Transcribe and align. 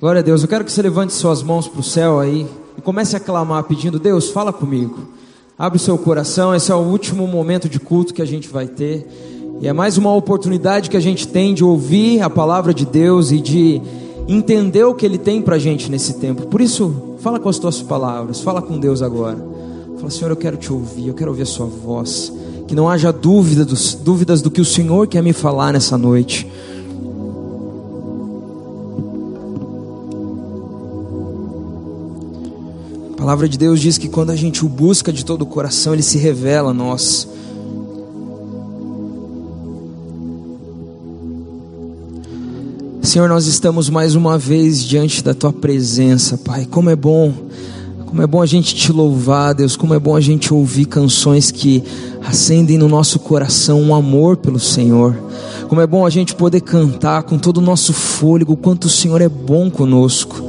Glória 0.00 0.20
a 0.20 0.22
Deus. 0.22 0.42
Eu 0.42 0.48
quero 0.48 0.64
que 0.64 0.70
você 0.70 0.80
levante 0.80 1.12
suas 1.12 1.42
mãos 1.42 1.66
para 1.66 1.80
o 1.80 1.82
céu 1.82 2.20
aí 2.20 2.46
e 2.76 2.80
comece 2.80 3.16
a 3.16 3.20
clamar 3.20 3.64
pedindo: 3.64 3.98
Deus, 3.98 4.30
fala 4.30 4.52
comigo. 4.52 4.96
Abre 5.58 5.76
seu 5.80 5.98
coração. 5.98 6.54
Esse 6.54 6.70
é 6.70 6.74
o 6.74 6.78
último 6.78 7.26
momento 7.26 7.68
de 7.68 7.80
culto 7.80 8.14
que 8.14 8.22
a 8.22 8.24
gente 8.24 8.48
vai 8.48 8.68
ter. 8.68 9.04
E 9.60 9.66
é 9.66 9.72
mais 9.72 9.98
uma 9.98 10.14
oportunidade 10.14 10.88
que 10.88 10.96
a 10.96 11.00
gente 11.00 11.26
tem 11.26 11.52
de 11.52 11.64
ouvir 11.64 12.22
a 12.22 12.30
palavra 12.30 12.72
de 12.72 12.86
Deus 12.86 13.32
e 13.32 13.40
de 13.40 13.82
entender 14.28 14.84
o 14.84 14.94
que 14.94 15.04
Ele 15.04 15.18
tem 15.18 15.42
para 15.42 15.56
a 15.56 15.58
gente 15.58 15.90
nesse 15.90 16.14
tempo. 16.20 16.46
Por 16.46 16.60
isso, 16.60 17.16
fala 17.18 17.40
com 17.40 17.48
as 17.48 17.58
tuas 17.58 17.82
palavras. 17.82 18.40
Fala 18.40 18.62
com 18.62 18.78
Deus 18.78 19.02
agora. 19.02 19.44
Fala, 19.96 20.10
Senhor, 20.10 20.30
eu 20.30 20.36
quero 20.36 20.56
te 20.56 20.72
ouvir. 20.72 21.08
Eu 21.08 21.14
quero 21.14 21.32
ouvir 21.32 21.42
a 21.42 21.46
Sua 21.46 21.66
voz. 21.66 22.32
Que 22.68 22.74
não 22.74 22.88
haja 22.88 23.12
dúvida 23.12 23.64
dos, 23.64 23.94
dúvidas 23.94 24.42
do 24.42 24.50
que 24.50 24.60
o 24.60 24.64
Senhor 24.64 25.08
quer 25.08 25.24
me 25.24 25.32
falar 25.32 25.72
nessa 25.72 25.98
noite. 25.98 26.46
Palavra 33.28 33.46
de 33.46 33.58
Deus 33.58 33.78
diz 33.78 33.98
que 33.98 34.08
quando 34.08 34.30
a 34.30 34.36
gente 34.36 34.64
o 34.64 34.68
busca 34.70 35.12
de 35.12 35.22
todo 35.22 35.42
o 35.42 35.46
coração, 35.46 35.92
ele 35.92 36.02
se 36.02 36.16
revela 36.16 36.70
a 36.70 36.72
nós. 36.72 37.28
Senhor, 43.02 43.28
nós 43.28 43.46
estamos 43.46 43.90
mais 43.90 44.14
uma 44.14 44.38
vez 44.38 44.82
diante 44.82 45.22
da 45.22 45.34
tua 45.34 45.52
presença, 45.52 46.38
Pai. 46.38 46.64
Como 46.70 46.88
é 46.88 46.96
bom, 46.96 47.34
como 48.06 48.22
é 48.22 48.26
bom 48.26 48.40
a 48.40 48.46
gente 48.46 48.74
te 48.74 48.90
louvar, 48.90 49.54
Deus. 49.54 49.76
Como 49.76 49.92
é 49.92 49.98
bom 49.98 50.16
a 50.16 50.22
gente 50.22 50.54
ouvir 50.54 50.86
canções 50.86 51.50
que 51.50 51.84
acendem 52.26 52.78
no 52.78 52.88
nosso 52.88 53.18
coração 53.18 53.82
um 53.82 53.94
amor 53.94 54.38
pelo 54.38 54.58
Senhor. 54.58 55.14
Como 55.68 55.82
é 55.82 55.86
bom 55.86 56.06
a 56.06 56.10
gente 56.10 56.34
poder 56.34 56.62
cantar 56.62 57.24
com 57.24 57.36
todo 57.36 57.58
o 57.58 57.60
nosso 57.60 57.92
fôlego, 57.92 58.56
quanto 58.56 58.86
o 58.86 58.90
Senhor 58.90 59.20
é 59.20 59.28
bom 59.28 59.70
conosco. 59.70 60.48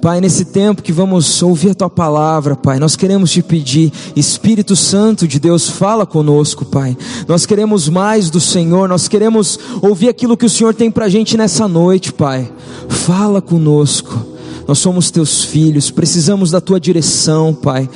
Pai, 0.00 0.20
nesse 0.20 0.44
tempo 0.44 0.82
que 0.82 0.92
vamos 0.92 1.42
ouvir 1.42 1.70
a 1.70 1.74
tua 1.74 1.90
palavra, 1.90 2.54
Pai, 2.54 2.78
nós 2.78 2.94
queremos 2.94 3.32
te 3.32 3.42
pedir, 3.42 3.92
Espírito 4.14 4.76
Santo 4.76 5.26
de 5.26 5.40
Deus, 5.40 5.68
fala 5.68 6.06
conosco, 6.06 6.64
Pai. 6.64 6.96
Nós 7.26 7.44
queremos 7.44 7.88
mais 7.88 8.30
do 8.30 8.40
Senhor, 8.40 8.88
nós 8.88 9.08
queremos 9.08 9.58
ouvir 9.82 10.08
aquilo 10.08 10.36
que 10.36 10.46
o 10.46 10.50
Senhor 10.50 10.72
tem 10.72 10.90
para 10.90 11.06
a 11.06 11.08
gente 11.08 11.36
nessa 11.36 11.66
noite, 11.66 12.12
Pai. 12.12 12.50
Fala 12.88 13.42
conosco. 13.42 14.24
Nós 14.68 14.78
somos 14.78 15.10
teus 15.10 15.42
filhos, 15.42 15.90
precisamos 15.90 16.50
da 16.50 16.60
tua 16.60 16.78
direção, 16.78 17.52
Pai 17.54 17.88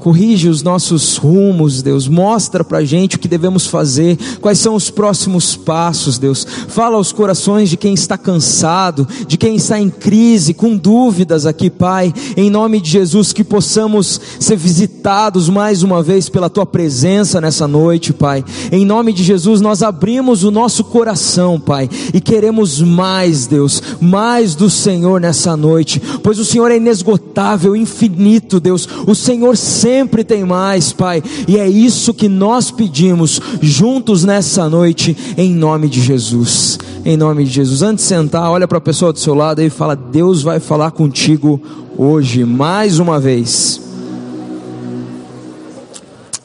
corrige 0.00 0.48
os 0.48 0.62
nossos 0.62 1.16
rumos, 1.16 1.82
Deus, 1.82 2.08
mostra 2.08 2.64
para 2.64 2.78
a 2.78 2.84
gente 2.84 3.16
o 3.16 3.18
que 3.18 3.28
devemos 3.28 3.66
fazer, 3.66 4.18
quais 4.40 4.58
são 4.58 4.74
os 4.74 4.90
próximos 4.90 5.54
passos, 5.54 6.18
Deus. 6.18 6.46
Fala 6.68 6.96
aos 6.96 7.12
corações 7.12 7.68
de 7.68 7.76
quem 7.76 7.92
está 7.92 8.16
cansado, 8.16 9.06
de 9.28 9.36
quem 9.36 9.54
está 9.56 9.78
em 9.78 9.90
crise, 9.90 10.54
com 10.54 10.76
dúvidas 10.76 11.46
aqui, 11.46 11.68
Pai, 11.68 12.12
em 12.36 12.50
nome 12.50 12.80
de 12.80 12.90
Jesus, 12.90 13.32
que 13.32 13.44
possamos 13.44 14.20
ser 14.40 14.56
visitados 14.56 15.48
mais 15.48 15.82
uma 15.82 16.02
vez 16.02 16.28
pela 16.28 16.50
Tua 16.50 16.64
presença 16.64 17.40
nessa 17.40 17.68
noite, 17.68 18.12
Pai. 18.12 18.42
Em 18.72 18.86
nome 18.86 19.12
de 19.12 19.22
Jesus, 19.22 19.60
nós 19.60 19.82
abrimos 19.82 20.44
o 20.44 20.50
nosso 20.50 20.82
coração, 20.82 21.60
Pai, 21.60 21.88
e 22.14 22.20
queremos 22.20 22.80
mais, 22.80 23.46
Deus, 23.46 23.82
mais 24.00 24.54
do 24.54 24.70
Senhor 24.70 25.20
nessa 25.20 25.56
noite, 25.56 26.00
pois 26.22 26.38
o 26.38 26.44
Senhor 26.44 26.70
é 26.70 26.78
inesgotável, 26.78 27.76
infinito, 27.76 28.58
Deus. 28.58 28.88
O 29.06 29.14
Senhor 29.14 29.56
sempre 29.56 29.89
sempre 29.90 30.22
tem 30.22 30.44
mais, 30.44 30.92
Pai. 30.92 31.20
E 31.48 31.58
é 31.58 31.68
isso 31.68 32.14
que 32.14 32.28
nós 32.28 32.70
pedimos 32.70 33.40
juntos 33.60 34.22
nessa 34.22 34.68
noite, 34.68 35.16
em 35.36 35.52
nome 35.52 35.88
de 35.88 36.00
Jesus. 36.00 36.78
Em 37.04 37.16
nome 37.16 37.44
de 37.44 37.50
Jesus. 37.50 37.82
Antes 37.82 38.04
de 38.04 38.08
sentar, 38.08 38.48
olha 38.50 38.68
para 38.68 38.78
a 38.78 38.80
pessoa 38.80 39.12
do 39.12 39.18
seu 39.18 39.34
lado 39.34 39.60
e 39.60 39.68
fala: 39.68 39.96
Deus 39.96 40.42
vai 40.42 40.60
falar 40.60 40.92
contigo 40.92 41.60
hoje, 41.98 42.44
mais 42.44 43.00
uma 43.00 43.18
vez. 43.18 43.80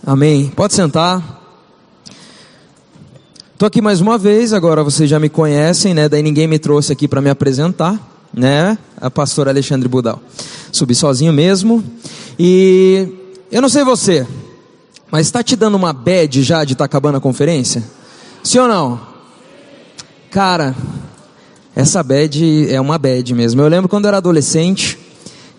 Amém. 0.03 0.51
Pode 0.56 0.73
sentar. 0.73 1.35
Estou 3.53 3.67
aqui 3.67 3.79
mais 3.79 4.01
uma 4.01 4.17
vez, 4.17 4.53
agora 4.53 4.83
vocês 4.83 5.09
já 5.09 5.19
me 5.19 5.29
conhecem, 5.29 5.94
né? 5.94 6.09
Daí 6.09 6.23
ninguém 6.23 6.47
me 6.47 6.57
trouxe 6.57 6.91
aqui 6.91 7.07
para 7.07 7.22
me 7.22 7.29
apresentar, 7.29 7.97
né? 8.33 8.77
A 9.00 9.09
pastora 9.12 9.51
Alexandre 9.51 9.88
Budal. 9.88 10.19
Subi 10.72 10.95
sozinho 10.95 11.31
mesmo. 11.31 11.83
E 12.38 13.25
eu 13.55 13.61
não 13.61 13.69
sei 13.69 13.85
você, 13.85 14.27
mas 15.09 15.27
está 15.27 15.41
te 15.41 15.55
dando 15.55 15.75
uma 15.75 15.93
bad 15.93 16.43
já 16.43 16.66
de 16.66 16.73
estar 16.73 16.81
tá 16.81 16.85
acabando 16.88 17.19
a 17.19 17.21
conferência? 17.21 17.81
Sim 18.43 18.59
ou 18.59 18.67
não? 18.67 18.99
Cara, 20.29 20.75
essa 21.73 22.03
bad 22.03 22.69
é 22.69 22.81
uma 22.81 22.97
bad 22.97 23.33
mesmo. 23.33 23.61
Eu 23.61 23.69
lembro 23.69 23.88
quando 23.88 24.03
eu 24.03 24.09
era 24.09 24.17
adolescente 24.17 24.99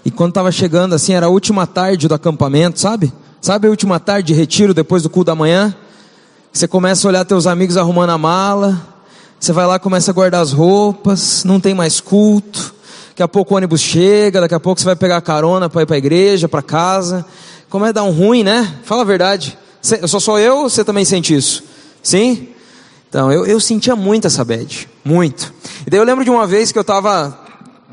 e 0.05 0.11
quando 0.11 0.33
estava 0.33 0.53
chegando 0.53 0.95
assim, 0.95 1.15
era 1.15 1.25
a 1.25 1.31
última 1.31 1.67
tarde 1.67 2.07
do 2.07 2.13
acampamento, 2.13 2.79
sabe? 2.79 3.11
Sabe 3.41 3.67
a 3.67 3.71
última 3.71 3.99
tarde 3.99 4.27
de 4.27 4.35
retiro 4.35 4.75
depois 4.75 5.03
do 5.03 5.09
culto 5.09 5.29
da 5.29 5.35
manhã? 5.35 5.75
Você 6.53 6.69
começa 6.69 7.07
a 7.07 7.09
olhar 7.09 7.25
teus 7.25 7.47
amigos 7.47 7.79
arrumando 7.79 8.11
a 8.11 8.19
mala, 8.19 8.79
você 9.41 9.55
vai 9.55 9.67
lá, 9.67 9.79
começa 9.79 10.11
a 10.11 10.15
guardar 10.15 10.43
as 10.43 10.53
roupas, 10.53 11.45
não 11.45 11.59
tem 11.59 11.73
mais 11.73 11.99
culto. 11.99 12.75
Daqui 13.09 13.23
a 13.23 13.29
pouco 13.29 13.55
o 13.55 13.57
ônibus 13.57 13.81
chega, 13.81 14.43
daqui 14.43 14.55
a 14.55 14.61
pouco 14.61 14.79
você 14.79 14.85
vai 14.85 14.97
pegar 14.97 15.19
carona 15.23 15.71
para 15.71 15.81
ir 15.81 15.87
para 15.87 15.97
a 15.97 15.99
igreja, 15.99 16.47
para 16.47 16.61
casa. 16.61 17.25
Como 17.69 17.85
é 17.85 17.93
dar 17.93 18.05
um 18.05 18.11
ruim, 18.11 18.43
né? 18.43 18.77
Fala 18.85 19.03
a 19.03 19.05
verdade. 19.05 19.59
Eu 20.01 20.09
só 20.09 20.21
sou 20.21 20.39
eu 20.39 20.59
ou 20.59 20.71
você 20.71 20.85
também 20.85 21.05
sente 21.05 21.35
isso? 21.35 21.65
Sim? 22.03 22.49
Então, 23.09 23.33
eu, 23.33 23.47
eu 23.47 23.59
sentia 23.61 23.97
muito 23.97 24.27
essa 24.27 24.45
bad. 24.45 24.89
Muito. 25.05 25.53
E 25.87 25.91
daí 25.91 25.99
eu 25.99 26.05
lembro 26.05 26.25
de 26.25 26.31
uma 26.31 26.47
vez 26.47 26.71
que 26.71 26.79
eu 26.79 26.83
estava 26.83 27.39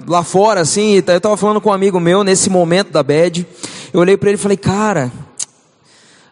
lá 0.07 0.23
fora, 0.23 0.61
assim, 0.61 0.95
eu 0.95 1.17
estava 1.17 1.37
falando 1.37 1.61
com 1.61 1.69
um 1.69 1.73
amigo 1.73 1.99
meu 1.99 2.23
nesse 2.23 2.49
momento 2.49 2.91
da 2.91 3.01
bad. 3.01 3.47
Eu 3.91 3.99
olhei 3.99 4.17
para 4.17 4.29
ele 4.29 4.37
e 4.37 4.41
falei, 4.41 4.57
cara, 4.57 5.11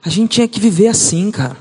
a 0.03 0.09
gente 0.09 0.31
tinha 0.31 0.47
que 0.47 0.59
viver 0.59 0.87
assim, 0.87 1.31
cara. 1.31 1.57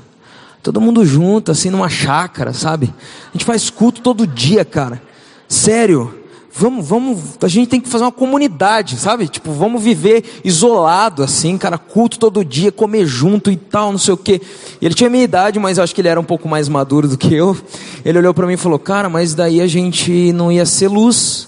Todo 0.61 0.79
mundo 0.79 1.03
junto, 1.03 1.51
assim, 1.51 1.71
numa 1.71 1.89
chácara, 1.89 2.53
sabe? 2.53 2.93
A 3.29 3.31
gente 3.33 3.45
faz 3.45 3.69
culto 3.71 4.01
todo 4.01 4.27
dia, 4.27 4.63
cara. 4.63 5.01
Sério 5.47 6.20
vamos, 6.53 6.87
vamos, 6.87 7.19
a 7.41 7.47
gente 7.47 7.69
tem 7.69 7.79
que 7.79 7.89
fazer 7.89 8.03
uma 8.03 8.11
comunidade, 8.11 8.97
sabe? 8.97 9.27
Tipo, 9.27 9.51
vamos 9.51 9.81
viver 9.81 10.41
isolado, 10.43 11.23
assim, 11.23 11.57
cara, 11.57 11.77
culto 11.77 12.19
todo 12.19 12.43
dia, 12.43 12.71
comer 12.71 13.05
junto 13.05 13.49
e 13.49 13.55
tal, 13.55 13.91
não 13.91 13.97
sei 13.97 14.13
o 14.13 14.17
quê. 14.17 14.41
E 14.81 14.85
ele 14.85 14.93
tinha 14.93 15.09
minha 15.09 15.23
idade, 15.23 15.59
mas 15.59 15.77
eu 15.77 15.83
acho 15.83 15.95
que 15.95 16.01
ele 16.01 16.07
era 16.07 16.19
um 16.19 16.23
pouco 16.23 16.47
mais 16.47 16.67
maduro 16.67 17.07
do 17.07 17.17
que 17.17 17.33
eu. 17.33 17.57
Ele 18.03 18.17
olhou 18.17 18.33
para 18.33 18.45
mim 18.45 18.53
e 18.53 18.57
falou, 18.57 18.77
cara, 18.77 19.09
mas 19.09 19.33
daí 19.33 19.61
a 19.61 19.67
gente 19.67 20.33
não 20.33 20.51
ia 20.51 20.65
ser 20.65 20.87
luz, 20.87 21.47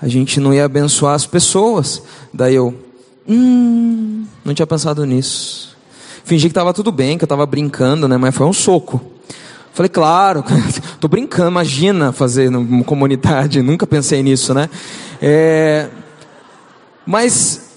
a 0.00 0.06
gente 0.06 0.38
não 0.40 0.54
ia 0.54 0.64
abençoar 0.64 1.14
as 1.14 1.26
pessoas. 1.26 2.02
Daí 2.32 2.54
eu, 2.54 2.74
hum, 3.28 4.24
não 4.44 4.54
tinha 4.54 4.66
pensado 4.66 5.04
nisso. 5.04 5.76
Fingi 6.24 6.48
que 6.48 6.52
estava 6.52 6.72
tudo 6.72 6.92
bem, 6.92 7.16
que 7.18 7.24
eu 7.24 7.26
estava 7.26 7.46
brincando, 7.46 8.06
né? 8.06 8.16
Mas 8.16 8.34
foi 8.34 8.46
um 8.46 8.52
soco. 8.52 9.17
Falei, 9.78 9.88
claro, 9.88 10.44
tô 10.98 11.06
brincando, 11.06 11.50
imagina 11.52 12.10
fazer 12.10 12.50
numa 12.50 12.82
comunidade, 12.82 13.62
nunca 13.62 13.86
pensei 13.86 14.24
nisso, 14.24 14.52
né? 14.52 14.68
É, 15.22 15.86
mas 17.06 17.70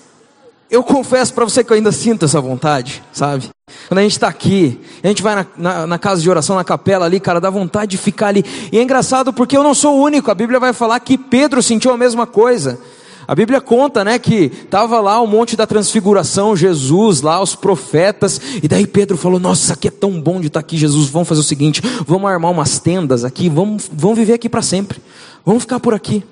eu 0.68 0.82
confesso 0.82 1.32
para 1.32 1.46
você 1.46 1.64
que 1.64 1.72
eu 1.72 1.76
ainda 1.76 1.92
sinto 1.92 2.26
essa 2.26 2.42
vontade, 2.42 3.04
sabe? 3.14 3.52
Quando 3.88 4.00
a 4.00 4.02
gente 4.02 4.14
está 4.14 4.28
aqui, 4.28 4.82
a 5.04 5.10
gente 5.10 5.22
vai 5.22 5.36
na, 5.36 5.46
na, 5.56 5.86
na, 5.86 6.00
casa 6.00 6.24
de 6.24 6.28
oração, 6.28 6.56
na 6.56 6.64
capela 6.64 7.06
ali, 7.06 7.20
cara, 7.20 7.40
dá 7.40 7.52
vontade 7.52 7.92
de 7.92 7.98
ficar 8.00 8.30
ali. 8.30 8.44
E 8.72 8.80
é 8.80 8.82
engraçado 8.82 9.32
porque 9.32 9.56
eu 9.56 9.62
não 9.62 9.76
sou 9.76 10.00
o 10.00 10.04
único, 10.04 10.32
a 10.32 10.34
Bíblia 10.34 10.60
vai 10.60 10.74
falar 10.74 11.00
que 11.02 11.20
Pedro 11.20 11.62
sentiu 11.62 11.92
a 11.92 11.98
mesma 11.98 12.26
coisa. 12.26 12.80
A 13.28 13.36
Bíblia 13.36 13.62
conta, 13.62 14.04
né, 14.04 14.18
que 14.18 14.52
estava 14.64 15.00
lá 15.00 15.22
o 15.22 15.28
monte 15.28 15.56
da 15.56 15.68
transfiguração, 15.68 16.56
Jesus 16.56 17.22
lá, 17.22 17.42
os 17.42 17.56
profetas, 17.56 18.42
e 18.62 18.68
daí 18.68 18.88
Pedro 18.88 19.18
falou: 19.18 19.40
Nossa, 19.40 19.74
aqui 19.74 19.88
é 19.88 19.92
tão 19.92 20.20
bom 20.20 20.40
de 20.40 20.48
estar 20.48 20.60
tá 20.60 20.66
aqui, 20.66 20.78
Jesus. 20.78 21.10
Vamos 21.10 21.28
fazer 21.28 21.42
o 21.42 21.44
seguinte: 21.44 21.82
vamos 22.06 22.30
armar 22.30 22.52
umas 22.52 22.80
tendas 22.80 23.24
aqui, 23.24 23.50
vamos, 23.50 23.90
vamos 23.92 24.18
viver 24.18 24.34
aqui 24.34 24.50
para 24.50 24.62
sempre, 24.62 25.00
vamos 25.46 25.64
ficar 25.64 25.80
por 25.80 25.94
aqui. 25.94 26.24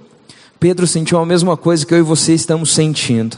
Pedro 0.60 0.86
sentiu 0.86 1.18
a 1.20 1.26
mesma 1.26 1.56
coisa 1.56 1.86
que 1.86 1.94
eu 1.94 2.00
e 2.00 2.02
você 2.02 2.34
estamos 2.34 2.72
sentindo 2.72 3.38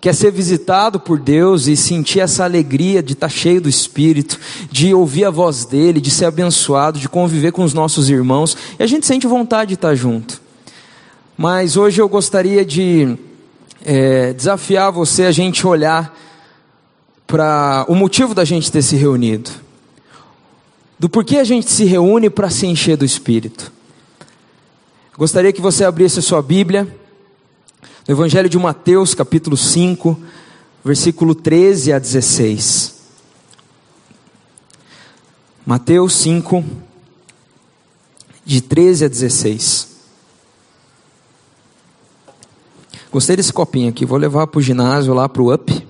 que 0.00 0.08
é 0.08 0.12
ser 0.12 0.32
visitado 0.32 0.98
por 0.98 1.18
Deus 1.18 1.66
e 1.66 1.76
sentir 1.76 2.20
essa 2.20 2.44
alegria 2.44 3.02
de 3.02 3.12
estar 3.12 3.28
tá 3.28 3.32
cheio 3.32 3.60
do 3.60 3.68
Espírito, 3.68 4.40
de 4.70 4.94
ouvir 4.94 5.26
a 5.26 5.30
voz 5.30 5.66
dele, 5.66 6.00
de 6.00 6.10
ser 6.10 6.24
abençoado, 6.24 6.98
de 6.98 7.08
conviver 7.08 7.52
com 7.52 7.62
os 7.62 7.74
nossos 7.74 8.08
irmãos, 8.08 8.56
e 8.78 8.82
a 8.82 8.86
gente 8.86 9.06
sente 9.06 9.26
vontade 9.26 9.68
de 9.68 9.74
estar 9.74 9.90
tá 9.90 9.94
junto. 9.94 10.40
Mas 11.42 11.74
hoje 11.74 12.02
eu 12.02 12.06
gostaria 12.06 12.66
de 12.66 13.16
é, 13.82 14.34
desafiar 14.34 14.92
você 14.92 15.24
a 15.24 15.32
gente 15.32 15.66
olhar 15.66 16.14
para 17.26 17.86
o 17.88 17.94
motivo 17.94 18.34
da 18.34 18.44
gente 18.44 18.70
ter 18.70 18.82
se 18.82 18.94
reunido, 18.94 19.50
do 20.98 21.08
porquê 21.08 21.38
a 21.38 21.44
gente 21.44 21.70
se 21.70 21.86
reúne 21.86 22.28
para 22.28 22.50
se 22.50 22.66
encher 22.66 22.94
do 22.94 23.06
Espírito. 23.06 23.72
Gostaria 25.16 25.50
que 25.50 25.62
você 25.62 25.82
abrisse 25.82 26.18
a 26.18 26.22
sua 26.22 26.42
Bíblia, 26.42 26.86
no 28.06 28.12
Evangelho 28.12 28.50
de 28.50 28.58
Mateus, 28.58 29.14
capítulo 29.14 29.56
5, 29.56 30.20
versículo 30.84 31.34
13 31.34 31.94
a 31.94 31.98
16. 31.98 32.96
Mateus 35.64 36.16
5, 36.16 36.62
de 38.44 38.60
13 38.60 39.06
a 39.06 39.08
16. 39.08 39.89
Gostei 43.12 43.34
desse 43.34 43.52
copinho 43.52 43.88
aqui, 43.88 44.06
vou 44.06 44.16
levar 44.16 44.46
para 44.46 44.58
o 44.58 44.62
ginásio 44.62 45.12
lá 45.12 45.28
para 45.28 45.42
o 45.42 45.52
UP. 45.52 45.86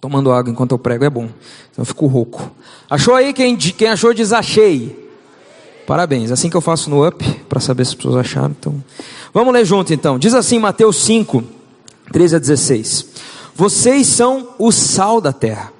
Tomando 0.00 0.32
água 0.32 0.50
enquanto 0.52 0.72
eu 0.72 0.78
prego 0.78 1.04
é 1.04 1.08
bom, 1.08 1.24
então 1.70 1.78
eu 1.78 1.84
fico 1.86 2.06
rouco. 2.06 2.50
Achou 2.90 3.14
aí? 3.14 3.32
Quem, 3.32 3.56
quem 3.56 3.88
achou 3.88 4.12
diz 4.12 4.32
achei. 4.32 5.10
Parabéns, 5.86 6.30
assim 6.30 6.50
que 6.50 6.56
eu 6.56 6.60
faço 6.60 6.90
no 6.90 7.06
UP, 7.06 7.22
para 7.48 7.58
saber 7.58 7.86
se 7.86 7.90
as 7.90 7.94
pessoas 7.94 8.16
acharam. 8.16 8.54
Então, 8.58 8.84
vamos 9.32 9.52
ler 9.54 9.64
junto 9.64 9.94
então. 9.94 10.18
Diz 10.18 10.34
assim 10.34 10.58
Mateus 10.58 10.96
5, 10.96 11.42
13 12.12 12.36
a 12.36 12.38
16: 12.38 13.06
Vocês 13.54 14.06
são 14.06 14.48
o 14.58 14.70
sal 14.70 15.22
da 15.22 15.32
terra, 15.32 15.72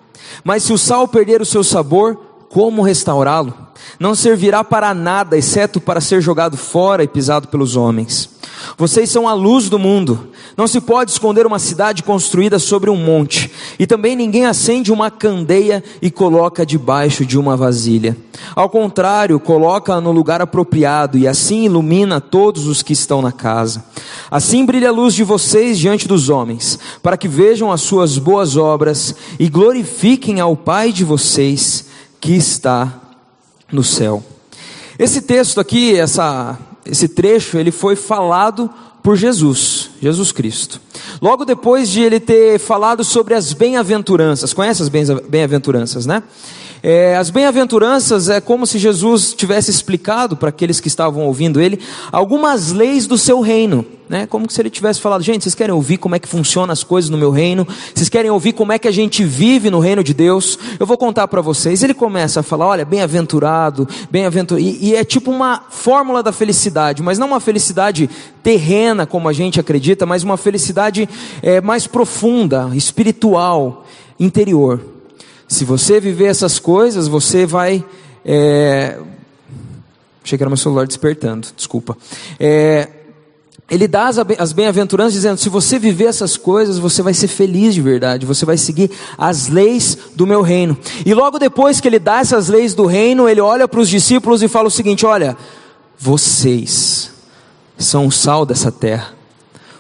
mas 0.43 0.63
se 0.63 0.73
o 0.73 0.79
sal 0.79 1.07
perder 1.07 1.43
o 1.43 1.47
seu 1.47 1.63
sabor, 1.63 2.19
como 2.55 2.83
restaurá-lo? 2.83 3.53
Não 3.99 4.15
servirá 4.15 4.63
para 4.63 4.95
nada, 4.95 5.37
exceto 5.37 5.81
para 5.81 6.01
ser 6.01 6.21
jogado 6.21 6.57
fora 6.57 7.03
e 7.03 7.09
pisado 7.09 7.49
pelos 7.49 7.75
homens. 7.75 8.31
Vocês 8.79 9.11
são 9.11 9.27
a 9.27 9.35
luz 9.35 9.69
do 9.69 9.77
mundo. 9.77 10.29
Não 10.57 10.69
se 10.69 10.81
pode 10.81 11.11
esconder 11.11 11.49
uma 11.49 11.59
cidade 11.59 12.05
construída 12.05 12.61
sobre 12.61 12.89
um 12.91 12.97
monte. 12.97 13.51
E 13.77 13.89
também 13.89 14.15
ninguém 14.15 14.47
acende 14.47 14.93
uma 14.93 15.11
candeia 15.11 15.83
e 16.01 16.13
coloca 16.13 16.65
debaixo 16.65 17.27
de 17.27 17.37
uma 17.37 17.57
vasilha. 17.57 18.17
Ao 18.55 18.71
contrário, 18.71 19.41
coloca-a 19.41 20.01
no 20.01 20.13
lugar 20.13 20.41
apropriado 20.41 21.19
e 21.19 21.27
assim 21.27 21.65
ilumina 21.65 22.21
todos 22.21 22.69
os 22.69 22.85
que 22.85 22.93
estão 22.93 23.21
na 23.21 23.33
casa. 23.33 23.85
Assim 24.31 24.65
brilha 24.65 24.91
a 24.91 24.93
luz 24.93 25.13
de 25.13 25.25
vocês 25.25 25.77
diante 25.77 26.07
dos 26.07 26.29
homens, 26.29 26.79
para 27.03 27.17
que 27.17 27.27
vejam 27.27 27.73
as 27.73 27.81
suas 27.81 28.17
boas 28.17 28.57
obras 28.57 29.13
e 29.41 29.49
glorifiquem 29.49 30.39
ao 30.39 30.57
Pai 30.57 30.93
de 30.93 31.03
vocês 31.03 31.93
que 32.25 32.33
está 32.35 32.91
no 33.71 33.85
céu. 33.85 34.25
Esse 34.99 35.21
texto 35.21 35.61
aqui, 35.61 35.95
essa 35.95 36.59
esse 36.87 37.07
trecho, 37.07 37.59
ele 37.59 37.71
foi 37.71 37.97
falado 37.97 38.71
por 39.03 39.15
Jesus, 39.15 39.91
Jesus 40.01 40.33
Cristo. 40.33 40.81
Logo 41.21 41.45
depois 41.45 41.91
de 41.91 42.01
ele 42.01 42.19
ter 42.19 42.59
falado 42.59 43.05
sobre 43.05 43.35
as 43.35 43.53
bem-aventuranças, 43.53 44.55
conhece 44.55 44.83
as 44.83 44.89
bem-aventuranças, 44.89 46.07
né? 46.07 46.23
É, 46.87 47.17
as 47.17 47.31
bem-aventuranças 47.31 48.29
é 48.29 48.43
como 48.43 48.67
se 48.67 48.79
Jesus 48.79 49.33
tivesse 49.33 49.71
explicado 49.71 50.37
para 50.37 50.51
aqueles 50.51 50.81
que 50.81 50.89
estavam 50.89 51.25
ouvindo 51.25 51.59
ele 51.59 51.81
algumas 52.13 52.73
leis 52.73 53.07
do 53.07 53.17
seu 53.17 53.41
reino, 53.41 53.87
né? 54.07 54.27
Como 54.27 54.51
se 54.51 54.61
ele 54.61 54.69
tivesse 54.69 55.01
falado, 55.01 55.23
gente, 55.23 55.45
vocês 55.45 55.55
querem 55.55 55.75
ouvir 55.75 55.97
como 55.97 56.15
é 56.15 56.19
que 56.19 56.29
funcionam 56.29 56.75
as 56.75 56.85
coisas 56.85 57.09
no 57.09 57.17
meu 57.17 57.31
reino? 57.31 57.67
Vocês 57.95 58.11
querem 58.11 58.31
ouvir 58.31 58.53
como 58.53 58.71
é 58.71 58.79
que 58.79 58.87
a 58.87 58.93
gente 58.93 59.25
vive 59.25 59.71
no 59.71 59.79
reino 59.79 60.05
de 60.05 60.13
Deus? 60.13 60.59
Eu 60.79 60.85
vou 60.85 60.99
contar 60.99 61.27
para 61.27 61.41
vocês. 61.41 61.83
Ele 61.83 61.95
começa 61.95 62.41
a 62.41 62.43
falar, 62.43 62.67
olha, 62.67 62.85
bem-aventurado, 62.85 63.89
bem-aventurado, 64.11 64.63
e, 64.63 64.91
e 64.91 64.95
é 64.95 65.05
tipo 65.05 65.31
uma 65.31 65.63
fórmula 65.71 66.23
da 66.23 66.33
felicidade, 66.33 67.03
mas 67.03 67.19
não 67.19 67.29
uma 67.29 67.41
felicidade 67.41 68.11
terrena 68.43 69.07
como 69.07 69.27
a 69.27 69.33
gente 69.33 69.59
acredita, 69.59 70.05
mas 70.05 70.23
uma 70.23 70.37
felicidade 70.37 71.09
é, 71.41 71.63
mais 71.63 71.87
profunda, 71.87 72.71
espiritual, 72.75 73.87
interior. 74.21 74.94
Se 75.47 75.65
você 75.65 76.01
viver 76.01 76.27
essas 76.27 76.59
coisas, 76.59 77.09
você 77.09 77.47
vai. 77.47 77.85
É... 78.25 78.99
Achei 80.23 80.39
que 80.39 80.43
era 80.43 80.49
meu 80.49 80.57
celular 80.57 80.87
despertando, 80.87 81.49
desculpa. 81.57 81.97
É... 82.41 82.89
Ele 83.71 83.89
dá 83.89 84.11
as 84.39 84.53
bem-aventuranças 84.53 85.15
dizendo: 85.15 85.39
se 85.39 85.49
você 85.49 85.79
viver 85.79 86.07
essas 86.07 86.37
coisas, 86.37 86.79
você 86.79 87.03
vai 87.03 87.15
ser 87.15 87.29
feliz 87.29 87.75
de 87.75 87.81
verdade, 87.81 88.27
você 88.27 88.45
vai 88.45 88.59
seguir 88.59 88.91
as 89.17 89.49
leis 89.49 89.97
do 90.15 90.27
meu 90.27 90.43
reino. 90.43 90.77
E 91.05 91.15
logo 91.15 91.39
depois 91.39 91.81
que 91.81 91.89
ele 91.89 91.99
dá 91.99 92.21
essas 92.21 92.49
leis 92.49 92.75
do 92.75 92.85
reino, 92.85 93.29
ele 93.29 93.41
olha 93.41 93.67
para 93.67 93.81
os 93.81 93.89
discípulos 93.89 94.43
e 94.43 94.49
fala 94.49 94.69
o 94.69 94.71
seguinte: 94.71 95.07
olha, 95.07 95.37
vocês 95.99 97.11
são 97.79 98.07
o 98.07 98.13
sal 98.13 98.45
dessa 98.45 98.71
terra, 98.71 99.15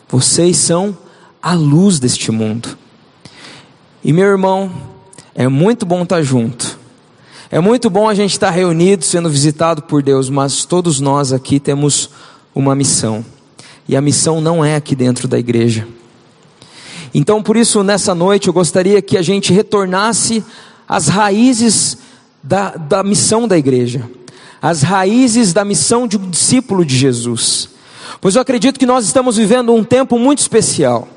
vocês 0.08 0.56
são 0.56 0.96
a 1.43 1.52
luz 1.52 1.99
deste 1.99 2.32
mundo. 2.32 2.78
E 4.02 4.14
meu 4.14 4.26
irmão, 4.26 4.72
é 5.34 5.48
muito 5.48 5.84
bom 5.84 6.02
estar 6.04 6.22
junto. 6.22 6.78
É 7.50 7.60
muito 7.60 7.90
bom 7.90 8.08
a 8.08 8.14
gente 8.14 8.32
estar 8.32 8.50
reunido, 8.50 9.04
sendo 9.04 9.28
visitado 9.28 9.82
por 9.82 10.02
Deus, 10.02 10.31
mas 10.31 10.64
todos 10.64 11.00
nós 11.00 11.32
aqui 11.32 11.58
temos 11.58 12.10
uma 12.54 12.75
missão. 12.75 13.25
E 13.88 13.96
a 13.96 14.00
missão 14.00 14.40
não 14.40 14.64
é 14.64 14.76
aqui 14.76 14.94
dentro 14.94 15.26
da 15.26 15.38
igreja. 15.38 15.86
Então, 17.12 17.42
por 17.42 17.56
isso, 17.56 17.82
nessa 17.82 18.14
noite, 18.14 18.48
eu 18.48 18.54
gostaria 18.54 19.00
que 19.02 19.16
a 19.16 19.22
gente 19.22 19.52
retornasse 19.52 20.42
às 20.88 21.08
raízes 21.08 21.98
da, 22.42 22.70
da 22.70 23.02
missão 23.02 23.46
da 23.46 23.56
igreja, 23.56 24.08
às 24.60 24.82
raízes 24.82 25.52
da 25.52 25.64
missão 25.64 26.06
de 26.08 26.16
um 26.16 26.31
discípulo 26.31 26.84
de 26.84 26.96
Jesus. 26.96 27.69
Pois 28.20 28.36
eu 28.36 28.42
acredito 28.42 28.78
que 28.78 28.86
nós 28.86 29.04
estamos 29.04 29.36
vivendo 29.36 29.72
um 29.72 29.84
tempo 29.84 30.19
muito 30.19 30.38
especial. 30.38 31.08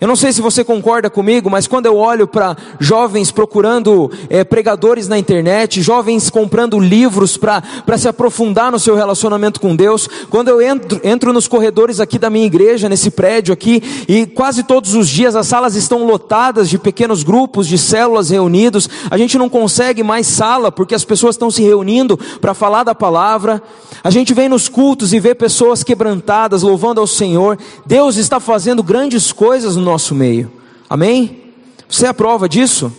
Eu 0.00 0.06
não 0.06 0.14
sei 0.14 0.32
se 0.32 0.40
você 0.40 0.62
concorda 0.62 1.10
comigo, 1.10 1.50
mas 1.50 1.66
quando 1.66 1.86
eu 1.86 1.96
olho 1.96 2.28
para 2.28 2.56
jovens 2.78 3.32
procurando 3.32 4.08
é, 4.30 4.44
pregadores 4.44 5.08
na 5.08 5.18
internet, 5.18 5.82
jovens 5.82 6.30
comprando 6.30 6.78
livros 6.78 7.36
para 7.36 7.98
se 7.98 8.06
aprofundar 8.06 8.70
no 8.70 8.78
seu 8.78 8.94
relacionamento 8.94 9.60
com 9.60 9.74
Deus, 9.74 10.08
quando 10.30 10.50
eu 10.50 10.62
entro, 10.62 11.00
entro 11.02 11.32
nos 11.32 11.48
corredores 11.48 11.98
aqui 11.98 12.16
da 12.16 12.30
minha 12.30 12.46
igreja, 12.46 12.88
nesse 12.88 13.10
prédio 13.10 13.52
aqui, 13.52 13.82
e 14.06 14.24
quase 14.24 14.62
todos 14.62 14.94
os 14.94 15.08
dias 15.08 15.34
as 15.34 15.48
salas 15.48 15.74
estão 15.74 16.06
lotadas 16.06 16.70
de 16.70 16.78
pequenos 16.78 17.24
grupos, 17.24 17.66
de 17.66 17.76
células 17.76 18.30
reunidos, 18.30 18.88
a 19.10 19.18
gente 19.18 19.36
não 19.36 19.48
consegue 19.48 20.04
mais 20.04 20.28
sala 20.28 20.70
porque 20.70 20.94
as 20.94 21.04
pessoas 21.04 21.34
estão 21.34 21.50
se 21.50 21.64
reunindo 21.64 22.16
para 22.40 22.54
falar 22.54 22.84
da 22.84 22.94
palavra, 22.94 23.60
a 24.04 24.10
gente 24.10 24.32
vem 24.32 24.48
nos 24.48 24.68
cultos 24.68 25.12
e 25.12 25.18
vê 25.18 25.34
pessoas 25.34 25.82
quebrantadas, 25.82 26.62
louvando 26.62 27.00
ao 27.00 27.06
Senhor, 27.08 27.58
Deus 27.84 28.16
está 28.16 28.38
fazendo 28.38 28.80
grandes 28.80 29.32
coisas 29.32 29.74
no 29.74 29.87
nosso 29.88 30.14
meio. 30.14 30.52
Amém? 30.88 31.52
Você 31.88 32.06
é 32.06 32.08
a 32.08 32.14
prova 32.14 32.48
disso? 32.48 32.92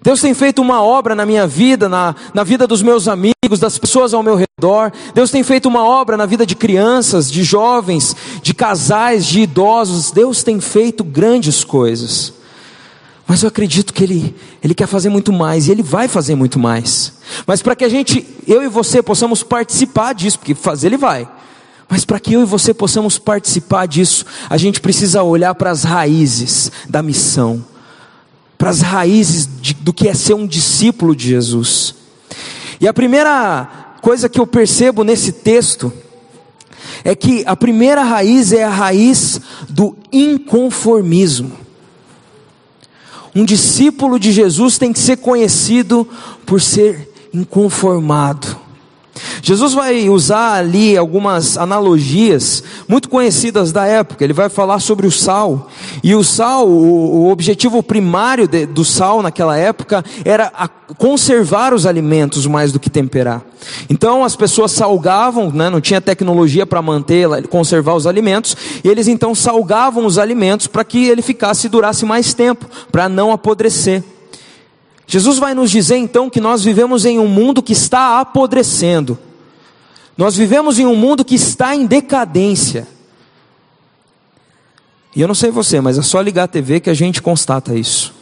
Deus 0.00 0.20
tem 0.20 0.34
feito 0.34 0.60
uma 0.60 0.82
obra 0.82 1.14
na 1.14 1.24
minha 1.24 1.46
vida, 1.46 1.88
na, 1.88 2.14
na 2.34 2.44
vida 2.44 2.66
dos 2.66 2.82
meus 2.82 3.08
amigos, 3.08 3.58
das 3.58 3.78
pessoas 3.78 4.12
ao 4.12 4.22
meu 4.22 4.36
redor. 4.36 4.92
Deus 5.14 5.30
tem 5.30 5.42
feito 5.42 5.66
uma 5.66 5.82
obra 5.82 6.16
na 6.16 6.26
vida 6.26 6.44
de 6.44 6.54
crianças, 6.54 7.30
de 7.30 7.42
jovens, 7.42 8.14
de 8.42 8.52
casais, 8.52 9.24
de 9.24 9.40
idosos. 9.40 10.10
Deus 10.10 10.42
tem 10.42 10.60
feito 10.60 11.02
grandes 11.02 11.64
coisas. 11.64 12.34
Mas 13.26 13.42
eu 13.42 13.48
acredito 13.48 13.94
que 13.94 14.04
Ele, 14.04 14.36
Ele 14.62 14.74
quer 14.74 14.86
fazer 14.86 15.08
muito 15.08 15.32
mais, 15.32 15.66
e 15.66 15.70
Ele 15.70 15.82
vai 15.82 16.06
fazer 16.06 16.34
muito 16.34 16.58
mais. 16.58 17.14
Mas 17.46 17.62
para 17.62 17.74
que 17.74 17.84
a 17.84 17.88
gente, 17.88 18.26
eu 18.46 18.62
e 18.62 18.68
você, 18.68 19.02
possamos 19.02 19.42
participar 19.42 20.12
disso, 20.12 20.38
porque 20.38 20.54
fazer 20.54 20.88
Ele 20.88 20.98
vai. 20.98 21.26
Mas 21.88 22.04
para 22.04 22.18
que 22.18 22.32
eu 22.32 22.42
e 22.42 22.46
você 22.46 22.72
possamos 22.72 23.18
participar 23.18 23.86
disso, 23.86 24.24
a 24.48 24.56
gente 24.56 24.80
precisa 24.80 25.22
olhar 25.22 25.54
para 25.54 25.70
as 25.70 25.84
raízes 25.84 26.72
da 26.88 27.02
missão, 27.02 27.64
para 28.56 28.70
as 28.70 28.80
raízes 28.80 29.48
de, 29.60 29.74
do 29.74 29.92
que 29.92 30.08
é 30.08 30.14
ser 30.14 30.34
um 30.34 30.46
discípulo 30.46 31.14
de 31.14 31.28
Jesus. 31.28 31.94
E 32.80 32.88
a 32.88 32.94
primeira 32.94 33.96
coisa 34.00 34.28
que 34.28 34.40
eu 34.40 34.46
percebo 34.46 35.04
nesse 35.04 35.32
texto 35.32 35.92
é 37.04 37.14
que 37.14 37.44
a 37.46 37.54
primeira 37.54 38.02
raiz 38.02 38.52
é 38.52 38.64
a 38.64 38.70
raiz 38.70 39.40
do 39.68 39.96
inconformismo. 40.10 41.52
Um 43.34 43.44
discípulo 43.44 44.18
de 44.18 44.32
Jesus 44.32 44.78
tem 44.78 44.92
que 44.92 44.98
ser 44.98 45.16
conhecido 45.18 46.08
por 46.46 46.60
ser 46.60 47.12
inconformado. 47.32 48.63
Jesus 49.44 49.74
vai 49.74 50.08
usar 50.08 50.54
ali 50.54 50.96
algumas 50.96 51.58
analogias 51.58 52.64
muito 52.88 53.10
conhecidas 53.10 53.72
da 53.72 53.84
época. 53.84 54.24
Ele 54.24 54.32
vai 54.32 54.48
falar 54.48 54.78
sobre 54.78 55.06
o 55.06 55.10
sal. 55.10 55.68
E 56.02 56.14
o 56.14 56.24
sal, 56.24 56.66
o, 56.66 57.26
o 57.26 57.30
objetivo 57.30 57.82
primário 57.82 58.48
de, 58.48 58.64
do 58.64 58.86
sal 58.86 59.20
naquela 59.20 59.54
época 59.54 60.02
era 60.24 60.50
conservar 60.96 61.74
os 61.74 61.84
alimentos 61.84 62.46
mais 62.46 62.72
do 62.72 62.80
que 62.80 62.88
temperar. 62.88 63.42
Então 63.90 64.24
as 64.24 64.34
pessoas 64.34 64.72
salgavam, 64.72 65.50
né, 65.50 65.68
não 65.68 65.80
tinha 65.80 66.00
tecnologia 66.00 66.64
para 66.64 66.80
manter, 66.80 67.28
conservar 67.48 67.96
os 67.96 68.06
alimentos, 68.06 68.56
e 68.82 68.88
eles 68.88 69.08
então 69.08 69.34
salgavam 69.34 70.06
os 70.06 70.16
alimentos 70.16 70.66
para 70.66 70.84
que 70.84 71.06
ele 71.06 71.20
ficasse 71.20 71.66
e 71.66 71.70
durasse 71.70 72.06
mais 72.06 72.32
tempo, 72.32 72.64
para 72.90 73.10
não 73.10 73.30
apodrecer. 73.30 74.02
Jesus 75.06 75.38
vai 75.38 75.52
nos 75.52 75.70
dizer 75.70 75.96
então 75.98 76.30
que 76.30 76.40
nós 76.40 76.64
vivemos 76.64 77.04
em 77.04 77.18
um 77.18 77.28
mundo 77.28 77.62
que 77.62 77.74
está 77.74 78.20
apodrecendo. 78.20 79.18
Nós 80.16 80.36
vivemos 80.36 80.78
em 80.78 80.86
um 80.86 80.94
mundo 80.94 81.24
que 81.24 81.34
está 81.34 81.74
em 81.74 81.86
decadência. 81.86 82.86
E 85.14 85.20
eu 85.20 85.28
não 85.28 85.34
sei 85.34 85.50
você, 85.50 85.80
mas 85.80 85.98
é 85.98 86.02
só 86.02 86.20
ligar 86.20 86.44
a 86.44 86.48
TV 86.48 86.80
que 86.80 86.90
a 86.90 86.94
gente 86.94 87.22
constata 87.22 87.74
isso. 87.74 88.12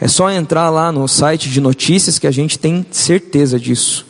É 0.00 0.08
só 0.08 0.30
entrar 0.30 0.68
lá 0.70 0.90
no 0.90 1.06
site 1.06 1.48
de 1.48 1.60
notícias 1.60 2.18
que 2.18 2.26
a 2.26 2.30
gente 2.30 2.58
tem 2.58 2.84
certeza 2.90 3.58
disso. 3.58 4.06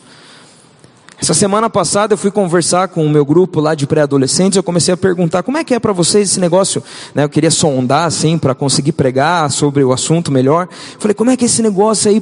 Essa 1.23 1.33
semana 1.33 1.69
passada 1.69 2.15
eu 2.15 2.17
fui 2.17 2.29
conversar 2.29 2.89
com 2.89 3.05
o 3.05 3.09
meu 3.09 3.23
grupo 3.23 3.61
lá 3.61 3.73
de 3.75 3.87
pré-adolescentes, 3.87 4.57
eu 4.57 4.61
comecei 4.61 4.93
a 4.93 4.97
perguntar 4.97 5.41
como 5.41 5.57
é 5.57 5.63
que 5.63 5.73
é 5.73 5.79
para 5.79 5.93
vocês 5.93 6.29
esse 6.29 6.37
negócio, 6.37 6.83
né? 7.15 7.23
Eu 7.23 7.29
queria 7.29 7.49
sondar 7.49 8.05
assim 8.05 8.37
para 8.37 8.53
conseguir 8.53 8.91
pregar 8.91 9.49
sobre 9.49 9.85
o 9.85 9.93
assunto 9.93 10.33
melhor. 10.33 10.67
Falei, 10.99 11.15
como 11.15 11.31
é 11.31 11.37
que 11.37 11.45
é 11.45 11.47
esse 11.47 11.61
negócio 11.61 12.11
aí 12.11 12.21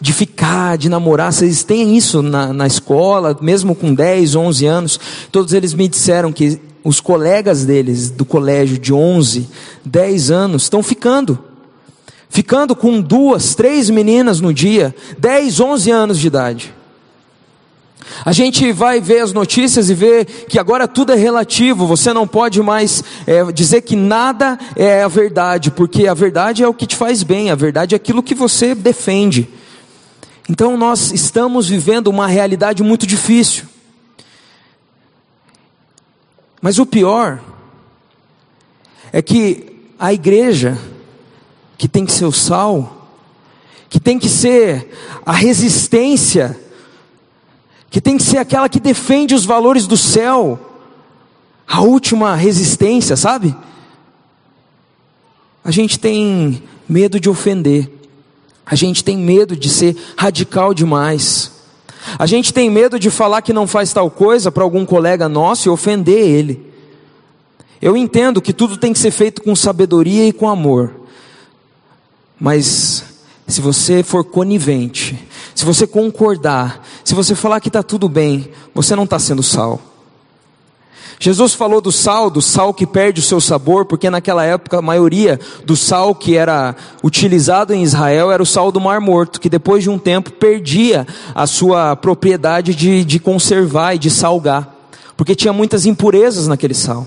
de 0.00 0.12
ficar, 0.12 0.78
de 0.78 0.88
namorar, 0.88 1.32
vocês 1.32 1.64
têm 1.64 1.96
isso 1.96 2.22
na, 2.22 2.52
na 2.52 2.68
escola, 2.68 3.36
mesmo 3.40 3.74
com 3.74 3.92
10, 3.92 4.36
11 4.36 4.64
anos? 4.64 5.00
Todos 5.32 5.52
eles 5.52 5.74
me 5.74 5.88
disseram 5.88 6.30
que 6.30 6.60
os 6.84 7.00
colegas 7.00 7.64
deles 7.64 8.10
do 8.10 8.24
colégio 8.24 8.78
de 8.78 8.94
11, 8.94 9.48
10 9.84 10.30
anos 10.30 10.62
estão 10.62 10.84
ficando. 10.84 11.36
Ficando 12.28 12.76
com 12.76 13.00
duas, 13.00 13.56
três 13.56 13.90
meninas 13.90 14.40
no 14.40 14.54
dia, 14.54 14.94
10, 15.18 15.58
11 15.58 15.90
anos 15.90 16.20
de 16.20 16.28
idade. 16.28 16.75
A 18.24 18.32
gente 18.32 18.72
vai 18.72 19.00
ver 19.00 19.20
as 19.20 19.32
notícias 19.32 19.90
e 19.90 19.94
ver 19.94 20.24
que 20.24 20.58
agora 20.58 20.86
tudo 20.88 21.12
é 21.12 21.16
relativo, 21.16 21.86
você 21.86 22.12
não 22.12 22.26
pode 22.26 22.62
mais 22.62 23.02
é, 23.26 23.44
dizer 23.52 23.82
que 23.82 23.96
nada 23.96 24.58
é 24.74 25.02
a 25.02 25.08
verdade, 25.08 25.70
porque 25.70 26.06
a 26.06 26.14
verdade 26.14 26.62
é 26.62 26.68
o 26.68 26.74
que 26.74 26.86
te 26.86 26.96
faz 26.96 27.22
bem, 27.22 27.50
a 27.50 27.54
verdade 27.54 27.94
é 27.94 27.96
aquilo 27.96 28.22
que 28.22 28.34
você 28.34 28.74
defende. 28.74 29.48
Então 30.48 30.76
nós 30.76 31.12
estamos 31.12 31.68
vivendo 31.68 32.06
uma 32.08 32.26
realidade 32.26 32.82
muito 32.82 33.06
difícil. 33.06 33.64
Mas 36.60 36.78
o 36.78 36.86
pior 36.86 37.40
é 39.12 39.20
que 39.20 39.80
a 39.98 40.12
igreja, 40.12 40.78
que 41.76 41.88
tem 41.88 42.04
que 42.04 42.12
ser 42.12 42.24
o 42.24 42.32
sal, 42.32 43.08
que 43.88 44.00
tem 44.00 44.18
que 44.18 44.28
ser 44.28 44.92
a 45.24 45.32
resistência, 45.32 46.58
que 47.90 48.00
tem 48.00 48.16
que 48.16 48.22
ser 48.22 48.38
aquela 48.38 48.68
que 48.68 48.80
defende 48.80 49.34
os 49.34 49.44
valores 49.44 49.86
do 49.86 49.96
céu, 49.96 50.58
a 51.66 51.80
última 51.80 52.34
resistência, 52.34 53.16
sabe? 53.16 53.54
A 55.64 55.70
gente 55.70 55.98
tem 55.98 56.62
medo 56.88 57.18
de 57.18 57.28
ofender, 57.28 57.90
a 58.64 58.74
gente 58.74 59.02
tem 59.02 59.16
medo 59.16 59.56
de 59.56 59.68
ser 59.68 59.96
radical 60.16 60.72
demais, 60.72 61.52
a 62.18 62.26
gente 62.26 62.52
tem 62.52 62.70
medo 62.70 62.98
de 62.98 63.10
falar 63.10 63.42
que 63.42 63.52
não 63.52 63.66
faz 63.66 63.92
tal 63.92 64.10
coisa 64.10 64.52
para 64.52 64.62
algum 64.62 64.86
colega 64.86 65.28
nosso 65.28 65.68
e 65.68 65.70
ofender 65.70 66.18
ele. 66.18 66.72
Eu 67.82 67.96
entendo 67.96 68.40
que 68.40 68.52
tudo 68.52 68.76
tem 68.76 68.92
que 68.92 68.98
ser 68.98 69.10
feito 69.10 69.42
com 69.42 69.56
sabedoria 69.56 70.26
e 70.26 70.32
com 70.32 70.48
amor, 70.48 70.94
mas 72.38 73.04
se 73.46 73.60
você 73.60 74.02
for 74.02 74.24
conivente, 74.24 75.18
se 75.54 75.64
você 75.64 75.86
concordar, 75.86 76.84
se 77.06 77.14
você 77.14 77.36
falar 77.36 77.60
que 77.60 77.68
está 77.68 77.84
tudo 77.84 78.08
bem, 78.08 78.50
você 78.74 78.96
não 78.96 79.04
está 79.04 79.16
sendo 79.16 79.40
sal. 79.40 79.80
Jesus 81.20 81.54
falou 81.54 81.80
do 81.80 81.92
sal, 81.92 82.28
do 82.28 82.42
sal 82.42 82.74
que 82.74 82.84
perde 82.84 83.20
o 83.20 83.22
seu 83.22 83.40
sabor, 83.40 83.84
porque 83.84 84.10
naquela 84.10 84.44
época 84.44 84.78
a 84.78 84.82
maioria 84.82 85.38
do 85.64 85.76
sal 85.76 86.16
que 86.16 86.36
era 86.36 86.74
utilizado 87.04 87.72
em 87.72 87.84
Israel 87.84 88.32
era 88.32 88.42
o 88.42 88.46
sal 88.46 88.72
do 88.72 88.80
Mar 88.80 89.00
Morto, 89.00 89.40
que 89.40 89.48
depois 89.48 89.84
de 89.84 89.88
um 89.88 90.00
tempo 90.00 90.32
perdia 90.32 91.06
a 91.32 91.46
sua 91.46 91.94
propriedade 91.94 92.74
de, 92.74 93.04
de 93.04 93.20
conservar 93.20 93.94
e 93.94 94.00
de 94.00 94.10
salgar, 94.10 94.74
porque 95.16 95.36
tinha 95.36 95.52
muitas 95.52 95.86
impurezas 95.86 96.48
naquele 96.48 96.74
sal. 96.74 97.06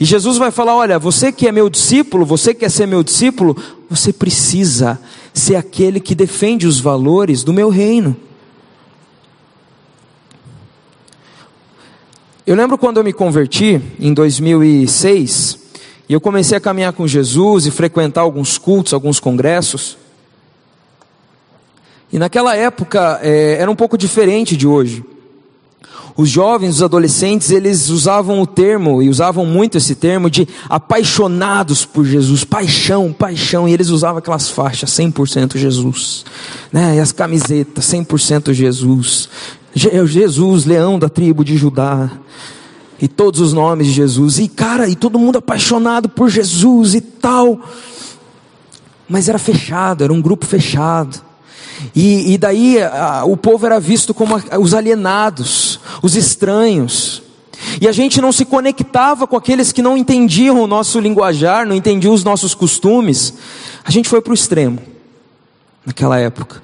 E 0.00 0.04
Jesus 0.04 0.38
vai 0.38 0.50
falar: 0.50 0.74
olha, 0.74 0.98
você 0.98 1.30
que 1.30 1.46
é 1.46 1.52
meu 1.52 1.70
discípulo, 1.70 2.26
você 2.26 2.52
que 2.52 2.60
quer 2.60 2.70
ser 2.70 2.86
meu 2.86 3.04
discípulo, 3.04 3.56
você 3.88 4.12
precisa 4.12 4.98
ser 5.32 5.54
aquele 5.54 6.00
que 6.00 6.16
defende 6.16 6.66
os 6.66 6.80
valores 6.80 7.44
do 7.44 7.52
meu 7.52 7.68
reino. 7.68 8.16
Eu 12.46 12.54
lembro 12.54 12.76
quando 12.76 12.98
eu 12.98 13.04
me 13.04 13.12
converti, 13.14 13.80
em 13.98 14.12
2006, 14.12 15.58
e 16.06 16.12
eu 16.12 16.20
comecei 16.20 16.58
a 16.58 16.60
caminhar 16.60 16.92
com 16.92 17.08
Jesus 17.08 17.64
e 17.64 17.70
frequentar 17.70 18.20
alguns 18.20 18.58
cultos, 18.58 18.92
alguns 18.92 19.18
congressos. 19.18 19.96
E 22.12 22.18
naquela 22.18 22.54
época 22.54 23.18
é, 23.22 23.54
era 23.54 23.70
um 23.70 23.74
pouco 23.74 23.96
diferente 23.96 24.58
de 24.58 24.66
hoje. 24.66 25.02
Os 26.14 26.28
jovens, 26.28 26.76
os 26.76 26.82
adolescentes, 26.82 27.50
eles 27.50 27.88
usavam 27.88 28.42
o 28.42 28.46
termo, 28.46 29.02
e 29.02 29.08
usavam 29.08 29.46
muito 29.46 29.78
esse 29.78 29.94
termo, 29.94 30.28
de 30.28 30.46
apaixonados 30.68 31.86
por 31.86 32.04
Jesus, 32.04 32.44
paixão, 32.44 33.10
paixão, 33.10 33.66
e 33.66 33.72
eles 33.72 33.88
usavam 33.88 34.18
aquelas 34.18 34.50
faixas, 34.50 34.90
100% 34.90 35.56
Jesus, 35.56 36.26
né? 36.70 36.96
e 36.96 37.00
as 37.00 37.10
camisetas, 37.10 37.86
100% 37.86 38.52
Jesus, 38.52 39.30
Jesus, 39.74 40.64
leão 40.64 40.98
da 40.98 41.08
tribo 41.08 41.44
de 41.44 41.56
Judá, 41.56 42.10
e 43.00 43.08
todos 43.08 43.40
os 43.40 43.52
nomes 43.52 43.88
de 43.88 43.92
Jesus, 43.92 44.38
e 44.38 44.48
cara, 44.48 44.88
e 44.88 44.94
todo 44.94 45.18
mundo 45.18 45.38
apaixonado 45.38 46.08
por 46.08 46.30
Jesus 46.30 46.94
e 46.94 47.00
tal, 47.00 47.60
mas 49.08 49.28
era 49.28 49.38
fechado, 49.38 50.04
era 50.04 50.12
um 50.12 50.22
grupo 50.22 50.46
fechado, 50.46 51.20
e, 51.94 52.34
e 52.34 52.38
daí 52.38 52.80
a, 52.80 53.24
o 53.24 53.36
povo 53.36 53.66
era 53.66 53.80
visto 53.80 54.14
como 54.14 54.36
a, 54.36 54.58
os 54.58 54.74
alienados, 54.74 55.80
os 56.02 56.14
estranhos. 56.14 57.22
E 57.80 57.88
a 57.88 57.92
gente 57.92 58.20
não 58.20 58.30
se 58.30 58.44
conectava 58.44 59.26
com 59.26 59.36
aqueles 59.36 59.72
que 59.72 59.82
não 59.82 59.96
entendiam 59.96 60.60
o 60.60 60.66
nosso 60.66 61.00
linguajar, 61.00 61.66
não 61.66 61.74
entendiam 61.74 62.12
os 62.12 62.22
nossos 62.22 62.54
costumes. 62.54 63.34
A 63.84 63.90
gente 63.90 64.08
foi 64.08 64.20
para 64.20 64.30
o 64.30 64.34
extremo, 64.34 64.78
naquela 65.84 66.18
época. 66.18 66.62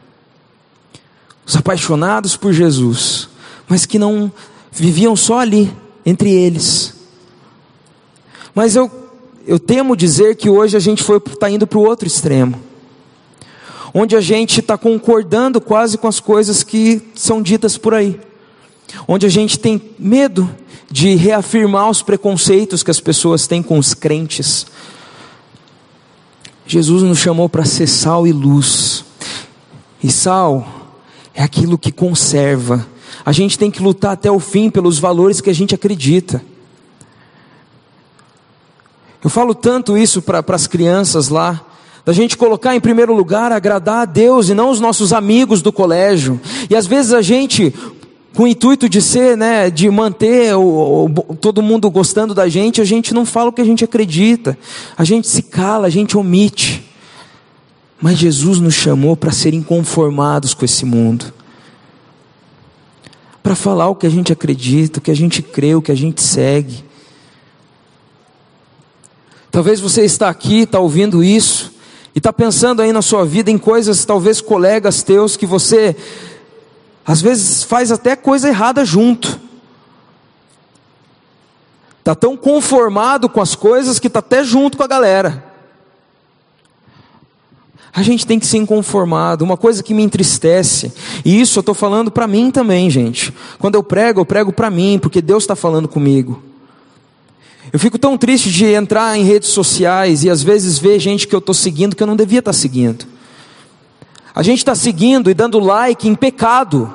Os 1.50 1.56
apaixonados 1.56 2.36
por 2.36 2.52
Jesus, 2.52 3.28
mas 3.68 3.84
que 3.84 3.98
não 3.98 4.30
viviam 4.70 5.16
só 5.16 5.40
ali, 5.40 5.68
entre 6.06 6.30
eles. 6.30 6.94
Mas 8.54 8.76
eu, 8.76 8.88
eu 9.44 9.58
temo 9.58 9.96
dizer 9.96 10.36
que 10.36 10.48
hoje 10.48 10.76
a 10.76 10.80
gente 10.80 11.00
está 11.00 11.50
indo 11.50 11.66
para 11.66 11.76
o 11.76 11.82
outro 11.82 12.06
extremo 12.06 12.70
onde 13.92 14.14
a 14.14 14.20
gente 14.20 14.60
está 14.60 14.78
concordando 14.78 15.60
quase 15.60 15.98
com 15.98 16.06
as 16.06 16.20
coisas 16.20 16.62
que 16.62 17.02
são 17.16 17.42
ditas 17.42 17.76
por 17.76 17.92
aí, 17.92 18.20
onde 19.08 19.26
a 19.26 19.28
gente 19.28 19.58
tem 19.58 19.82
medo 19.98 20.48
de 20.88 21.16
reafirmar 21.16 21.90
os 21.90 22.00
preconceitos 22.00 22.84
que 22.84 22.92
as 22.92 23.00
pessoas 23.00 23.48
têm 23.48 23.60
com 23.60 23.76
os 23.76 23.92
crentes. 23.92 24.64
Jesus 26.64 27.02
nos 27.02 27.18
chamou 27.18 27.48
para 27.48 27.64
ser 27.64 27.88
sal 27.88 28.24
e 28.28 28.32
luz, 28.32 29.04
e 30.00 30.12
sal 30.12 30.79
é 31.34 31.42
aquilo 31.42 31.78
que 31.78 31.92
conserva. 31.92 32.86
A 33.24 33.32
gente 33.32 33.58
tem 33.58 33.70
que 33.70 33.82
lutar 33.82 34.12
até 34.12 34.30
o 34.30 34.40
fim 34.40 34.70
pelos 34.70 34.98
valores 34.98 35.40
que 35.40 35.50
a 35.50 35.54
gente 35.54 35.74
acredita. 35.74 36.42
Eu 39.22 39.28
falo 39.28 39.54
tanto 39.54 39.98
isso 39.98 40.22
para 40.22 40.42
as 40.48 40.66
crianças 40.66 41.28
lá, 41.28 41.60
da 42.04 42.12
gente 42.12 42.36
colocar 42.36 42.74
em 42.74 42.80
primeiro 42.80 43.14
lugar 43.14 43.52
agradar 43.52 44.02
a 44.02 44.04
Deus 44.06 44.48
e 44.48 44.54
não 44.54 44.70
os 44.70 44.80
nossos 44.80 45.12
amigos 45.12 45.60
do 45.60 45.70
colégio. 45.70 46.40
E 46.70 46.74
às 46.74 46.86
vezes 46.86 47.12
a 47.12 47.20
gente, 47.20 47.74
com 48.34 48.44
o 48.44 48.46
intuito 48.46 48.88
de 48.88 49.02
ser, 49.02 49.36
né, 49.36 49.68
de 49.68 49.90
manter 49.90 50.56
o, 50.56 51.04
o, 51.04 51.36
todo 51.36 51.60
mundo 51.60 51.90
gostando 51.90 52.34
da 52.34 52.48
gente, 52.48 52.80
a 52.80 52.84
gente 52.84 53.12
não 53.12 53.26
fala 53.26 53.50
o 53.50 53.52
que 53.52 53.60
a 53.60 53.64
gente 53.64 53.84
acredita, 53.84 54.56
a 54.96 55.04
gente 55.04 55.28
se 55.28 55.42
cala, 55.42 55.86
a 55.86 55.90
gente 55.90 56.16
omite. 56.16 56.89
Mas 58.00 58.18
Jesus 58.18 58.58
nos 58.58 58.74
chamou 58.74 59.14
para 59.16 59.30
ser 59.30 59.52
inconformados 59.52 60.54
com 60.54 60.64
esse 60.64 60.86
mundo, 60.86 61.32
para 63.42 63.54
falar 63.54 63.88
o 63.88 63.94
que 63.94 64.06
a 64.06 64.10
gente 64.10 64.32
acredita, 64.32 64.98
o 64.98 65.02
que 65.02 65.10
a 65.10 65.16
gente 65.16 65.42
crê, 65.42 65.74
o 65.74 65.82
que 65.82 65.92
a 65.92 65.96
gente 65.96 66.22
segue. 66.22 66.84
Talvez 69.50 69.80
você 69.80 70.04
está 70.04 70.28
aqui, 70.28 70.60
está 70.60 70.78
ouvindo 70.78 71.22
isso, 71.22 71.72
e 72.14 72.18
está 72.18 72.32
pensando 72.32 72.80
aí 72.80 72.92
na 72.92 73.02
sua 73.02 73.24
vida 73.24 73.50
em 73.50 73.58
coisas, 73.58 74.04
talvez 74.04 74.40
colegas 74.40 75.02
teus, 75.02 75.36
que 75.36 75.46
você 75.46 75.94
às 77.04 77.20
vezes 77.20 77.62
faz 77.64 77.92
até 77.92 78.16
coisa 78.16 78.48
errada 78.48 78.84
junto. 78.84 79.40
Está 81.98 82.14
tão 82.14 82.36
conformado 82.36 83.28
com 83.28 83.40
as 83.40 83.54
coisas 83.54 83.98
que 83.98 84.06
está 84.06 84.20
até 84.20 84.42
junto 84.42 84.76
com 84.78 84.84
a 84.84 84.88
galera. 84.88 85.49
A 87.92 88.02
gente 88.02 88.26
tem 88.26 88.38
que 88.38 88.46
ser 88.46 88.58
inconformado. 88.58 89.44
Uma 89.44 89.56
coisa 89.56 89.82
que 89.82 89.92
me 89.92 90.02
entristece, 90.02 90.92
e 91.24 91.40
isso 91.40 91.58
eu 91.58 91.60
estou 91.60 91.74
falando 91.74 92.10
para 92.10 92.26
mim 92.26 92.50
também, 92.50 92.88
gente. 92.88 93.32
Quando 93.58 93.74
eu 93.74 93.82
prego, 93.82 94.20
eu 94.20 94.24
prego 94.24 94.52
para 94.52 94.70
mim, 94.70 94.98
porque 95.00 95.20
Deus 95.20 95.42
está 95.42 95.56
falando 95.56 95.88
comigo. 95.88 96.42
Eu 97.72 97.78
fico 97.78 97.98
tão 97.98 98.16
triste 98.16 98.50
de 98.50 98.64
entrar 98.66 99.16
em 99.16 99.24
redes 99.24 99.48
sociais 99.50 100.24
e 100.24 100.30
às 100.30 100.42
vezes 100.42 100.78
ver 100.78 100.98
gente 100.98 101.26
que 101.26 101.34
eu 101.34 101.38
estou 101.38 101.54
seguindo 101.54 101.94
que 101.94 102.02
eu 102.02 102.06
não 102.06 102.16
devia 102.16 102.40
estar 102.40 102.52
tá 102.52 102.56
seguindo. 102.58 103.06
A 104.34 104.42
gente 104.42 104.58
está 104.58 104.74
seguindo 104.74 105.30
e 105.30 105.34
dando 105.34 105.58
like 105.58 106.08
em 106.08 106.14
pecado. 106.14 106.92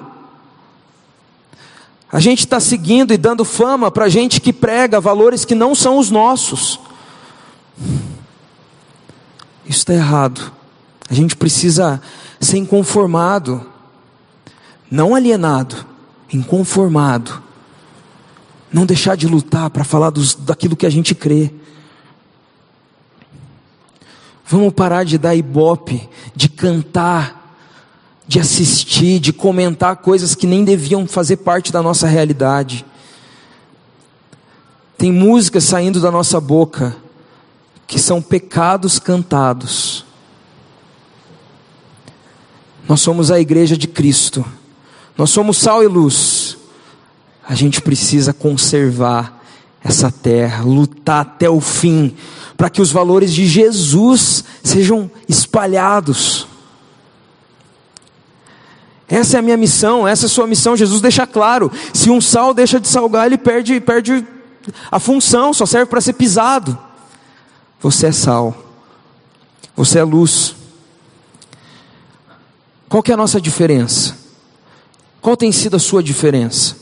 A 2.12 2.20
gente 2.20 2.40
está 2.40 2.60
seguindo 2.60 3.14
e 3.14 3.18
dando 3.18 3.44
fama 3.44 3.92
para 3.92 4.08
gente 4.08 4.40
que 4.40 4.54
prega 4.54 5.00
valores 5.00 5.44
que 5.44 5.56
não 5.56 5.76
são 5.76 5.98
os 5.98 6.10
nossos. 6.10 6.80
Isso 9.66 9.80
está 9.80 9.94
errado. 9.94 10.52
A 11.10 11.14
gente 11.14 11.36
precisa 11.36 12.02
ser 12.40 12.58
inconformado, 12.58 13.66
não 14.90 15.16
alienado, 15.16 15.86
inconformado 16.32 17.46
não 18.76 18.86
deixar 18.86 19.16
de 19.16 19.26
lutar 19.26 19.70
para 19.70 19.86
falar 19.86 20.10
dos, 20.10 20.36
daquilo 20.36 20.76
que 20.76 20.86
a 20.86 20.90
gente 20.90 21.16
crê. 21.16 21.50
Vamos 24.46 24.74
parar 24.74 25.06
de 25.06 25.18
dar 25.18 25.34
ibope, 25.34 26.10
de 26.36 26.50
cantar, 26.50 27.58
de 28.28 28.38
assistir, 28.38 29.20
de 29.20 29.32
comentar 29.32 29.96
coisas 29.96 30.36
que 30.36 30.46
nem 30.46 30.66
deviam 30.66 31.08
fazer 31.08 31.38
parte 31.38 31.72
da 31.72 31.82
nossa 31.82 32.06
realidade. 32.06 32.86
tem 34.98 35.10
músicas 35.10 35.64
saindo 35.64 36.02
da 36.02 36.12
nossa 36.12 36.42
boca 36.42 36.98
que 37.88 37.98
são 37.98 38.22
pecados 38.22 39.00
cantados. 39.00 40.05
Nós 42.88 43.02
somos 43.02 43.32
a 43.32 43.40
igreja 43.40 43.76
de 43.76 43.88
Cristo, 43.88 44.46
nós 45.18 45.30
somos 45.30 45.58
sal 45.58 45.84
e 45.84 45.88
luz. 45.88 46.58
A 47.48 47.56
gente 47.56 47.82
precisa 47.82 48.34
conservar 48.34 49.44
essa 49.84 50.12
terra, 50.12 50.64
lutar 50.64 51.22
até 51.22 51.50
o 51.50 51.62
fim, 51.62 52.16
para 52.58 52.70
que 52.70 52.82
os 52.82 52.92
valores 52.92 53.32
de 53.32 53.46
Jesus 53.46 54.44
sejam 54.64 55.10
espalhados. 55.28 56.48
Essa 59.08 59.38
é 59.38 59.40
a 59.40 59.44
minha 59.44 59.58
missão, 59.58 60.08
essa 60.08 60.26
é 60.26 60.28
a 60.28 60.30
sua 60.30 60.48
missão. 60.48 60.76
Jesus 60.76 61.02
deixa 61.02 61.28
claro: 61.28 61.72
se 61.94 62.10
um 62.10 62.20
sal 62.20 62.54
deixa 62.54 62.80
de 62.80 62.88
salgar, 62.88 63.28
ele 63.28 63.38
perde, 63.38 63.80
perde 63.80 64.26
a 64.92 65.00
função, 65.00 65.54
só 65.54 65.66
serve 65.66 65.86
para 65.86 66.02
ser 66.02 66.14
pisado. 66.14 66.78
Você 67.80 68.08
é 68.08 68.12
sal, 68.12 68.56
você 69.76 70.00
é 70.00 70.04
luz. 70.04 70.56
Qual 72.96 73.04
que 73.04 73.12
é 73.12 73.14
a 73.14 73.18
nossa 73.18 73.42
diferença? 73.42 74.16
Qual 75.20 75.36
tem 75.36 75.52
sido 75.52 75.76
a 75.76 75.80
sua 75.80 76.02
diferença? 76.02 76.78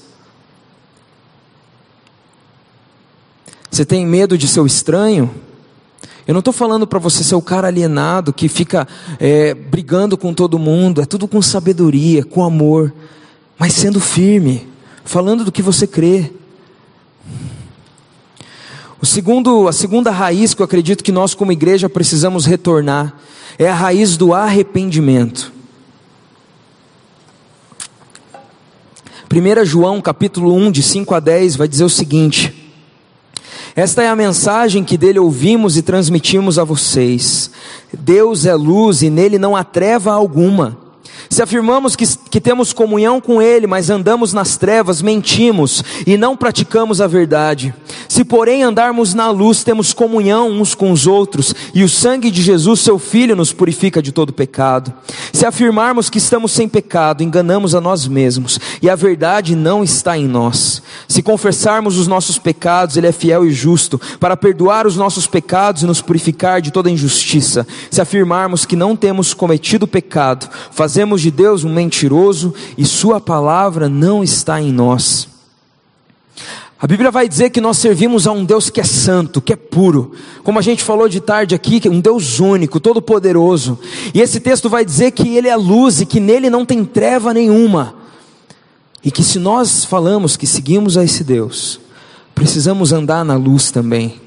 Você 3.72 3.84
tem 3.84 4.06
medo 4.06 4.38
de 4.38 4.48
ser 4.48 4.60
o 4.60 4.68
estranho? 4.68 5.34
Eu 6.28 6.36
não 6.36 6.40
estou 6.40 6.54
falando 6.54 6.86
para 6.86 7.00
você 7.00 7.24
ser 7.24 7.34
o 7.34 7.42
cara 7.42 7.68
alienado 7.68 8.32
que 8.32 8.48
fica 8.48 8.88
é, 9.20 9.56
brigando 9.56 10.16
com 10.16 10.36
todo 10.36 10.60
mundo, 10.60 11.02
é 11.02 11.06
tudo 11.06 11.28
com 11.28 11.42
sabedoria, 11.42 12.24
com 12.24 12.44
amor, 12.44 12.94
mas 13.58 13.74
sendo 13.74 14.00
firme, 14.00 14.68
falando 15.04 15.44
do 15.44 15.52
que 15.52 15.64
você 15.64 15.88
crê. 15.88 16.32
O 19.02 19.06
segundo, 19.08 19.68
a 19.68 19.74
segunda 19.74 20.12
raiz 20.12 20.54
que 20.54 20.62
eu 20.62 20.66
acredito 20.66 21.04
que 21.04 21.12
nós 21.12 21.34
como 21.34 21.52
igreja 21.52 21.90
precisamos 21.90 22.46
retornar 22.46 23.18
é 23.58 23.68
a 23.68 23.74
raiz 23.74 24.16
do 24.16 24.32
arrependimento. 24.32 25.53
1 29.34 29.66
João 29.66 30.00
capítulo 30.00 30.54
1, 30.54 30.70
de 30.70 30.84
5 30.84 31.16
a 31.16 31.20
10, 31.20 31.56
vai 31.56 31.68
dizer 31.68 31.84
o 31.84 31.90
seguinte: 31.90 32.54
esta 33.76 34.04
é 34.04 34.08
a 34.08 34.16
mensagem 34.16 34.84
que 34.84 34.96
dele 34.96 35.18
ouvimos 35.18 35.76
e 35.76 35.82
transmitimos 35.82 36.60
a 36.60 36.64
vocês. 36.64 37.50
Deus 37.92 38.46
é 38.46 38.54
luz 38.54 39.02
e 39.02 39.10
nele 39.10 39.40
não 39.40 39.56
há 39.56 39.64
treva 39.64 40.14
alguma. 40.14 40.78
Se 41.34 41.42
afirmamos 41.42 41.96
que, 41.96 42.06
que 42.30 42.40
temos 42.40 42.74
comunhão 42.74 43.20
com 43.20 43.42
Ele, 43.42 43.66
mas 43.66 43.90
andamos 43.90 44.34
nas 44.34 44.56
trevas, 44.56 45.02
mentimos 45.02 45.84
e 46.06 46.16
não 46.16 46.38
praticamos 46.38 47.02
a 47.02 47.08
verdade. 47.08 47.74
Se, 48.08 48.24
porém, 48.24 48.62
andarmos 48.62 49.16
na 49.16 49.32
luz, 49.32 49.64
temos 49.64 49.92
comunhão 49.92 50.52
uns 50.52 50.76
com 50.76 50.92
os 50.92 51.08
outros, 51.08 51.56
e 51.74 51.84
o 51.84 51.90
sangue 51.90 52.30
de 52.30 52.44
Jesus, 52.44 52.82
seu 52.82 53.00
Filho, 53.00 53.36
nos 53.36 53.52
purifica 53.52 54.04
de 54.04 54.12
todo 54.12 54.32
pecado. 54.32 54.94
Se 55.32 55.48
afirmarmos 55.48 56.12
que 56.12 56.20
estamos 56.20 56.52
sem 56.52 56.70
pecado, 56.70 57.24
enganamos 57.24 57.74
a 57.74 57.82
nós 57.82 58.08
mesmos, 58.08 58.60
e 58.80 58.88
a 58.88 58.96
verdade 58.96 59.56
não 59.56 59.84
está 59.84 60.16
em 60.16 60.28
nós. 60.28 60.84
Se 61.08 61.24
confessarmos 61.24 61.98
os 61.98 62.06
nossos 62.06 62.38
pecados, 62.38 62.96
Ele 62.96 63.08
é 63.08 63.12
fiel 63.12 63.48
e 63.48 63.52
justo, 63.52 64.00
para 64.20 64.38
perdoar 64.38 64.86
os 64.86 64.96
nossos 64.96 65.26
pecados 65.26 65.82
e 65.82 65.88
nos 65.88 66.00
purificar 66.00 66.62
de 66.62 66.70
toda 66.70 66.92
injustiça. 66.92 67.66
Se 67.90 68.00
afirmarmos 68.00 68.64
que 68.64 68.76
não 68.76 68.96
temos 68.96 69.34
cometido 69.34 69.88
pecado, 69.88 70.48
fazemos 70.70 71.23
de 71.24 71.32
Deus 71.32 71.64
um 71.64 71.74
mentiroso 71.74 72.54
e 72.78 72.86
Sua 72.86 73.20
palavra 73.20 73.88
não 73.88 74.24
está 74.24 74.62
em 74.62 74.72
nós. 74.72 75.28
A 76.80 76.86
Bíblia 76.86 77.10
vai 77.10 77.30
dizer 77.30 77.50
que 77.50 77.62
nós 77.62 77.78
servimos 77.78 78.28
a 78.28 78.34
um 78.34 78.44
Deus 78.44 78.70
que 78.70 78.82
é 78.82 78.84
santo, 78.84 79.40
que 79.40 79.54
é 79.54 79.56
puro. 79.56 80.12
Como 80.44 80.60
a 80.60 80.62
gente 80.62 80.84
falou 80.84 81.08
de 81.08 81.22
tarde 81.22 81.56
aqui, 81.56 81.80
que 81.80 81.88
é 81.88 81.92
um 81.92 82.02
Deus 82.02 82.42
único, 82.42 82.78
todo-poderoso. 82.78 83.80
E 84.14 84.20
esse 84.20 84.42
texto 84.42 84.70
vai 84.70 84.84
dizer 84.84 85.12
que 85.12 85.38
Ele 85.38 85.48
é 85.48 85.56
luz 85.56 86.02
e 86.02 86.06
que 86.06 86.20
nele 86.20 86.50
não 86.50 86.66
tem 86.66 86.84
treva 86.84 87.34
nenhuma. 87.34 87.96
E 89.02 89.10
que 89.10 89.24
se 89.24 89.40
nós 89.40 89.86
falamos 89.86 90.36
que 90.36 90.46
seguimos 90.46 90.98
a 90.98 91.06
esse 91.06 91.24
Deus, 91.24 91.80
precisamos 92.36 92.92
andar 92.92 93.24
na 93.24 93.38
luz 93.38 93.72
também. 93.72 94.22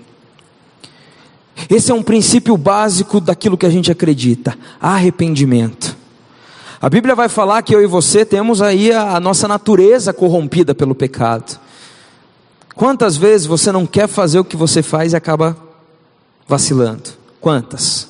Esse 1.69 1.91
é 1.91 1.95
um 1.95 2.03
princípio 2.03 2.57
básico 2.57 3.21
daquilo 3.21 3.57
que 3.57 3.67
a 3.67 3.71
gente 3.71 3.91
acredita: 3.91 4.57
arrependimento. 4.81 5.96
A 6.87 6.89
Bíblia 6.89 7.17
vai 7.17 7.29
falar 7.29 7.63
que 7.63 7.75
eu 7.75 7.83
e 7.83 7.87
você 7.87 8.25
temos 8.25 8.63
aí 8.63 8.93
a, 8.93 9.17
a 9.17 9.19
nossa 9.19 9.49
natureza 9.49 10.13
corrompida 10.13 10.73
pelo 10.73 10.95
pecado. 10.95 11.59
Quantas 12.77 13.17
vezes 13.17 13.45
você 13.45 13.73
não 13.73 13.85
quer 13.85 14.07
fazer 14.07 14.39
o 14.39 14.45
que 14.45 14.57
você 14.57 14.85
faz 14.85 15.13
e 15.13 15.17
acaba 15.17 15.57
vacilando? 16.47 17.11
Quantas? 17.41 18.07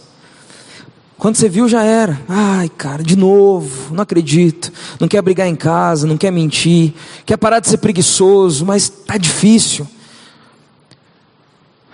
Quando 1.17 1.37
você 1.37 1.49
viu 1.49 1.67
já 1.67 1.85
era. 1.85 2.21
Ai, 2.29 2.69
cara, 2.69 3.03
de 3.03 3.17
novo, 3.17 3.95
não 3.95 4.03
acredito. 4.03 4.71
Não 5.01 5.09
quer 5.09 5.23
brigar 5.23 5.49
em 5.49 5.57
casa, 5.57 6.07
não 6.07 6.19
quer 6.19 6.31
mentir, 6.31 6.93
quer 7.25 7.39
parar 7.39 7.61
de 7.61 7.69
ser 7.69 7.79
preguiçoso, 7.79 8.67
mas 8.67 8.91
tá 8.91 9.17
difícil. 9.17 9.89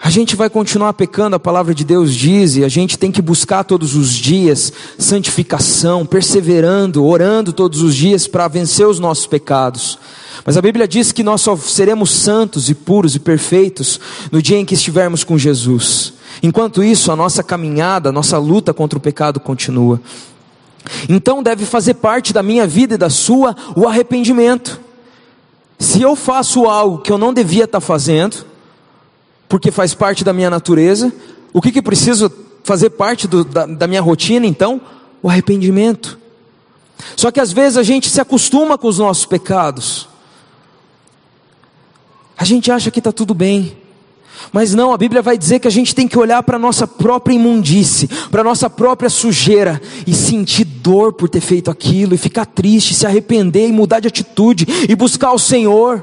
A 0.04 0.10
gente 0.10 0.34
vai 0.34 0.50
continuar 0.50 0.94
pecando, 0.94 1.36
a 1.36 1.38
palavra 1.38 1.72
de 1.72 1.84
Deus 1.84 2.12
diz, 2.12 2.56
e 2.56 2.64
a 2.64 2.68
gente 2.68 2.98
tem 2.98 3.12
que 3.12 3.22
buscar 3.22 3.62
todos 3.62 3.94
os 3.94 4.10
dias 4.10 4.72
santificação, 4.98 6.04
perseverando, 6.04 7.04
orando 7.06 7.52
todos 7.52 7.82
os 7.82 7.94
dias 7.94 8.26
para 8.26 8.48
vencer 8.48 8.84
os 8.84 8.98
nossos 8.98 9.28
pecados. 9.28 9.96
Mas 10.44 10.56
a 10.56 10.60
Bíblia 10.60 10.88
diz 10.88 11.12
que 11.12 11.22
nós 11.22 11.40
só 11.40 11.56
seremos 11.56 12.10
santos 12.10 12.68
e 12.68 12.74
puros 12.74 13.14
e 13.14 13.20
perfeitos 13.20 14.00
no 14.32 14.42
dia 14.42 14.58
em 14.58 14.64
que 14.64 14.74
estivermos 14.74 15.22
com 15.22 15.38
Jesus. 15.38 16.14
Enquanto 16.42 16.82
isso, 16.82 17.12
a 17.12 17.16
nossa 17.16 17.40
caminhada, 17.44 18.08
a 18.08 18.12
nossa 18.12 18.36
luta 18.38 18.74
contra 18.74 18.98
o 18.98 19.02
pecado 19.02 19.38
continua. 19.38 20.00
Então 21.08 21.44
deve 21.44 21.64
fazer 21.64 21.94
parte 21.94 22.32
da 22.32 22.42
minha 22.42 22.66
vida 22.66 22.94
e 22.94 22.98
da 22.98 23.08
sua 23.08 23.54
o 23.76 23.86
arrependimento. 23.86 24.80
Se 25.78 26.02
eu 26.02 26.16
faço 26.16 26.64
algo 26.64 26.98
que 26.98 27.12
eu 27.12 27.18
não 27.18 27.32
devia 27.32 27.64
estar 27.64 27.80
fazendo, 27.80 28.50
porque 29.52 29.70
faz 29.70 29.92
parte 29.92 30.24
da 30.24 30.32
minha 30.32 30.48
natureza. 30.48 31.12
O 31.52 31.60
que, 31.60 31.70
que 31.70 31.82
preciso 31.82 32.32
fazer 32.64 32.88
parte 32.88 33.28
do, 33.28 33.44
da, 33.44 33.66
da 33.66 33.86
minha 33.86 34.00
rotina, 34.00 34.46
então? 34.46 34.80
O 35.22 35.28
arrependimento. 35.28 36.18
Só 37.14 37.30
que 37.30 37.38
às 37.38 37.52
vezes 37.52 37.76
a 37.76 37.82
gente 37.82 38.08
se 38.08 38.18
acostuma 38.18 38.78
com 38.78 38.88
os 38.88 38.98
nossos 38.98 39.26
pecados. 39.26 40.08
A 42.34 42.44
gente 42.44 42.72
acha 42.72 42.90
que 42.90 42.98
está 42.98 43.12
tudo 43.12 43.34
bem. 43.34 43.76
Mas 44.50 44.72
não, 44.72 44.90
a 44.90 44.96
Bíblia 44.96 45.20
vai 45.20 45.36
dizer 45.36 45.58
que 45.58 45.68
a 45.68 45.70
gente 45.70 45.94
tem 45.94 46.08
que 46.08 46.18
olhar 46.18 46.42
para 46.42 46.56
a 46.56 46.58
nossa 46.58 46.86
própria 46.86 47.34
imundície, 47.34 48.08
para 48.30 48.40
a 48.40 48.44
nossa 48.44 48.70
própria 48.70 49.10
sujeira, 49.10 49.82
e 50.06 50.14
sentir 50.14 50.64
dor 50.64 51.12
por 51.12 51.28
ter 51.28 51.42
feito 51.42 51.70
aquilo, 51.70 52.14
e 52.14 52.18
ficar 52.18 52.46
triste, 52.46 52.94
se 52.94 53.04
arrepender 53.04 53.68
e 53.68 53.72
mudar 53.72 54.00
de 54.00 54.08
atitude, 54.08 54.66
e 54.88 54.96
buscar 54.96 55.32
o 55.32 55.38
Senhor. 55.38 56.02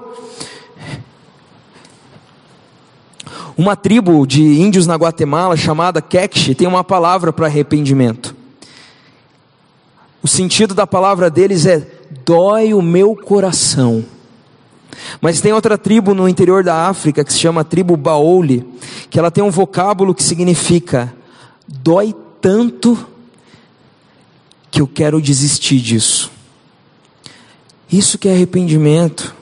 Uma 3.58 3.76
tribo 3.76 4.26
de 4.26 4.42
índios 4.42 4.88
na 4.88 4.96
Guatemala 4.96 5.58
chamada 5.58 6.02
Queche 6.02 6.56
tem 6.56 6.68
uma 6.68 6.84
palavra 6.84 7.34
para 7.34 7.48
arrependimento. 7.48 8.36
O 10.22 10.28
sentido 10.28 10.74
da 10.74 10.86
palavra 10.86 11.30
deles 11.30 11.66
é 11.66 11.88
dói 12.26 12.74
o 12.74 12.82
meu 12.82 13.16
coração. 13.16 14.04
Mas 15.22 15.42
tem 15.42 15.54
outra 15.54 15.78
tribo 15.78 16.14
no 16.14 16.28
interior 16.28 16.64
da 16.64 16.88
África 16.88 17.24
que 17.24 17.32
se 17.32 17.40
chama 17.40 17.64
tribo 17.64 17.96
Baoli, 17.96 18.66
que 19.10 19.18
ela 19.18 19.32
tem 19.32 19.44
um 19.44 19.52
vocábulo 19.52 20.14
que 20.14 20.24
significa 20.24 21.14
dói 21.68 22.14
tanto 22.42 22.98
que 24.72 24.82
eu 24.82 24.88
quero 24.88 25.22
desistir 25.22 25.80
disso. 25.80 26.32
Isso 27.92 28.18
que 28.18 28.28
é 28.28 28.34
arrependimento. 28.34 29.36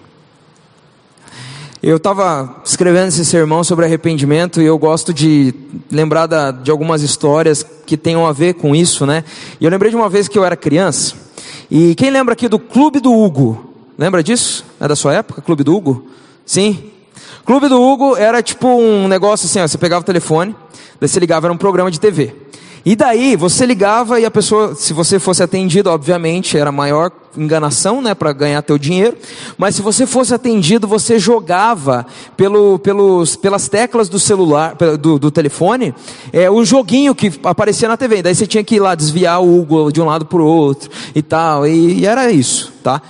Eu 1.82 1.98
estava 1.98 2.60
escrevendo 2.66 3.10
esse 3.10 3.24
sermão 3.24 3.64
sobre 3.64 3.86
arrependimento 3.86 4.60
e 4.60 4.66
eu 4.66 4.80
gosto 4.80 5.14
de 5.14 5.54
lembrar 5.92 6.26
da, 6.26 6.50
de 6.50 6.72
algumas 6.72 7.04
histórias 7.04 7.64
que 7.86 7.96
tenham 7.96 8.26
a 8.26 8.32
ver 8.32 8.56
com 8.56 8.76
isso, 8.76 9.06
né? 9.06 9.24
E 9.62 9.66
eu 9.66 9.70
lembrei 9.70 9.92
de 9.92 9.96
uma 9.96 10.10
vez 10.10 10.28
que 10.28 10.40
eu 10.40 10.44
era 10.44 10.56
criança. 10.56 11.14
E 11.70 11.94
quem 11.94 12.10
lembra 12.10 12.34
aqui 12.34 12.48
do 12.48 12.58
Clube 12.58 13.00
do 13.00 13.14
Hugo? 13.14 13.76
Lembra 13.96 14.24
disso? 14.24 14.66
É 14.80 14.88
da 14.88 14.96
sua 14.96 15.14
época? 15.14 15.40
Clube 15.40 15.64
do 15.64 15.76
Hugo? 15.76 16.08
Sim? 16.44 16.92
Clube 17.46 17.68
do 17.70 17.80
Hugo 17.80 18.18
era 18.18 18.42
tipo 18.42 18.68
um 18.68 19.08
negócio 19.08 19.46
assim, 19.46 19.60
ó, 19.60 19.68
você 19.68 19.78
pegava 19.78 20.02
o 20.02 20.06
telefone, 20.06 20.56
daí 21.00 21.08
você 21.08 21.20
ligava, 21.20 21.46
era 21.46 21.54
um 21.54 21.58
programa 21.58 21.92
de 21.92 22.00
TV. 22.00 22.36
E 22.88 22.96
daí 22.96 23.36
você 23.36 23.66
ligava 23.66 24.18
e 24.18 24.24
a 24.24 24.32
pessoa, 24.32 24.74
se 24.74 24.94
você 24.94 25.20
fosse 25.20 25.44
atendido, 25.44 25.90
obviamente 25.90 26.58
era 26.58 26.72
maior 26.72 27.12
enganação, 27.36 28.02
né, 28.02 28.16
para 28.16 28.32
ganhar 28.32 28.62
teu 28.62 28.78
dinheiro. 28.78 29.18
Mas 29.58 29.76
se 29.76 29.82
você 29.82 30.06
fosse 30.06 30.34
atendido, 30.34 30.88
você 30.88 31.20
jogava 31.20 32.06
pelo, 32.38 32.80
pelos, 32.80 33.36
pelas 33.36 33.68
teclas 33.68 34.08
do 34.08 34.18
celular, 34.18 34.74
do, 35.02 35.20
do 35.20 35.30
telefone, 35.30 35.94
é, 36.32 36.50
o 36.50 36.64
joguinho 36.64 37.14
que 37.14 37.30
aparecia 37.44 37.90
na 37.90 37.98
TV. 37.98 38.22
Daí 38.22 38.34
você 38.34 38.48
tinha 38.48 38.64
que 38.64 38.76
ir 38.76 38.80
lá 38.80 38.96
desviar 38.96 39.44
o 39.44 39.66
Google 39.66 39.92
de 39.92 40.00
um 40.00 40.06
lado 40.06 40.26
para 40.26 40.40
o 40.40 40.46
outro 40.46 40.90
e 41.14 41.22
tal. 41.22 41.68
E, 41.68 42.00
e, 42.00 42.06
era 42.06 42.32
isso, 42.32 42.72
tá? 42.82 43.02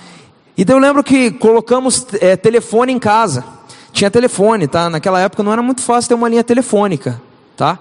E 0.56 0.64
daí 0.64 0.74
eu 0.74 0.80
lembro 0.80 1.04
que 1.04 1.30
colocamos 1.30 2.04
é, 2.20 2.36
telefone 2.36 2.92
em 2.92 2.98
casa. 2.98 3.44
tinha 3.92 4.10
telefone, 4.10 4.66
tá? 4.66 4.90
Naquela 4.90 5.20
época 5.20 5.44
não 5.44 5.52
era 5.52 5.62
muito 5.62 5.82
fácil 5.82 6.08
ter 6.08 6.14
uma 6.16 6.28
linha 6.28 6.42
telefônica, 6.42 7.22
tá? 7.56 7.78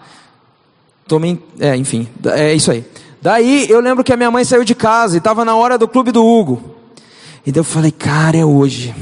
Tomei, 1.07 1.39
é, 1.59 1.75
enfim, 1.75 2.07
é 2.25 2.53
isso 2.53 2.71
aí. 2.71 2.83
Daí 3.21 3.69
eu 3.69 3.79
lembro 3.79 4.03
que 4.03 4.13
a 4.13 4.17
minha 4.17 4.29
mãe 4.29 4.43
saiu 4.43 4.63
de 4.63 4.75
casa 4.75 5.15
e 5.15 5.17
estava 5.17 5.43
na 5.43 5.55
hora 5.55 5.77
do 5.77 5.87
clube 5.87 6.11
do 6.11 6.25
Hugo. 6.25 6.75
E 7.45 7.51
daí 7.51 7.59
eu 7.59 7.63
falei, 7.63 7.91
cara, 7.91 8.37
é 8.37 8.45
hoje. 8.45 8.93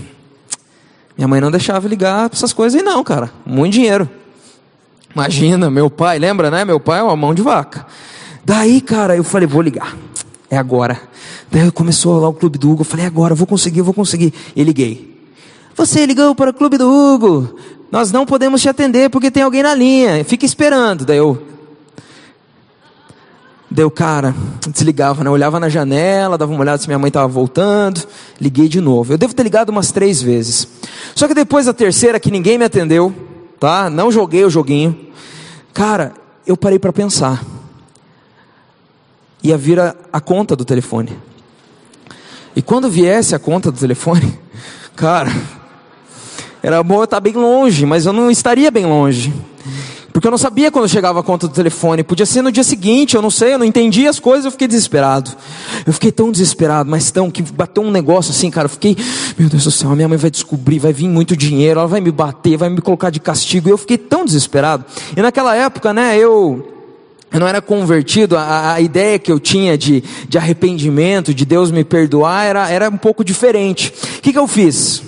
Minha 1.17 1.27
mãe 1.27 1.41
não 1.41 1.49
deixava 1.49 1.87
ligar 1.87 2.29
para 2.29 2.37
essas 2.37 2.53
coisas 2.53 2.79
aí 2.79 2.85
não, 2.85 3.03
cara. 3.03 3.31
Muito 3.45 3.73
dinheiro. 3.73 4.09
Imagina, 5.13 5.71
meu 5.71 5.89
pai, 5.89 6.19
lembra, 6.19 6.51
né? 6.51 6.65
Meu 6.65 6.79
pai 6.79 6.99
é 6.99 7.03
uma 7.03 7.15
mão 7.15 7.33
de 7.33 7.41
vaca. 7.41 7.85
Daí, 8.43 8.81
cara, 8.81 9.15
eu 9.15 9.23
falei, 9.23 9.47
vou 9.47 9.61
ligar. 9.61 9.95
É 10.49 10.57
agora. 10.57 11.01
Daí 11.49 11.71
começou 11.71 12.19
lá 12.19 12.27
o 12.27 12.33
clube 12.33 12.57
do 12.57 12.69
Hugo. 12.69 12.81
Eu 12.81 12.85
falei, 12.85 13.05
é 13.05 13.07
agora, 13.07 13.33
vou 13.33 13.47
conseguir, 13.47 13.81
vou 13.81 13.93
conseguir. 13.93 14.33
E 14.55 14.63
liguei. 14.63 15.15
Você 15.75 16.05
ligou 16.05 16.35
para 16.35 16.51
o 16.51 16.53
clube 16.53 16.77
do 16.77 16.89
Hugo. 16.89 17.55
Nós 17.91 18.11
não 18.11 18.25
podemos 18.25 18.61
te 18.61 18.67
atender 18.67 19.09
porque 19.09 19.31
tem 19.31 19.43
alguém 19.43 19.63
na 19.63 19.73
linha. 19.73 20.23
Fica 20.25 20.45
esperando. 20.45 21.05
Daí 21.05 21.17
eu. 21.17 21.54
Deu 23.75 23.91
cara, 23.91 24.33
desligava, 24.69 25.21
né? 25.21 25.29
olhava 25.29 25.59
na 25.59 25.67
janela, 25.67 26.37
dava 26.37 26.49
uma 26.49 26.61
olhada 26.61 26.77
se 26.77 26.87
minha 26.87 26.97
mãe 26.97 27.09
estava 27.09 27.27
voltando, 27.27 28.01
liguei 28.39 28.69
de 28.69 28.79
novo. 28.79 29.11
Eu 29.11 29.17
devo 29.17 29.35
ter 29.35 29.43
ligado 29.43 29.67
umas 29.67 29.91
três 29.91 30.21
vezes. 30.21 30.65
Só 31.13 31.27
que 31.27 31.33
depois 31.33 31.65
da 31.65 31.73
terceira, 31.73 32.17
que 32.17 32.31
ninguém 32.31 32.57
me 32.57 32.63
atendeu, 32.63 33.13
tá? 33.59 33.89
Não 33.89 34.09
joguei 34.09 34.45
o 34.45 34.49
joguinho. 34.49 34.97
Cara, 35.73 36.13
eu 36.47 36.55
parei 36.55 36.79
para 36.79 36.93
pensar. 36.93 37.43
Ia 39.43 39.57
vir 39.57 39.77
a, 39.77 39.93
a 40.09 40.21
conta 40.21 40.55
do 40.55 40.63
telefone. 40.63 41.11
E 42.55 42.61
quando 42.61 42.89
viesse 42.89 43.35
a 43.35 43.39
conta 43.39 43.73
do 43.73 43.77
telefone, 43.77 44.39
cara, 44.95 45.33
era 46.63 46.81
bom 46.81 46.99
eu 46.99 47.03
estar 47.03 47.19
bem 47.19 47.33
longe, 47.33 47.85
mas 47.85 48.05
eu 48.05 48.13
não 48.13 48.31
estaria 48.31 48.71
bem 48.71 48.85
longe. 48.85 49.33
Porque 50.15 50.25
eu 50.25 50.31
não 50.31 50.37
sabia 50.37 50.71
quando 50.71 50.87
chegava 50.87 51.19
a 51.19 51.23
conta 51.23 51.45
do 51.45 51.53
telefone. 51.53 52.01
Podia 52.01 52.25
ser 52.25 52.41
no 52.41 52.49
dia 52.49 52.63
seguinte, 52.63 53.17
eu 53.17 53.21
não 53.21 53.29
sei, 53.29 53.55
eu 53.55 53.59
não 53.59 53.65
entendi 53.65 54.07
as 54.07 54.17
coisas, 54.17 54.45
eu 54.45 54.51
fiquei 54.51 54.65
desesperado. 54.65 55.29
Eu 55.85 55.91
fiquei 55.91 56.09
tão 56.09 56.31
desesperado, 56.31 56.89
mas 56.89 57.11
tão 57.11 57.29
que 57.29 57.41
bateu 57.41 57.83
um 57.83 57.91
negócio 57.91 58.31
assim, 58.31 58.49
cara. 58.49 58.67
Eu 58.67 58.69
fiquei, 58.69 58.95
meu 59.37 59.49
Deus 59.49 59.65
do 59.65 59.71
céu, 59.71 59.93
minha 59.93 60.07
mãe 60.07 60.17
vai 60.17 60.31
descobrir, 60.31 60.79
vai 60.79 60.93
vir 60.93 61.09
muito 61.09 61.35
dinheiro, 61.35 61.81
ela 61.81 61.89
vai 61.89 61.99
me 61.99 62.13
bater, 62.13 62.55
vai 62.55 62.69
me 62.69 62.79
colocar 62.79 63.09
de 63.09 63.19
castigo. 63.19 63.67
Eu 63.67 63.77
fiquei 63.77 63.97
tão 63.97 64.23
desesperado. 64.23 64.85
E 65.17 65.21
naquela 65.21 65.53
época, 65.53 65.93
né, 65.93 66.17
eu 66.17 66.65
eu 67.29 67.39
não 67.41 67.47
era 67.49 67.61
convertido, 67.61 68.37
a, 68.37 68.75
a, 68.75 68.79
ideia 68.79 69.19
que 69.19 69.29
eu 69.29 69.37
tinha 69.37 69.77
de, 69.77 70.01
de 70.29 70.37
arrependimento, 70.37 71.33
de 71.33 71.43
Deus 71.43 71.71
me 71.71 71.83
perdoar, 71.83 72.45
era, 72.45 72.69
era 72.69 72.89
um 72.89 72.95
pouco 72.95 73.21
diferente. 73.21 73.93
O 74.19 74.21
que, 74.21 74.31
que 74.31 74.39
eu 74.39 74.47
fiz? 74.47 75.03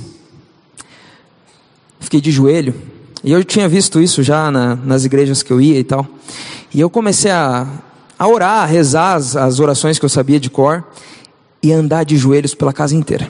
Fiquei 1.97 2.19
de 2.19 2.29
joelho 2.29 2.96
e 3.27 3.31
eu 3.33 3.43
tinha 3.43 3.67
visto 3.67 3.99
isso 3.99 4.23
já 4.23 4.49
na, 4.49 4.73
nas 4.73 5.03
igrejas 5.03 5.43
que 5.43 5.51
eu 5.51 5.59
ia 5.59 5.77
e 5.77 5.83
tal. 5.83 6.07
E 6.73 6.79
eu 6.79 6.89
comecei 6.89 7.29
a, 7.29 7.67
a 8.17 8.25
orar, 8.25 8.63
a 8.63 8.65
rezar 8.65 9.15
as, 9.15 9.35
as 9.35 9.59
orações 9.59 9.99
que 9.99 10.05
eu 10.05 10.09
sabia 10.09 10.39
de 10.39 10.49
cor 10.49 10.81
e 11.61 11.73
andar 11.73 12.05
de 12.05 12.15
joelhos 12.15 12.55
pela 12.55 12.71
casa 12.71 12.95
inteira. 12.95 13.29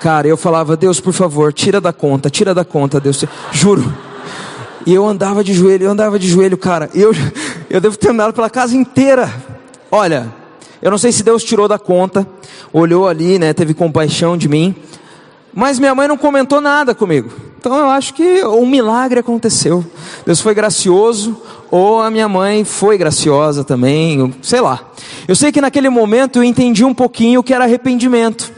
Cara, 0.00 0.26
eu 0.26 0.36
falava, 0.36 0.76
Deus, 0.76 0.98
por 0.98 1.12
favor, 1.12 1.52
tira 1.52 1.80
da 1.80 1.92
conta, 1.92 2.28
tira 2.28 2.52
da 2.52 2.64
conta, 2.64 2.98
Deus, 2.98 3.24
juro. 3.52 3.94
E 4.84 4.92
eu 4.92 5.06
andava 5.06 5.44
de 5.44 5.54
joelho, 5.54 5.84
eu 5.84 5.92
andava 5.92 6.18
de 6.18 6.26
joelho, 6.26 6.58
cara. 6.58 6.90
Eu, 6.92 7.12
eu 7.70 7.80
devo 7.80 7.96
ter 7.96 8.10
andado 8.10 8.34
pela 8.34 8.50
casa 8.50 8.76
inteira. 8.76 9.32
Olha, 9.88 10.34
eu 10.82 10.90
não 10.90 10.98
sei 10.98 11.12
se 11.12 11.22
Deus 11.22 11.44
tirou 11.44 11.68
da 11.68 11.78
conta, 11.78 12.26
olhou 12.72 13.06
ali, 13.06 13.38
né, 13.38 13.52
teve 13.52 13.72
compaixão 13.72 14.36
de 14.36 14.48
mim. 14.48 14.74
Mas 15.54 15.78
minha 15.78 15.94
mãe 15.94 16.08
não 16.08 16.16
comentou 16.16 16.60
nada 16.60 16.94
comigo. 16.94 17.30
Então 17.58 17.76
eu 17.76 17.88
acho 17.88 18.12
que 18.12 18.44
um 18.44 18.66
milagre 18.66 19.20
aconteceu. 19.20 19.84
Deus 20.26 20.40
foi 20.40 20.52
gracioso, 20.52 21.40
ou 21.70 22.00
a 22.00 22.10
minha 22.10 22.28
mãe 22.28 22.64
foi 22.64 22.98
graciosa 22.98 23.62
também, 23.62 24.34
sei 24.42 24.60
lá. 24.60 24.80
Eu 25.28 25.36
sei 25.36 25.52
que 25.52 25.60
naquele 25.60 25.88
momento 25.88 26.36
eu 26.36 26.44
entendi 26.44 26.84
um 26.84 26.92
pouquinho 26.92 27.40
o 27.40 27.42
que 27.42 27.54
era 27.54 27.64
arrependimento. 27.64 28.52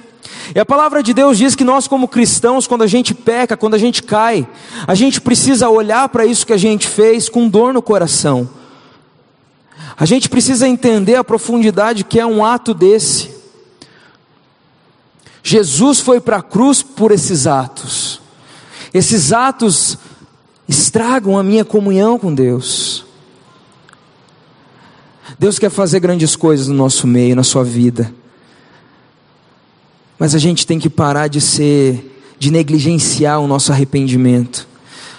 E 0.55 0.59
a 0.59 0.65
palavra 0.65 1.03
de 1.03 1.13
Deus 1.13 1.37
diz 1.37 1.55
que 1.55 1.65
nós, 1.65 1.87
como 1.87 2.09
cristãos, 2.09 2.67
quando 2.67 2.83
a 2.83 2.87
gente 2.87 3.13
peca, 3.13 3.57
quando 3.57 3.75
a 3.75 3.79
gente 3.79 4.03
cai, 4.03 4.47
a 4.87 4.95
gente 4.95 5.21
precisa 5.21 5.69
olhar 5.69 6.09
para 6.09 6.25
isso 6.25 6.47
que 6.47 6.53
a 6.53 6.57
gente 6.57 6.89
fez 6.89 7.29
com 7.29 7.49
dor 7.49 7.75
no 7.75 7.83
coração. 7.83 8.49
A 9.99 10.05
gente 10.05 10.29
precisa 10.29 10.67
entender 10.67 11.17
a 11.17 11.25
profundidade 11.25 12.05
que 12.05 12.19
é 12.19 12.27
um 12.27 12.45
ato 12.45 12.73
desse. 12.73 13.36
Jesus 15.49 16.01
foi 16.01 16.21
para 16.21 16.39
a 16.39 16.43
cruz 16.43 16.83
por 16.83 17.13
esses 17.13 17.47
atos. 17.47 18.21
Esses 18.93 19.33
atos 19.33 19.97
estragam 20.69 21.39
a 21.39 21.43
minha 21.45 21.65
comunhão 21.65 22.19
com 22.19 22.35
Deus. 22.35 23.05
Deus 25.39 25.57
quer 25.57 25.71
fazer 25.71 26.01
grandes 26.01 26.35
coisas 26.35 26.67
no 26.67 26.75
nosso 26.75 27.07
meio, 27.07 27.37
na 27.37 27.45
sua 27.45 27.63
vida. 27.63 28.13
Mas 30.19 30.35
a 30.35 30.39
gente 30.39 30.67
tem 30.67 30.81
que 30.81 30.91
parar 30.91 31.29
de 31.29 31.41
ser, 31.41 32.21
de 32.41 32.51
negligenciar 32.51 33.39
o 33.39 33.47
nosso 33.47 33.71
arrependimento. 33.71 34.67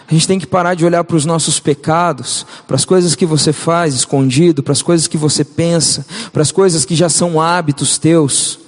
A 0.09 0.13
gente 0.13 0.27
tem 0.27 0.37
que 0.37 0.45
parar 0.45 0.73
de 0.73 0.83
olhar 0.83 1.05
para 1.05 1.15
os 1.15 1.23
nossos 1.23 1.57
pecados, 1.57 2.45
para 2.67 2.75
as 2.75 2.83
coisas 2.83 3.15
que 3.15 3.25
você 3.25 3.53
faz 3.53 3.95
escondido, 3.95 4.61
para 4.61 4.73
as 4.73 4.81
coisas 4.81 5.07
que 5.07 5.17
você 5.17 5.45
pensa, 5.45 6.05
para 6.33 6.41
as 6.41 6.51
coisas 6.51 6.83
que 6.83 6.95
já 6.95 7.07
são 7.07 7.39
hábitos 7.39 7.97
teus, 7.97 8.66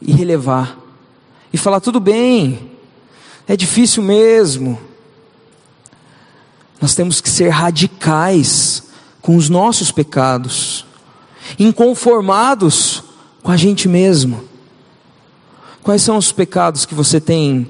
e 0.00 0.12
relevar 0.12 0.78
e 1.52 1.58
falar: 1.58 1.80
tudo 1.80 2.00
bem, 2.00 2.70
é 3.46 3.56
difícil 3.56 4.02
mesmo. 4.02 4.78
Nós 6.80 6.94
temos 6.94 7.20
que 7.20 7.28
ser 7.28 7.48
radicais 7.48 8.84
com 9.20 9.36
os 9.36 9.48
nossos 9.48 9.90
pecados, 9.90 10.86
inconformados 11.58 13.02
com 13.42 13.50
a 13.50 13.56
gente 13.56 13.88
mesmo. 13.88 14.44
Quais 15.82 16.02
são 16.02 16.16
os 16.16 16.30
pecados 16.30 16.84
que 16.84 16.94
você 16.94 17.20
tem 17.20 17.66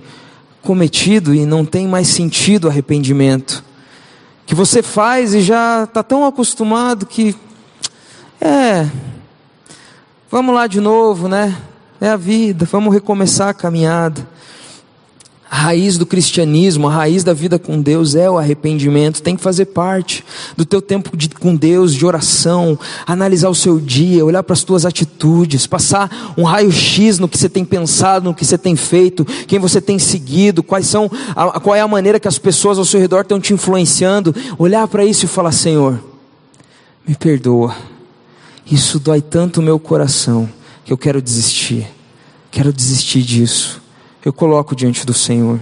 cometido 0.60 1.34
e 1.34 1.46
não 1.46 1.64
tem 1.64 1.86
mais 1.86 2.08
sentido 2.08 2.68
arrependimento? 2.68 3.64
Que 4.44 4.54
você 4.54 4.82
faz 4.82 5.34
e 5.34 5.40
já 5.40 5.84
está 5.84 6.02
tão 6.02 6.26
acostumado 6.26 7.06
que, 7.06 7.34
é, 8.40 8.88
vamos 10.30 10.54
lá 10.54 10.66
de 10.66 10.80
novo, 10.80 11.28
né? 11.28 11.56
É 12.00 12.08
a 12.08 12.16
vida, 12.16 12.64
vamos 12.70 12.94
recomeçar 12.94 13.48
a 13.48 13.54
caminhada. 13.54 14.26
A 15.50 15.56
raiz 15.56 15.96
do 15.96 16.04
cristianismo, 16.04 16.86
a 16.86 16.92
raiz 16.92 17.24
da 17.24 17.32
vida 17.32 17.58
com 17.58 17.80
Deus 17.80 18.14
é 18.14 18.30
o 18.30 18.36
arrependimento, 18.36 19.22
tem 19.22 19.34
que 19.34 19.42
fazer 19.42 19.64
parte 19.64 20.22
do 20.54 20.64
teu 20.64 20.82
tempo 20.82 21.16
de, 21.16 21.30
com 21.30 21.56
Deus, 21.56 21.94
de 21.94 22.04
oração, 22.04 22.78
analisar 23.06 23.48
o 23.48 23.54
seu 23.54 23.80
dia, 23.80 24.24
olhar 24.24 24.42
para 24.42 24.52
as 24.52 24.62
tuas 24.62 24.84
atitudes, 24.84 25.66
passar 25.66 26.34
um 26.36 26.44
raio-x 26.44 27.18
no 27.18 27.26
que 27.26 27.38
você 27.38 27.48
tem 27.48 27.64
pensado, 27.64 28.26
no 28.26 28.34
que 28.34 28.44
você 28.44 28.58
tem 28.58 28.76
feito, 28.76 29.24
quem 29.24 29.58
você 29.58 29.80
tem 29.80 29.98
seguido, 29.98 30.62
quais 30.62 30.86
são, 30.86 31.10
a, 31.34 31.58
qual 31.58 31.74
é 31.74 31.80
a 31.80 31.88
maneira 31.88 32.20
que 32.20 32.28
as 32.28 32.38
pessoas 32.38 32.78
ao 32.78 32.84
seu 32.84 33.00
redor 33.00 33.22
estão 33.22 33.40
te 33.40 33.54
influenciando, 33.54 34.34
olhar 34.58 34.86
para 34.86 35.04
isso 35.04 35.24
e 35.24 35.28
falar: 35.28 35.52
Senhor, 35.52 35.98
me 37.06 37.14
perdoa, 37.16 37.74
isso 38.70 39.00
dói 39.00 39.22
tanto 39.22 39.60
o 39.60 39.62
meu 39.62 39.78
coração 39.78 40.57
que 40.88 40.92
eu 40.94 40.96
quero 40.96 41.20
desistir, 41.20 41.86
quero 42.50 42.72
desistir 42.72 43.20
disso. 43.20 43.82
Eu 44.24 44.32
coloco 44.32 44.74
diante 44.74 45.04
do 45.04 45.12
Senhor. 45.12 45.60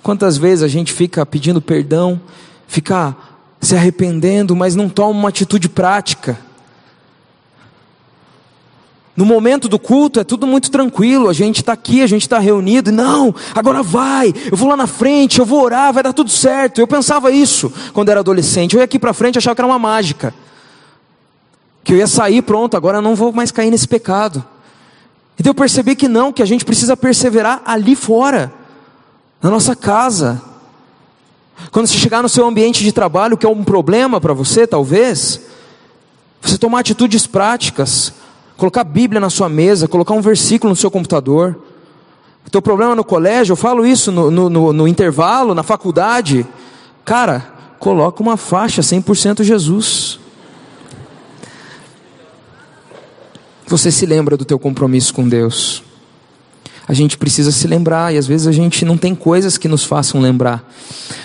Quantas 0.00 0.38
vezes 0.38 0.62
a 0.62 0.68
gente 0.68 0.92
fica 0.92 1.26
pedindo 1.26 1.60
perdão, 1.60 2.20
fica 2.68 3.16
se 3.60 3.74
arrependendo, 3.74 4.54
mas 4.54 4.76
não 4.76 4.88
toma 4.88 5.18
uma 5.18 5.28
atitude 5.28 5.68
prática. 5.68 6.38
No 9.16 9.26
momento 9.26 9.68
do 9.68 9.76
culto 9.76 10.20
é 10.20 10.24
tudo 10.24 10.46
muito 10.46 10.70
tranquilo, 10.70 11.28
a 11.28 11.32
gente 11.32 11.56
está 11.56 11.72
aqui, 11.72 12.00
a 12.00 12.06
gente 12.06 12.22
está 12.22 12.38
reunido, 12.38 12.92
não, 12.92 13.34
agora 13.52 13.82
vai, 13.82 14.32
eu 14.48 14.56
vou 14.56 14.68
lá 14.68 14.76
na 14.76 14.86
frente, 14.86 15.40
eu 15.40 15.44
vou 15.44 15.64
orar, 15.64 15.92
vai 15.92 16.04
dar 16.04 16.12
tudo 16.12 16.30
certo. 16.30 16.80
Eu 16.80 16.86
pensava 16.86 17.32
isso 17.32 17.72
quando 17.92 18.08
era 18.08 18.20
adolescente, 18.20 18.74
eu 18.74 18.78
ia 18.78 18.84
aqui 18.84 19.00
para 19.00 19.12
frente 19.12 19.36
achava 19.36 19.56
que 19.56 19.60
era 19.60 19.66
uma 19.66 19.80
mágica 19.80 20.32
que 21.84 21.92
eu 21.92 21.96
ia 21.96 22.06
sair, 22.06 22.42
pronto, 22.42 22.76
agora 22.76 23.00
não 23.00 23.14
vou 23.14 23.32
mais 23.32 23.50
cair 23.50 23.70
nesse 23.70 23.88
pecado. 23.88 24.44
Então 25.38 25.50
eu 25.50 25.54
percebi 25.54 25.96
que 25.96 26.08
não, 26.08 26.32
que 26.32 26.42
a 26.42 26.46
gente 26.46 26.64
precisa 26.64 26.96
perseverar 26.96 27.62
ali 27.64 27.96
fora, 27.96 28.52
na 29.42 29.50
nossa 29.50 29.74
casa. 29.74 30.40
Quando 31.70 31.86
você 31.86 31.98
chegar 31.98 32.22
no 32.22 32.28
seu 32.28 32.46
ambiente 32.46 32.82
de 32.84 32.92
trabalho, 32.92 33.36
que 33.36 33.44
é 33.44 33.48
um 33.48 33.64
problema 33.64 34.20
para 34.20 34.32
você, 34.32 34.66
talvez, 34.66 35.40
você 36.40 36.56
tomar 36.56 36.80
atitudes 36.80 37.26
práticas, 37.26 38.12
colocar 38.56 38.82
a 38.82 38.84
Bíblia 38.84 39.20
na 39.20 39.30
sua 39.30 39.48
mesa, 39.48 39.88
colocar 39.88 40.14
um 40.14 40.20
versículo 40.20 40.70
no 40.70 40.76
seu 40.76 40.90
computador. 40.90 41.58
O 42.46 42.50
teu 42.50 42.62
problema 42.62 42.94
no 42.94 43.04
colégio, 43.04 43.52
eu 43.52 43.56
falo 43.56 43.86
isso 43.86 44.12
no, 44.12 44.30
no, 44.30 44.48
no, 44.48 44.72
no 44.72 44.88
intervalo, 44.88 45.54
na 45.54 45.62
faculdade. 45.62 46.46
Cara, 47.04 47.52
coloca 47.78 48.22
uma 48.22 48.36
faixa 48.36 48.82
100% 48.82 49.42
Jesus. 49.42 50.20
Você 53.72 53.90
se 53.90 54.04
lembra 54.04 54.36
do 54.36 54.44
teu 54.44 54.58
compromisso 54.58 55.14
com 55.14 55.26
Deus. 55.26 55.82
a 56.86 56.92
gente 56.92 57.16
precisa 57.16 57.50
se 57.50 57.66
lembrar, 57.66 58.12
e 58.12 58.18
às 58.18 58.26
vezes 58.26 58.46
a 58.46 58.52
gente 58.52 58.84
não 58.84 58.98
tem 58.98 59.14
coisas 59.14 59.56
que 59.56 59.66
nos 59.66 59.82
façam 59.82 60.20
lembrar. 60.20 60.70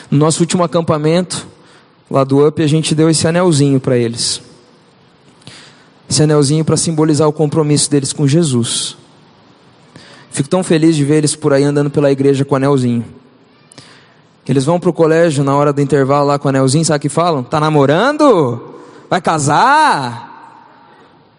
No 0.09 0.17
nosso 0.17 0.39
último 0.39 0.63
acampamento, 0.63 1.45
lá 2.09 2.23
do 2.23 2.47
UP, 2.47 2.63
a 2.63 2.67
gente 2.67 2.95
deu 2.95 3.09
esse 3.09 3.27
anelzinho 3.27 3.81
para 3.81 3.97
eles. 3.97 4.41
Esse 6.09 6.23
anelzinho 6.23 6.63
para 6.63 6.77
simbolizar 6.77 7.27
o 7.27 7.33
compromisso 7.33 7.91
deles 7.91 8.13
com 8.13 8.25
Jesus. 8.25 8.95
Fico 10.31 10.47
tão 10.47 10.63
feliz 10.63 10.95
de 10.95 11.03
ver 11.03 11.17
eles 11.17 11.35
por 11.35 11.51
aí 11.51 11.65
andando 11.65 11.89
pela 11.89 12.09
igreja 12.09 12.45
com 12.45 12.53
o 12.53 12.55
anelzinho. 12.55 13.03
Eles 14.47 14.63
vão 14.63 14.79
para 14.79 14.89
o 14.89 14.93
colégio 14.93 15.43
na 15.43 15.53
hora 15.53 15.73
do 15.73 15.81
intervalo 15.81 16.27
lá 16.27 16.39
com 16.39 16.47
o 16.47 16.49
anelzinho, 16.49 16.85
sabe 16.85 16.99
o 16.99 17.01
que 17.01 17.09
falam? 17.09 17.43
Tá 17.43 17.59
namorando? 17.59 18.73
Vai 19.09 19.19
casar? 19.19 20.26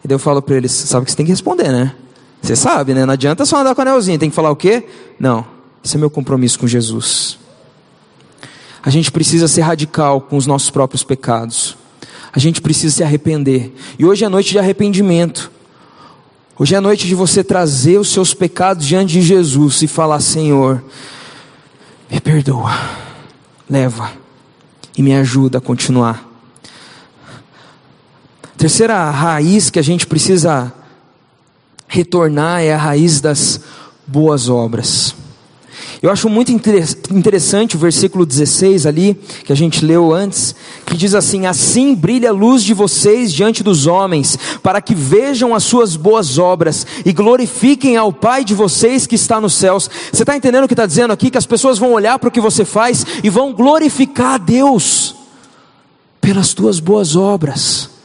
E 0.05 0.09
daí 0.09 0.15
eu 0.15 0.19
falo 0.19 0.41
para 0.41 0.57
eles: 0.57 0.73
sabe 0.73 1.05
que 1.05 1.11
você 1.11 1.17
tem 1.17 1.27
que 1.27 1.33
responder, 1.33 1.71
né? 1.71 1.95
Você 2.43 2.55
sabe, 2.55 2.95
né? 2.95 3.05
Não 3.05 3.13
adianta 3.13 3.45
só 3.45 3.61
andar 3.61 3.75
com 3.75 3.83
anelzinho, 3.83 4.19
tem 4.19 4.31
que 4.31 4.37
falar 4.37 4.51
o 4.51 4.57
quê? 4.57 4.87
Não, 5.19 5.45
esse 5.85 5.97
é 5.97 5.99
meu 5.99 6.11
compromisso 6.11 6.59
com 6.59 6.67
Jesus. 6.67 7.39
A 8.83 8.91
gente 8.91 9.11
precisa 9.11 9.49
ser 9.49 9.63
radical 9.63 10.21
com 10.21 10.37
os 10.37 10.47
nossos 10.47 10.71
próprios 10.71 11.03
pecados. 11.03 11.77
A 12.33 12.39
gente 12.39 12.61
precisa 12.61 12.95
se 12.95 13.03
arrepender. 13.03 13.75
E 13.99 14.05
hoje 14.05 14.25
é 14.25 14.29
noite 14.29 14.51
de 14.51 14.59
arrependimento. 14.59 15.51
Hoje 16.59 16.75
é 16.75 16.81
noite 16.81 17.07
de 17.07 17.15
você 17.15 17.43
trazer 17.43 17.99
os 17.99 18.13
seus 18.13 18.35
pecados 18.35 18.87
diante 18.87 19.13
de 19.13 19.23
Jesus 19.23 19.83
e 19.83 19.87
falar: 19.89 20.21
Senhor, 20.21 20.83
me 22.11 22.21
perdoa, 22.21 22.73
leva 23.69 24.13
e 24.97 25.03
me 25.03 25.15
ajuda 25.15 25.59
a 25.59 25.61
continuar. 25.61 26.28
Terceira 28.59 29.09
raiz 29.09 29.71
que 29.71 29.79
a 29.79 29.83
gente 29.83 30.05
precisa 30.05 30.73
retornar 31.87 32.61
é 32.61 32.75
a 32.75 32.77
raiz 32.77 33.21
das 33.21 33.61
boas 34.05 34.49
obras. 34.49 35.15
Eu 36.03 36.11
acho 36.11 36.29
muito 36.29 36.51
interessante 36.51 37.77
o 37.77 37.79
versículo 37.79 38.27
16 38.27 38.85
ali, 38.85 39.15
que 39.45 39.53
a 39.53 39.57
gente 39.57 39.85
leu 39.85 40.13
antes, 40.13 40.57
que 40.85 40.97
diz 40.97 41.15
assim: 41.15 41.47
Assim 41.47 41.95
brilha 41.95 42.31
a 42.31 42.33
luz 42.33 42.65
de 42.65 42.75
vocês 42.75 43.33
diante 43.33 43.63
dos 43.63 43.87
homens, 43.87 44.37
para 44.61 44.81
que 44.81 44.95
vejam 44.95 45.55
as 45.55 45.63
suas 45.63 45.95
boas 45.95 46.37
obras 46.37 46.85
e 47.07 47.13
glorifiquem 47.13 47.97
ao 47.97 48.13
Pai 48.13 48.45
de 48.45 48.55
vocês 48.55 49.07
que 49.07 49.15
está 49.15 49.41
nos 49.41 49.55
céus. 49.55 49.89
Você 50.13 50.25
está 50.25 50.37
entendendo 50.37 50.65
o 50.65 50.69
que 50.69 50.75
está 50.75 50.87
dizendo 50.87 51.13
aqui? 51.13 51.31
Que 51.31 51.39
as 51.39 51.47
pessoas 51.47 51.79
vão 51.79 51.93
olhar 51.93 52.19
para 52.19 52.29
o 52.29 52.33
que 52.33 52.41
você 52.41 52.65
faz 52.65 53.07
e 53.23 53.31
vão 53.31 53.53
glorificar 53.53 54.35
a 54.35 54.39
Deus 54.39 55.15
pelas 56.21 56.53
tuas 56.53 56.81
boas 56.81 57.15
obras. 57.15 57.98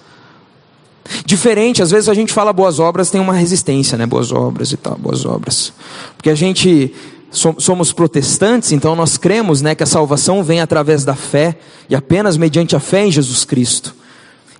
Diferente, 1.25 1.81
às 1.81 1.91
vezes 1.91 2.07
a 2.07 2.13
gente 2.13 2.31
fala 2.31 2.53
boas 2.53 2.79
obras, 2.79 3.09
tem 3.09 3.19
uma 3.19 3.33
resistência, 3.33 3.97
né? 3.97 4.05
Boas 4.05 4.31
obras 4.31 4.71
e 4.71 4.77
tal, 4.77 4.97
boas 4.97 5.25
obras. 5.25 5.73
Porque 6.15 6.29
a 6.29 6.35
gente 6.35 6.93
somos 7.31 7.91
protestantes, 7.91 8.71
então 8.71 8.95
nós 8.95 9.17
cremos 9.17 9.59
né, 9.59 9.73
que 9.73 9.81
a 9.81 9.87
salvação 9.87 10.43
vem 10.43 10.61
através 10.61 11.03
da 11.03 11.15
fé 11.15 11.57
e 11.89 11.95
apenas 11.95 12.37
mediante 12.37 12.75
a 12.75 12.79
fé 12.79 13.07
em 13.07 13.11
Jesus 13.11 13.43
Cristo. 13.43 13.95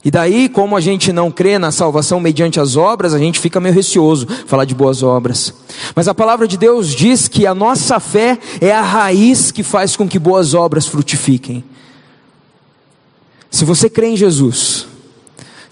E 0.04 0.12
daí, 0.12 0.50
como 0.50 0.76
a 0.76 0.82
gente 0.82 1.14
não 1.14 1.32
crê 1.32 1.58
na 1.58 1.72
salvação 1.72 2.20
mediante 2.20 2.60
as 2.60 2.76
obras, 2.76 3.14
a 3.14 3.20
gente 3.20 3.40
fica 3.40 3.60
meio 3.62 3.74
receoso 3.74 4.28
falar 4.48 4.66
de 4.66 4.76
boas 4.76 5.02
obras. 5.02 5.54
Mas 5.96 6.10
a 6.10 6.14
palavra 6.14 6.46
de 6.46 6.58
Deus 6.58 6.90
diz 6.90 7.30
que 7.30 7.48
a 7.48 7.56
nossa 7.56 8.00
fé 8.02 8.38
é 8.60 8.72
a 8.72 8.82
raiz 8.82 9.50
que 9.50 9.64
faz 9.64 9.96
com 9.96 10.08
que 10.08 10.20
boas 10.20 10.54
obras 10.54 10.88
frutifiquem. 10.88 11.64
Se 13.50 13.64
você 13.64 13.90
crê 13.90 14.08
em 14.08 14.18
Jesus, 14.18 14.88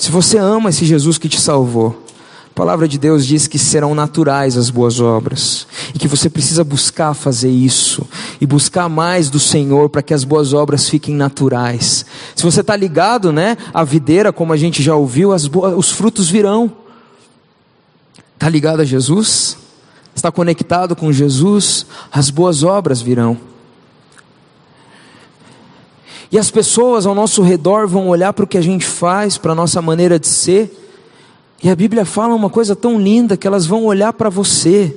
se 0.02 0.10
você 0.10 0.40
ama 0.40 0.72
esse 0.72 0.84
Jesus 0.84 1.20
que 1.20 1.30
te 1.30 1.40
salvou, 1.40 2.04
a 2.48 2.54
palavra 2.56 2.88
de 2.88 2.98
Deus 2.98 3.24
diz 3.24 3.46
que 3.46 3.60
serão 3.60 3.94
naturais 3.94 4.58
as 4.58 4.72
boas 4.72 5.00
obras 5.00 5.68
e 5.94 6.00
que 6.00 6.08
você 6.08 6.28
precisa 6.28 6.64
buscar 6.64 7.14
fazer 7.14 7.52
isso 7.52 8.08
e 8.42 8.48
buscar 8.48 8.90
mais 8.90 9.30
do 9.30 9.40
Senhor 9.40 9.90
para 9.90 10.02
que 10.02 10.12
as 10.12 10.24
boas 10.24 10.54
obras 10.54 10.90
fiquem 10.90 11.14
naturais. 11.14 12.04
Se 12.36 12.42
você 12.42 12.62
está 12.62 12.76
ligado, 12.76 13.32
né, 13.32 13.56
à 13.72 13.84
videira, 13.84 14.34
como 14.34 14.52
a 14.54 14.58
gente 14.58 14.82
já 14.82 14.96
ouviu, 14.96 15.30
boas, 15.48 15.78
os 15.78 15.92
frutos 15.92 16.32
virão. 16.32 16.72
Está 18.34 18.50
ligado 18.50 18.80
a 18.80 18.86
Jesus? 18.86 19.56
Está 20.16 20.32
conectado 20.32 20.96
com 20.96 21.14
Jesus? 21.14 21.86
As 22.12 22.32
boas 22.32 22.64
obras 22.64 23.04
virão. 23.04 23.51
E 26.32 26.38
as 26.38 26.50
pessoas 26.50 27.06
ao 27.06 27.14
nosso 27.14 27.42
redor 27.42 27.88
vão 27.88 28.08
olhar 28.08 28.32
para 28.34 28.46
o 28.46 28.48
que 28.48 28.58
a 28.58 28.62
gente 28.62 28.86
faz, 28.86 29.38
para 29.38 29.52
a 29.52 29.56
nossa 29.56 29.82
maneira 29.82 30.18
de 30.18 30.28
ser 30.28 30.82
e 31.64 31.70
a 31.70 31.76
Bíblia 31.76 32.06
fala 32.06 32.34
uma 32.34 32.50
coisa 32.50 32.76
tão 32.76 33.00
linda 33.00 33.38
que 33.38 33.46
elas 33.46 33.68
vão 33.68 33.86
olhar 33.86 34.14
para 34.14 34.30
você, 34.30 34.96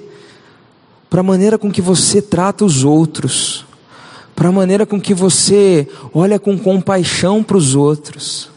para 1.10 1.20
a 1.20 1.22
maneira 1.22 1.58
com 1.58 1.70
que 1.70 1.82
você 1.82 2.22
trata 2.22 2.64
os 2.64 2.84
outros, 2.84 3.66
para 4.34 4.48
a 4.48 4.52
maneira 4.52 4.86
com 4.86 4.98
que 4.98 5.12
você 5.12 5.86
olha 6.14 6.38
com 6.38 6.58
compaixão 6.58 7.42
para 7.42 7.58
os 7.58 7.74
outros, 7.74 8.48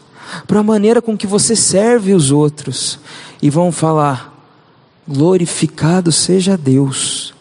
para 0.46 0.60
a 0.60 0.62
maneira 0.62 1.02
com 1.02 1.18
que 1.18 1.26
você 1.26 1.54
serve 1.54 2.14
os 2.14 2.30
outros, 2.30 2.98
e 3.42 3.50
vão 3.50 3.70
falar: 3.70 4.34
glorificado 5.06 6.10
seja 6.10 6.56
Deus. 6.56 7.34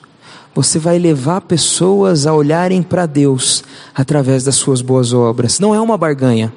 Você 0.53 0.79
vai 0.79 0.99
levar 0.99 1.41
pessoas 1.41 2.27
a 2.27 2.33
olharem 2.33 2.81
para 2.83 3.05
Deus 3.05 3.63
através 3.97 4.43
das 4.43 4.55
suas 4.55 4.81
boas 4.81 5.11
obras. 5.11 5.59
Não 5.59 5.73
é 5.73 5.81
uma 5.81 5.97
barganha. 5.97 6.53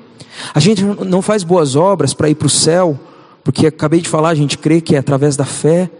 A 0.54 0.60
gente 0.60 0.84
não 0.84 1.22
faz 1.22 1.42
boas 1.42 1.74
obras 1.74 2.12
para 2.12 2.28
ir 2.28 2.34
para 2.34 2.46
o 2.46 2.50
céu 2.50 2.98
porque 3.42 3.66
acabei 3.66 4.00
de 4.00 4.08
falar, 4.08 4.28
a 4.28 4.34
gente 4.34 4.58
crê 4.58 4.80
que 4.80 4.94
é 4.94 4.98
através 4.98 5.36
da 5.36 5.46
fé. 5.46 5.90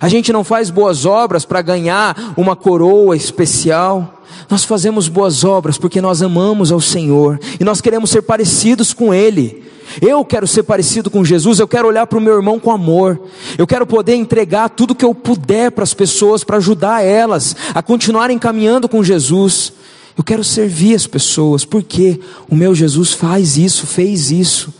A 0.00 0.08
gente 0.08 0.32
não 0.32 0.44
faz 0.44 0.68
boas 0.68 1.06
obras 1.06 1.44
para 1.44 1.62
ganhar 1.62 2.34
uma 2.36 2.56
coroa 2.56 3.16
especial. 3.16 4.22
Nós 4.50 4.64
fazemos 4.64 5.08
boas 5.08 5.44
obras 5.44 5.78
porque 5.78 6.00
nós 6.00 6.20
amamos 6.20 6.72
ao 6.72 6.80
Senhor 6.80 7.38
e 7.58 7.64
nós 7.64 7.80
queremos 7.80 8.10
ser 8.10 8.22
parecidos 8.22 8.92
com 8.92 9.14
Ele. 9.14 9.64
Eu 10.02 10.22
quero 10.24 10.46
ser 10.46 10.64
parecido 10.64 11.08
com 11.08 11.24
Jesus, 11.24 11.58
eu 11.58 11.68
quero 11.68 11.88
olhar 11.88 12.06
para 12.06 12.18
o 12.18 12.20
meu 12.20 12.34
irmão 12.34 12.60
com 12.60 12.70
amor, 12.70 13.18
eu 13.56 13.66
quero 13.66 13.86
poder 13.86 14.16
entregar 14.16 14.68
tudo 14.68 14.94
que 14.94 15.04
eu 15.04 15.14
puder 15.14 15.70
para 15.70 15.82
as 15.82 15.94
pessoas, 15.94 16.44
para 16.44 16.58
ajudar 16.58 17.02
elas 17.02 17.56
a 17.74 17.82
continuarem 17.82 18.38
caminhando 18.38 18.86
com 18.86 19.02
Jesus. 19.02 19.72
Eu 20.18 20.24
quero 20.24 20.42
servir 20.42 20.96
as 20.96 21.06
pessoas, 21.06 21.64
porque 21.64 22.20
o 22.50 22.56
meu 22.56 22.74
Jesus 22.74 23.12
faz 23.12 23.56
isso, 23.56 23.86
fez 23.86 24.32
isso. 24.32 24.74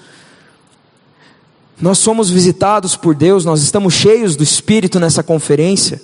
Nós 1.80 1.98
somos 1.98 2.28
visitados 2.28 2.96
por 2.96 3.14
Deus, 3.14 3.44
nós 3.44 3.62
estamos 3.62 3.94
cheios 3.94 4.34
do 4.34 4.42
Espírito 4.42 4.98
nessa 4.98 5.22
conferência 5.22 6.02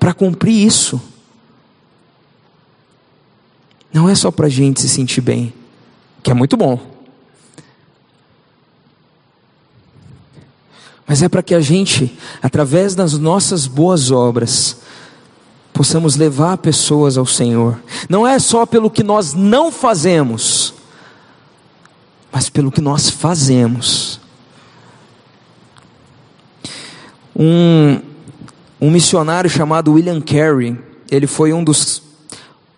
para 0.00 0.12
cumprir 0.12 0.66
isso. 0.66 1.00
Não 3.92 4.08
é 4.10 4.16
só 4.16 4.32
para 4.32 4.46
a 4.46 4.50
gente 4.50 4.80
se 4.80 4.88
sentir 4.88 5.20
bem, 5.20 5.54
que 6.20 6.32
é 6.32 6.34
muito 6.34 6.56
bom, 6.56 6.94
mas 11.06 11.22
é 11.22 11.28
para 11.28 11.42
que 11.42 11.54
a 11.54 11.60
gente, 11.60 12.18
através 12.42 12.96
das 12.96 13.16
nossas 13.16 13.68
boas 13.68 14.10
obras, 14.10 14.78
possamos 15.74 16.14
levar 16.14 16.56
pessoas 16.58 17.18
ao 17.18 17.26
Senhor. 17.26 17.78
Não 18.08 18.26
é 18.26 18.38
só 18.38 18.64
pelo 18.64 18.88
que 18.88 19.02
nós 19.02 19.34
não 19.34 19.72
fazemos, 19.72 20.72
mas 22.32 22.48
pelo 22.48 22.70
que 22.70 22.80
nós 22.80 23.10
fazemos. 23.10 24.20
Um, 27.36 28.00
um 28.80 28.88
missionário 28.88 29.50
chamado 29.50 29.92
William 29.92 30.20
Carey, 30.20 30.78
ele 31.10 31.26
foi 31.26 31.52
um 31.52 31.64
dos 31.64 32.00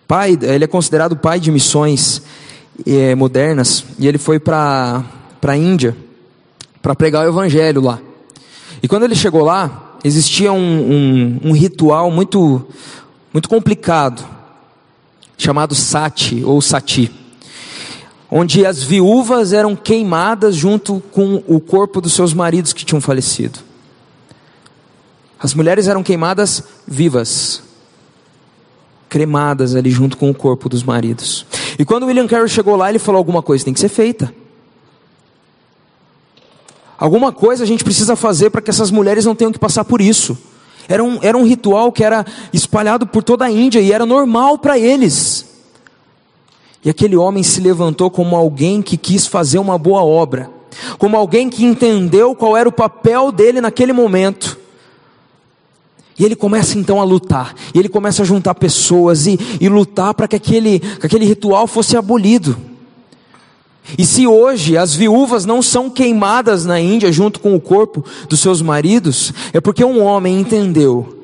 pai, 0.07 0.37
ele 0.41 0.63
é 0.63 0.67
considerado 0.67 1.15
pai 1.15 1.39
de 1.39 1.51
missões 1.51 2.23
é, 2.85 3.13
modernas 3.13 3.85
e 3.99 4.07
ele 4.07 4.17
foi 4.17 4.39
para 4.39 5.03
a 5.43 5.55
Índia 5.57 5.95
para 6.81 6.95
pregar 6.95 7.25
o 7.25 7.29
evangelho 7.29 7.81
lá. 7.81 7.99
E 8.81 8.87
quando 8.87 9.03
ele 9.03 9.15
chegou 9.15 9.43
lá, 9.43 9.86
existia 10.03 10.51
um, 10.51 10.57
um, 10.59 11.39
um 11.49 11.51
ritual 11.51 12.11
muito 12.11 12.65
muito 13.33 13.49
complicado 13.49 14.25
chamado 15.37 15.75
sati 15.75 16.43
ou 16.43 16.59
sati, 16.61 17.11
onde 18.29 18.65
as 18.65 18.81
viúvas 18.81 19.53
eram 19.53 19.75
queimadas 19.75 20.55
junto 20.55 20.99
com 21.11 21.43
o 21.47 21.59
corpo 21.59 22.01
dos 22.01 22.13
seus 22.13 22.33
maridos 22.33 22.73
que 22.73 22.83
tinham 22.83 22.99
falecido. 22.99 23.59
As 25.39 25.53
mulheres 25.53 25.87
eram 25.87 26.01
queimadas 26.01 26.63
vivas, 26.87 27.61
cremadas 29.07 29.75
ali 29.75 29.91
junto 29.91 30.17
com 30.17 30.31
o 30.31 30.33
corpo 30.33 30.67
dos 30.67 30.83
maridos. 30.83 31.45
E 31.77 31.85
quando 31.85 32.07
William 32.07 32.27
Carey 32.27 32.49
chegou 32.49 32.75
lá, 32.75 32.89
ele 32.89 32.97
falou: 32.97 33.19
alguma 33.19 33.43
coisa 33.43 33.63
tem 33.63 33.73
que 33.73 33.79
ser 33.79 33.89
feita. 33.89 34.33
Alguma 36.97 37.31
coisa 37.31 37.63
a 37.63 37.67
gente 37.67 37.83
precisa 37.83 38.15
fazer 38.15 38.49
para 38.49 38.61
que 38.61 38.69
essas 38.69 38.89
mulheres 38.89 39.25
não 39.25 39.35
tenham 39.35 39.51
que 39.51 39.59
passar 39.59 39.85
por 39.85 40.01
isso. 40.01 40.37
Era 40.87 41.03
um, 41.03 41.19
era 41.21 41.37
um 41.37 41.45
ritual 41.45 41.91
que 41.91 42.03
era 42.03 42.25
espalhado 42.51 43.05
por 43.05 43.23
toda 43.23 43.45
a 43.45 43.51
Índia 43.51 43.79
e 43.79 43.91
era 43.91 44.05
normal 44.05 44.57
para 44.57 44.79
eles. 44.79 45.45
E 46.83 46.89
aquele 46.89 47.15
homem 47.15 47.43
se 47.43 47.59
levantou 47.59 48.09
como 48.09 48.35
alguém 48.35 48.81
que 48.81 48.95
quis 48.95 49.27
fazer 49.27 49.59
uma 49.59 49.77
boa 49.77 50.03
obra, 50.03 50.49
como 50.97 51.17
alguém 51.17 51.49
que 51.49 51.65
entendeu 51.65 52.33
qual 52.33 52.55
era 52.55 52.69
o 52.69 52.71
papel 52.71 53.31
dele 53.31 53.59
naquele 53.59 53.91
momento 53.91 54.57
E 56.19 56.23
ele 56.23 56.35
começa 56.35 56.77
então 56.77 57.01
a 57.01 57.03
lutar, 57.03 57.53
e 57.73 57.79
ele 57.79 57.89
começa 57.89 58.23
a 58.23 58.25
juntar 58.25 58.55
pessoas 58.55 59.27
e, 59.27 59.37
e 59.61 59.69
lutar 59.69 60.13
para 60.13 60.27
que 60.27 60.35
aquele, 60.35 60.79
que 60.79 61.05
aquele 61.05 61.25
ritual 61.25 61.67
fosse 61.67 61.95
abolido. 61.95 62.57
E 63.95 64.05
se 64.05 64.25
hoje 64.25 64.75
as 64.75 64.95
viúvas 64.95 65.45
não 65.45 65.61
são 65.61 65.89
queimadas 65.89 66.65
na 66.65 66.79
Índia 66.79 67.11
junto 67.11 67.39
com 67.39 67.55
o 67.55 67.61
corpo 67.61 68.03
dos 68.27 68.39
seus 68.39 68.61
maridos, 68.61 69.31
é 69.53 69.61
porque 69.61 69.85
um 69.85 70.01
homem 70.01 70.39
entendeu 70.39 71.23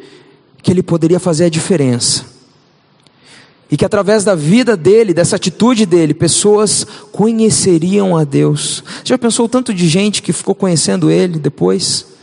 que 0.61 0.71
ele 0.71 0.83
poderia 0.83 1.19
fazer 1.19 1.45
a 1.45 1.49
diferença. 1.49 2.25
E 3.71 3.75
que 3.75 3.83
através 3.83 4.23
da 4.23 4.35
vida 4.35 4.77
dele, 4.77 5.13
dessa 5.13 5.35
atitude 5.35 5.85
dele, 5.85 6.13
pessoas 6.13 6.85
conheceriam 7.11 8.15
a 8.15 8.23
Deus. 8.23 8.83
Já 9.03 9.17
pensou 9.17 9.49
tanto 9.49 9.73
de 9.73 9.89
gente 9.89 10.21
que 10.21 10.31
ficou 10.31 10.53
conhecendo 10.53 11.09
ele 11.09 11.39
depois? 11.39 12.13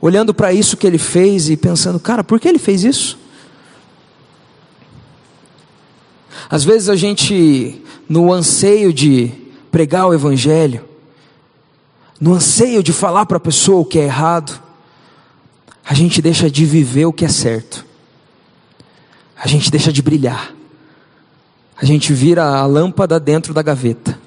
olhando 0.00 0.32
para 0.32 0.52
isso 0.52 0.76
que 0.76 0.86
ele 0.86 0.98
fez 0.98 1.50
e 1.50 1.56
pensando, 1.56 2.00
cara, 2.00 2.24
por 2.24 2.40
que 2.40 2.48
ele 2.48 2.58
fez 2.58 2.84
isso? 2.84 3.18
Às 6.48 6.64
vezes 6.64 6.88
a 6.88 6.96
gente, 6.96 7.82
no 8.10 8.32
anseio 8.32 8.92
de 8.92 9.32
pregar 9.70 10.08
o 10.08 10.12
Evangelho, 10.12 10.84
no 12.20 12.34
anseio 12.34 12.82
de 12.82 12.92
falar 12.92 13.24
para 13.24 13.36
a 13.36 13.40
pessoa 13.40 13.82
o 13.82 13.84
que 13.84 14.00
é 14.00 14.02
errado, 14.02 14.60
a 15.84 15.94
gente 15.94 16.20
deixa 16.20 16.50
de 16.50 16.64
viver 16.64 17.06
o 17.06 17.12
que 17.12 17.24
é 17.24 17.28
certo, 17.28 17.86
a 19.36 19.46
gente 19.46 19.70
deixa 19.70 19.92
de 19.92 20.02
brilhar, 20.02 20.52
a 21.76 21.84
gente 21.84 22.12
vira 22.12 22.44
a 22.44 22.66
lâmpada 22.66 23.20
dentro 23.20 23.54
da 23.54 23.62
gaveta. 23.62 24.18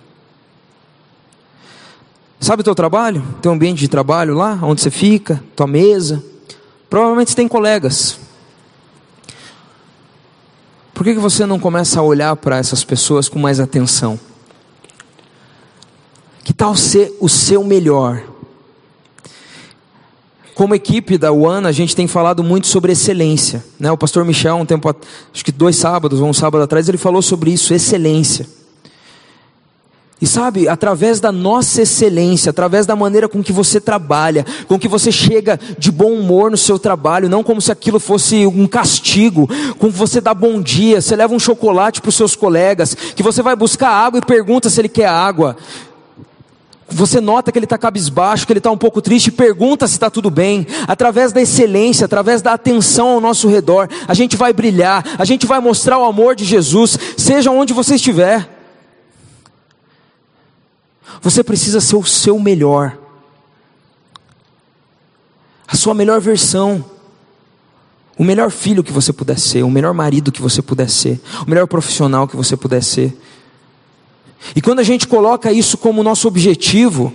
Sabe 2.39 2.61
o 2.61 2.63
teu 2.63 2.75
trabalho? 2.75 3.21
Teu 3.41 3.51
ambiente 3.51 3.79
de 3.79 3.89
trabalho 3.89 4.33
lá, 4.33 4.59
onde 4.63 4.79
você 4.79 4.91
fica, 4.91 5.43
tua 5.57 5.67
mesa. 5.67 6.23
Provavelmente 6.89 7.31
você 7.31 7.35
tem 7.35 7.49
colegas. 7.49 8.17
Por 10.93 11.03
que, 11.03 11.13
que 11.13 11.19
você 11.19 11.45
não 11.45 11.59
começa 11.59 11.99
a 11.99 12.03
olhar 12.03 12.35
para 12.35 12.57
essas 12.57 12.83
pessoas 12.83 13.27
com 13.27 13.39
mais 13.39 13.59
atenção? 13.59 14.19
Que 16.43 16.53
tal 16.53 16.75
ser 16.75 17.15
o 17.19 17.27
seu 17.27 17.63
melhor? 17.63 18.23
Como 20.53 20.75
equipe 20.75 21.17
da 21.17 21.31
UAN, 21.31 21.67
a 21.67 21.71
gente 21.71 21.95
tem 21.95 22.05
falado 22.05 22.43
muito 22.43 22.67
sobre 22.67 22.91
excelência. 22.91 23.65
Né? 23.79 23.91
O 23.91 23.97
pastor 23.97 24.23
Michel, 24.23 24.55
um 24.55 24.65
tempo, 24.65 24.95
acho 25.33 25.43
que 25.43 25.51
dois 25.51 25.75
sábados 25.75 26.19
ou 26.19 26.27
um 26.27 26.33
sábado 26.33 26.61
atrás, 26.61 26.87
ele 26.87 26.97
falou 26.97 27.23
sobre 27.23 27.51
isso, 27.51 27.73
excelência. 27.73 28.47
E 30.21 30.27
sabe, 30.27 30.69
através 30.69 31.19
da 31.19 31.31
nossa 31.31 31.81
excelência, 31.81 32.49
através 32.49 32.85
da 32.85 32.95
maneira 32.95 33.27
com 33.27 33.43
que 33.43 33.51
você 33.51 33.81
trabalha, 33.81 34.45
com 34.67 34.79
que 34.79 34.87
você 34.87 35.11
chega 35.11 35.59
de 35.77 35.91
bom 35.91 36.13
humor 36.13 36.49
no 36.49 36.57
seu 36.57 36.79
trabalho, 36.79 37.27
não 37.27 37.43
como 37.43 37.61
se 37.61 37.71
aquilo 37.71 37.99
fosse 37.99 38.45
um 38.45 38.65
castigo, 38.65 39.49
com 39.77 39.91
que 39.91 39.97
você 39.97 40.21
dá 40.21 40.33
bom 40.33 40.61
dia, 40.61 41.01
você 41.01 41.15
leva 41.15 41.33
um 41.33 41.39
chocolate 41.39 41.99
para 41.99 42.09
os 42.09 42.15
seus 42.15 42.35
colegas, 42.35 42.95
que 42.95 43.23
você 43.23 43.41
vai 43.41 43.55
buscar 43.55 43.89
água 43.89 44.19
e 44.19 44.25
pergunta 44.25 44.69
se 44.69 44.79
ele 44.79 44.87
quer 44.87 45.07
água. 45.07 45.57
Você 46.87 47.19
nota 47.19 47.51
que 47.51 47.57
ele 47.57 47.65
está 47.65 47.77
cabisbaixo, 47.77 48.45
que 48.45 48.53
ele 48.53 48.59
está 48.59 48.71
um 48.71 48.77
pouco 48.77 49.01
triste, 49.01 49.31
pergunta 49.31 49.87
se 49.87 49.93
está 49.93 50.09
tudo 50.09 50.29
bem. 50.29 50.65
Através 50.87 51.33
da 51.33 51.41
excelência, 51.41 52.05
através 52.05 52.41
da 52.41 52.53
atenção 52.53 53.09
ao 53.09 53.19
nosso 53.19 53.47
redor, 53.47 53.89
a 54.07 54.13
gente 54.13 54.37
vai 54.37 54.53
brilhar, 54.53 55.03
a 55.17 55.25
gente 55.25 55.45
vai 55.47 55.59
mostrar 55.59 55.97
o 55.97 56.05
amor 56.05 56.35
de 56.35 56.45
Jesus, 56.45 56.97
seja 57.17 57.51
onde 57.51 57.73
você 57.73 57.95
estiver. 57.95 58.52
Você 61.21 61.43
precisa 61.43 61.79
ser 61.79 61.95
o 61.95 62.03
seu 62.03 62.39
melhor, 62.39 62.97
a 65.67 65.75
sua 65.75 65.93
melhor 65.93 66.19
versão, 66.19 66.83
o 68.17 68.23
melhor 68.23 68.51
filho 68.51 68.83
que 68.83 68.91
você 68.91 69.11
puder 69.11 69.39
ser, 69.39 69.63
o 69.63 69.69
melhor 69.69 69.93
marido 69.93 70.31
que 70.31 70.41
você 70.41 70.61
puder 70.61 70.89
ser, 70.89 71.19
o 71.45 71.49
melhor 71.49 71.67
profissional 71.67 72.27
que 72.27 72.35
você 72.35 72.55
puder 72.55 72.83
ser. 72.83 73.17
E 74.55 74.61
quando 74.61 74.79
a 74.79 74.83
gente 74.83 75.07
coloca 75.07 75.51
isso 75.51 75.77
como 75.77 76.03
nosso 76.03 76.27
objetivo, 76.27 77.13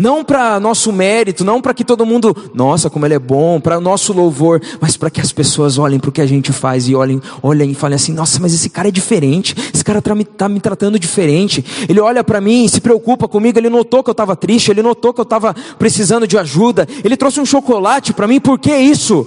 não 0.00 0.24
para 0.24 0.58
nosso 0.58 0.90
mérito, 0.90 1.44
não 1.44 1.60
para 1.60 1.74
que 1.74 1.84
todo 1.84 2.06
mundo, 2.06 2.34
nossa, 2.54 2.88
como 2.88 3.04
ele 3.04 3.12
é 3.12 3.18
bom, 3.18 3.60
para 3.60 3.78
nosso 3.78 4.14
louvor, 4.14 4.62
mas 4.80 4.96
para 4.96 5.10
que 5.10 5.20
as 5.20 5.30
pessoas 5.30 5.76
olhem 5.76 6.00
para 6.00 6.08
o 6.08 6.12
que 6.12 6.22
a 6.22 6.26
gente 6.26 6.52
faz 6.52 6.88
e 6.88 6.94
olhem, 6.94 7.20
olhem 7.42 7.72
e 7.72 7.74
falem 7.74 7.96
assim: 7.96 8.14
nossa, 8.14 8.40
mas 8.40 8.54
esse 8.54 8.70
cara 8.70 8.88
é 8.88 8.90
diferente, 8.90 9.54
esse 9.74 9.84
cara 9.84 9.98
está 9.98 10.14
me, 10.14 10.24
tá 10.24 10.48
me 10.48 10.58
tratando 10.58 10.98
diferente. 10.98 11.62
Ele 11.86 12.00
olha 12.00 12.24
para 12.24 12.40
mim, 12.40 12.66
se 12.66 12.80
preocupa 12.80 13.28
comigo, 13.28 13.58
ele 13.58 13.68
notou 13.68 14.02
que 14.02 14.08
eu 14.08 14.12
estava 14.12 14.34
triste, 14.34 14.70
ele 14.70 14.82
notou 14.82 15.12
que 15.12 15.20
eu 15.20 15.24
estava 15.24 15.54
precisando 15.78 16.26
de 16.26 16.38
ajuda, 16.38 16.88
ele 17.04 17.16
trouxe 17.16 17.38
um 17.38 17.44
chocolate 17.44 18.14
para 18.14 18.26
mim, 18.26 18.40
por 18.40 18.58
que 18.58 18.74
isso? 18.74 19.26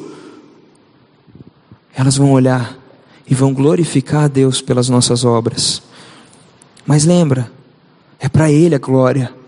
Elas 1.96 2.18
vão 2.18 2.32
olhar 2.32 2.76
e 3.30 3.36
vão 3.36 3.54
glorificar 3.54 4.24
a 4.24 4.28
Deus 4.28 4.60
pelas 4.60 4.90
nossas 4.90 5.24
obras. 5.24 5.84
Mas 6.84 7.06
lembra, 7.06 7.52
é 8.20 8.28
para 8.28 8.52
Ele 8.52 8.74
a 8.74 8.80
glória. 8.80 9.43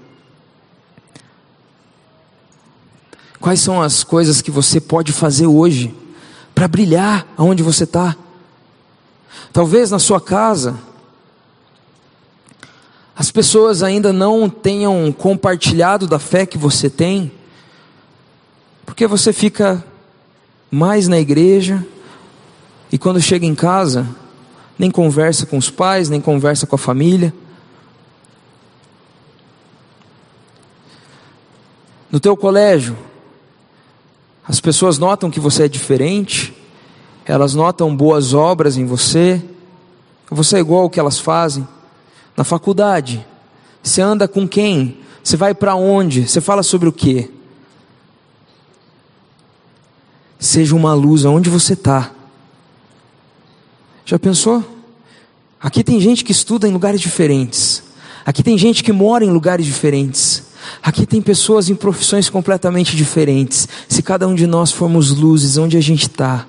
Quais 3.39 3.61
são 3.61 3.81
as 3.81 4.03
coisas 4.03 4.41
que 4.41 4.51
você 4.51 4.79
pode 4.79 5.11
fazer 5.11 5.47
hoje 5.47 5.93
para 6.53 6.67
brilhar 6.67 7.27
aonde 7.37 7.61
você 7.61 7.83
está? 7.83 8.15
Talvez 9.51 9.91
na 9.91 9.99
sua 9.99 10.19
casa, 10.19 10.77
as 13.15 13.31
pessoas 13.31 13.83
ainda 13.83 14.11
não 14.11 14.49
tenham 14.49 15.11
compartilhado 15.11 16.07
da 16.07 16.19
fé 16.19 16.45
que 16.45 16.57
você 16.57 16.89
tem, 16.89 17.31
porque 18.85 19.07
você 19.07 19.31
fica 19.31 19.83
mais 20.69 21.07
na 21.07 21.19
igreja 21.19 21.85
e 22.91 22.97
quando 22.97 23.21
chega 23.21 23.45
em 23.45 23.55
casa, 23.55 24.07
nem 24.77 24.91
conversa 24.91 25.45
com 25.45 25.57
os 25.57 25.69
pais, 25.69 26.09
nem 26.09 26.19
conversa 26.19 26.67
com 26.67 26.75
a 26.75 26.79
família. 26.79 27.33
No 32.11 32.19
teu 32.19 32.35
colégio, 32.37 32.97
as 34.47 34.59
pessoas 34.59 34.97
notam 34.97 35.31
que 35.31 35.39
você 35.39 35.63
é 35.63 35.67
diferente, 35.67 36.53
elas 37.25 37.55
notam 37.55 37.95
boas 37.95 38.33
obras 38.33 38.77
em 38.77 38.85
você, 38.85 39.41
você 40.29 40.57
é 40.57 40.59
igual 40.59 40.83
ao 40.83 40.89
que 40.89 40.99
elas 40.99 41.19
fazem. 41.19 41.67
Na 42.37 42.43
faculdade, 42.43 43.25
você 43.81 44.01
anda 44.01 44.27
com 44.27 44.47
quem? 44.47 44.99
Você 45.23 45.35
vai 45.37 45.55
para 45.55 45.75
onde? 45.75 46.27
Você 46.27 46.41
fala 46.41 46.61
sobre 46.61 46.87
o 46.87 46.93
quê? 46.93 47.29
Seja 50.37 50.75
uma 50.75 50.93
luz 50.93 51.25
aonde 51.25 51.49
você 51.49 51.73
está. 51.73 52.11
Já 54.05 54.19
pensou? 54.19 54.63
Aqui 55.59 55.83
tem 55.83 55.99
gente 55.99 56.23
que 56.23 56.31
estuda 56.31 56.67
em 56.67 56.71
lugares 56.71 57.01
diferentes. 57.01 57.81
Aqui 58.23 58.43
tem 58.43 58.57
gente 58.57 58.83
que 58.83 58.91
mora 58.91 59.25
em 59.25 59.31
lugares 59.31 59.65
diferentes. 59.65 60.44
Aqui 60.81 61.05
tem 61.05 61.21
pessoas 61.21 61.69
em 61.69 61.75
profissões 61.75 62.29
completamente 62.29 62.95
diferentes. 62.95 63.67
Se 63.87 64.01
cada 64.01 64.27
um 64.27 64.35
de 64.35 64.47
nós 64.47 64.71
formos 64.71 65.11
luzes, 65.11 65.57
onde 65.57 65.77
a 65.77 65.81
gente 65.81 66.03
está? 66.03 66.45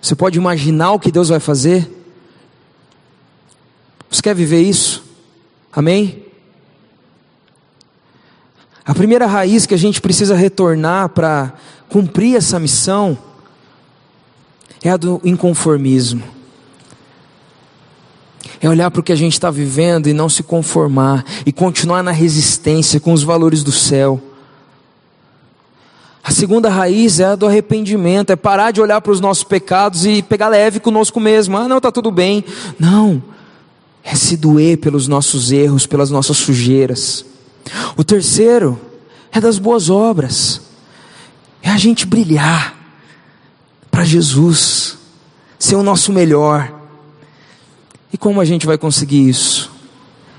Você 0.00 0.14
pode 0.14 0.38
imaginar 0.38 0.92
o 0.92 1.00
que 1.00 1.10
Deus 1.10 1.28
vai 1.28 1.40
fazer? 1.40 1.90
Você 4.10 4.22
quer 4.22 4.34
viver 4.34 4.62
isso? 4.62 5.04
Amém? 5.72 6.24
A 8.84 8.94
primeira 8.94 9.26
raiz 9.26 9.66
que 9.66 9.74
a 9.74 9.78
gente 9.78 10.00
precisa 10.00 10.36
retornar 10.36 11.08
para 11.08 11.54
cumprir 11.88 12.36
essa 12.36 12.58
missão 12.58 13.18
é 14.82 14.90
a 14.90 14.96
do 14.96 15.20
inconformismo 15.24 16.35
é 18.66 18.70
olhar 18.70 18.90
para 18.90 19.00
o 19.00 19.02
que 19.02 19.12
a 19.12 19.16
gente 19.16 19.34
está 19.34 19.50
vivendo 19.50 20.08
e 20.08 20.12
não 20.12 20.28
se 20.28 20.42
conformar, 20.42 21.24
e 21.44 21.52
continuar 21.52 22.02
na 22.02 22.10
resistência 22.10 22.98
com 22.98 23.12
os 23.12 23.22
valores 23.22 23.62
do 23.62 23.72
céu. 23.72 24.20
A 26.22 26.32
segunda 26.32 26.68
raiz 26.68 27.20
é 27.20 27.26
a 27.26 27.36
do 27.36 27.46
arrependimento, 27.46 28.30
é 28.30 28.36
parar 28.36 28.72
de 28.72 28.80
olhar 28.80 29.00
para 29.00 29.12
os 29.12 29.20
nossos 29.20 29.44
pecados 29.44 30.04
e 30.04 30.22
pegar 30.22 30.48
leve 30.48 30.80
conosco 30.80 31.20
mesmo. 31.20 31.56
Ah, 31.56 31.68
não, 31.68 31.76
está 31.76 31.92
tudo 31.92 32.10
bem. 32.10 32.44
Não, 32.76 33.22
é 34.02 34.14
se 34.16 34.36
doer 34.36 34.78
pelos 34.78 35.06
nossos 35.06 35.52
erros, 35.52 35.86
pelas 35.86 36.10
nossas 36.10 36.36
sujeiras. 36.36 37.24
O 37.96 38.02
terceiro 38.02 38.80
é 39.30 39.40
das 39.40 39.58
boas 39.58 39.88
obras, 39.88 40.60
é 41.62 41.70
a 41.70 41.76
gente 41.76 42.04
brilhar 42.04 42.74
para 43.90 44.02
Jesus, 44.02 44.98
ser 45.58 45.76
o 45.76 45.82
nosso 45.82 46.12
melhor. 46.12 46.75
E 48.16 48.18
como 48.18 48.40
a 48.40 48.46
gente 48.46 48.64
vai 48.64 48.78
conseguir 48.78 49.28
isso? 49.28 49.70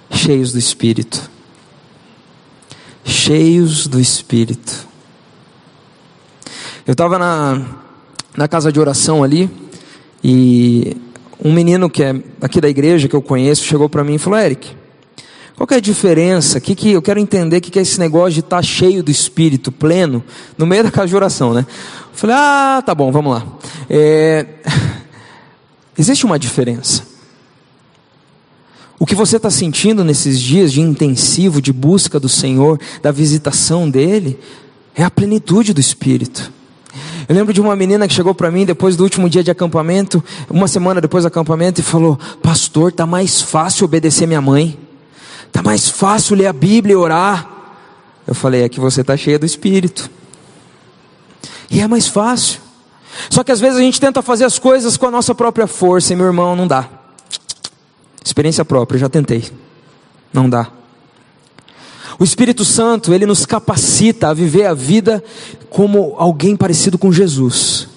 Cheios 0.09 0.51
do 0.51 0.57
Espírito. 0.57 1.29
Cheios 3.05 3.85
do 3.85 3.99
Espírito. 3.99 4.87
Eu 6.87 6.93
estava 6.93 7.19
na, 7.19 7.61
na 8.35 8.47
casa 8.47 8.71
de 8.71 8.79
oração 8.79 9.23
ali 9.23 9.47
e 10.23 10.97
um 11.39 11.53
menino 11.53 11.87
que 11.87 12.01
é 12.01 12.19
aqui 12.41 12.59
da 12.59 12.67
igreja 12.67 13.07
que 13.07 13.15
eu 13.15 13.21
conheço 13.21 13.63
chegou 13.63 13.87
para 13.87 14.03
mim 14.03 14.15
e 14.15 14.17
falou: 14.17 14.39
Eric, 14.39 14.75
Qual 15.55 15.67
é 15.69 15.75
a 15.75 15.79
diferença? 15.79 16.59
Que 16.59 16.73
que, 16.73 16.93
eu 16.93 17.01
quero 17.03 17.19
entender 17.19 17.57
o 17.57 17.61
que, 17.61 17.69
que 17.69 17.77
é 17.77 17.83
esse 17.83 17.99
negócio 17.99 18.33
de 18.33 18.39
estar 18.39 18.55
tá 18.55 18.63
cheio 18.63 19.03
do 19.03 19.11
Espírito, 19.11 19.71
pleno, 19.71 20.23
no 20.57 20.65
meio 20.65 20.83
da 20.83 20.89
casa 20.89 21.09
de 21.09 21.15
oração, 21.15 21.53
né? 21.53 21.63
Eu 22.11 22.17
falei, 22.17 22.35
ah, 22.35 22.81
tá 22.83 22.95
bom, 22.95 23.11
vamos 23.11 23.33
lá. 23.33 23.45
É... 23.87 24.47
Existe 25.95 26.25
uma 26.25 26.39
diferença. 26.39 27.16
O 28.99 29.05
que 29.05 29.13
você 29.13 29.37
está 29.37 29.51
sentindo 29.51 30.03
nesses 30.03 30.39
dias 30.39 30.71
de 30.71 30.81
intensivo, 30.81 31.61
de 31.61 31.71
busca 31.71 32.19
do 32.19 32.27
Senhor, 32.27 32.79
da 33.01 33.11
visitação 33.11 33.89
dEle, 33.89 34.39
é 34.95 35.03
a 35.03 35.11
plenitude 35.11 35.71
do 35.71 35.79
Espírito. 35.79 36.51
Eu 37.29 37.35
lembro 37.35 37.53
de 37.53 37.61
uma 37.61 37.75
menina 37.75 38.07
que 38.07 38.13
chegou 38.13 38.33
para 38.33 38.49
mim 38.49 38.65
depois 38.65 38.95
do 38.95 39.03
último 39.03 39.29
dia 39.29 39.43
de 39.43 39.51
acampamento, 39.51 40.23
uma 40.49 40.67
semana 40.67 40.99
depois 40.99 41.25
do 41.25 41.27
acampamento, 41.27 41.79
e 41.79 41.83
falou: 41.83 42.17
Pastor, 42.41 42.91
tá 42.91 43.05
mais 43.05 43.41
fácil 43.41 43.85
obedecer 43.85 44.25
minha 44.25 44.41
mãe, 44.41 44.79
tá 45.51 45.61
mais 45.61 45.89
fácil 45.89 46.35
ler 46.35 46.47
a 46.47 46.53
Bíblia 46.53 46.93
e 46.93 46.95
orar. 46.95 47.47
Eu 48.25 48.33
falei: 48.33 48.63
É 48.63 48.69
que 48.69 48.79
você 48.79 49.01
está 49.01 49.15
cheia 49.15 49.37
do 49.37 49.45
Espírito, 49.45 50.09
e 51.69 51.81
é 51.81 51.87
mais 51.87 52.07
fácil. 52.07 52.61
Só 53.29 53.43
que 53.43 53.51
às 53.51 53.59
vezes 53.59 53.77
a 53.77 53.81
gente 53.81 53.99
tenta 53.99 54.21
fazer 54.21 54.45
as 54.45 54.57
coisas 54.57 54.97
com 54.97 55.05
a 55.05 55.11
nossa 55.11 55.35
própria 55.35 55.67
força, 55.67 56.13
e 56.13 56.15
meu 56.15 56.25
irmão, 56.25 56.55
não 56.55 56.65
dá. 56.65 56.89
Experiência 58.27 58.65
própria, 58.65 58.99
já 58.99 59.07
tentei, 59.07 59.49
não 60.33 60.49
dá. 60.49 60.69
O 62.19 62.25
Espírito 62.25 62.65
Santo, 62.65 63.13
ele 63.13 63.25
nos 63.25 63.45
capacita 63.45 64.27
a 64.27 64.33
viver 64.33 64.65
a 64.65 64.73
vida 64.73 65.23
como 65.69 66.13
alguém 66.17 66.53
parecido 66.57 66.97
com 66.97 67.09
Jesus. 67.09 67.87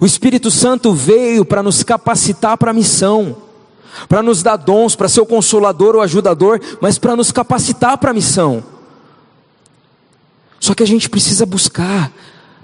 O 0.00 0.06
Espírito 0.06 0.50
Santo 0.50 0.94
veio 0.94 1.44
para 1.44 1.62
nos 1.62 1.82
capacitar 1.82 2.56
para 2.56 2.70
a 2.70 2.74
missão, 2.74 3.36
para 4.08 4.22
nos 4.22 4.42
dar 4.42 4.56
dons, 4.56 4.96
para 4.96 5.06
ser 5.06 5.20
o 5.20 5.26
consolador 5.26 5.94
ou 5.94 6.00
ajudador, 6.00 6.58
mas 6.80 6.96
para 6.96 7.14
nos 7.14 7.30
capacitar 7.30 7.98
para 7.98 8.10
a 8.10 8.14
missão. 8.14 8.64
Só 10.58 10.72
que 10.72 10.82
a 10.82 10.86
gente 10.86 11.10
precisa 11.10 11.44
buscar 11.44 12.10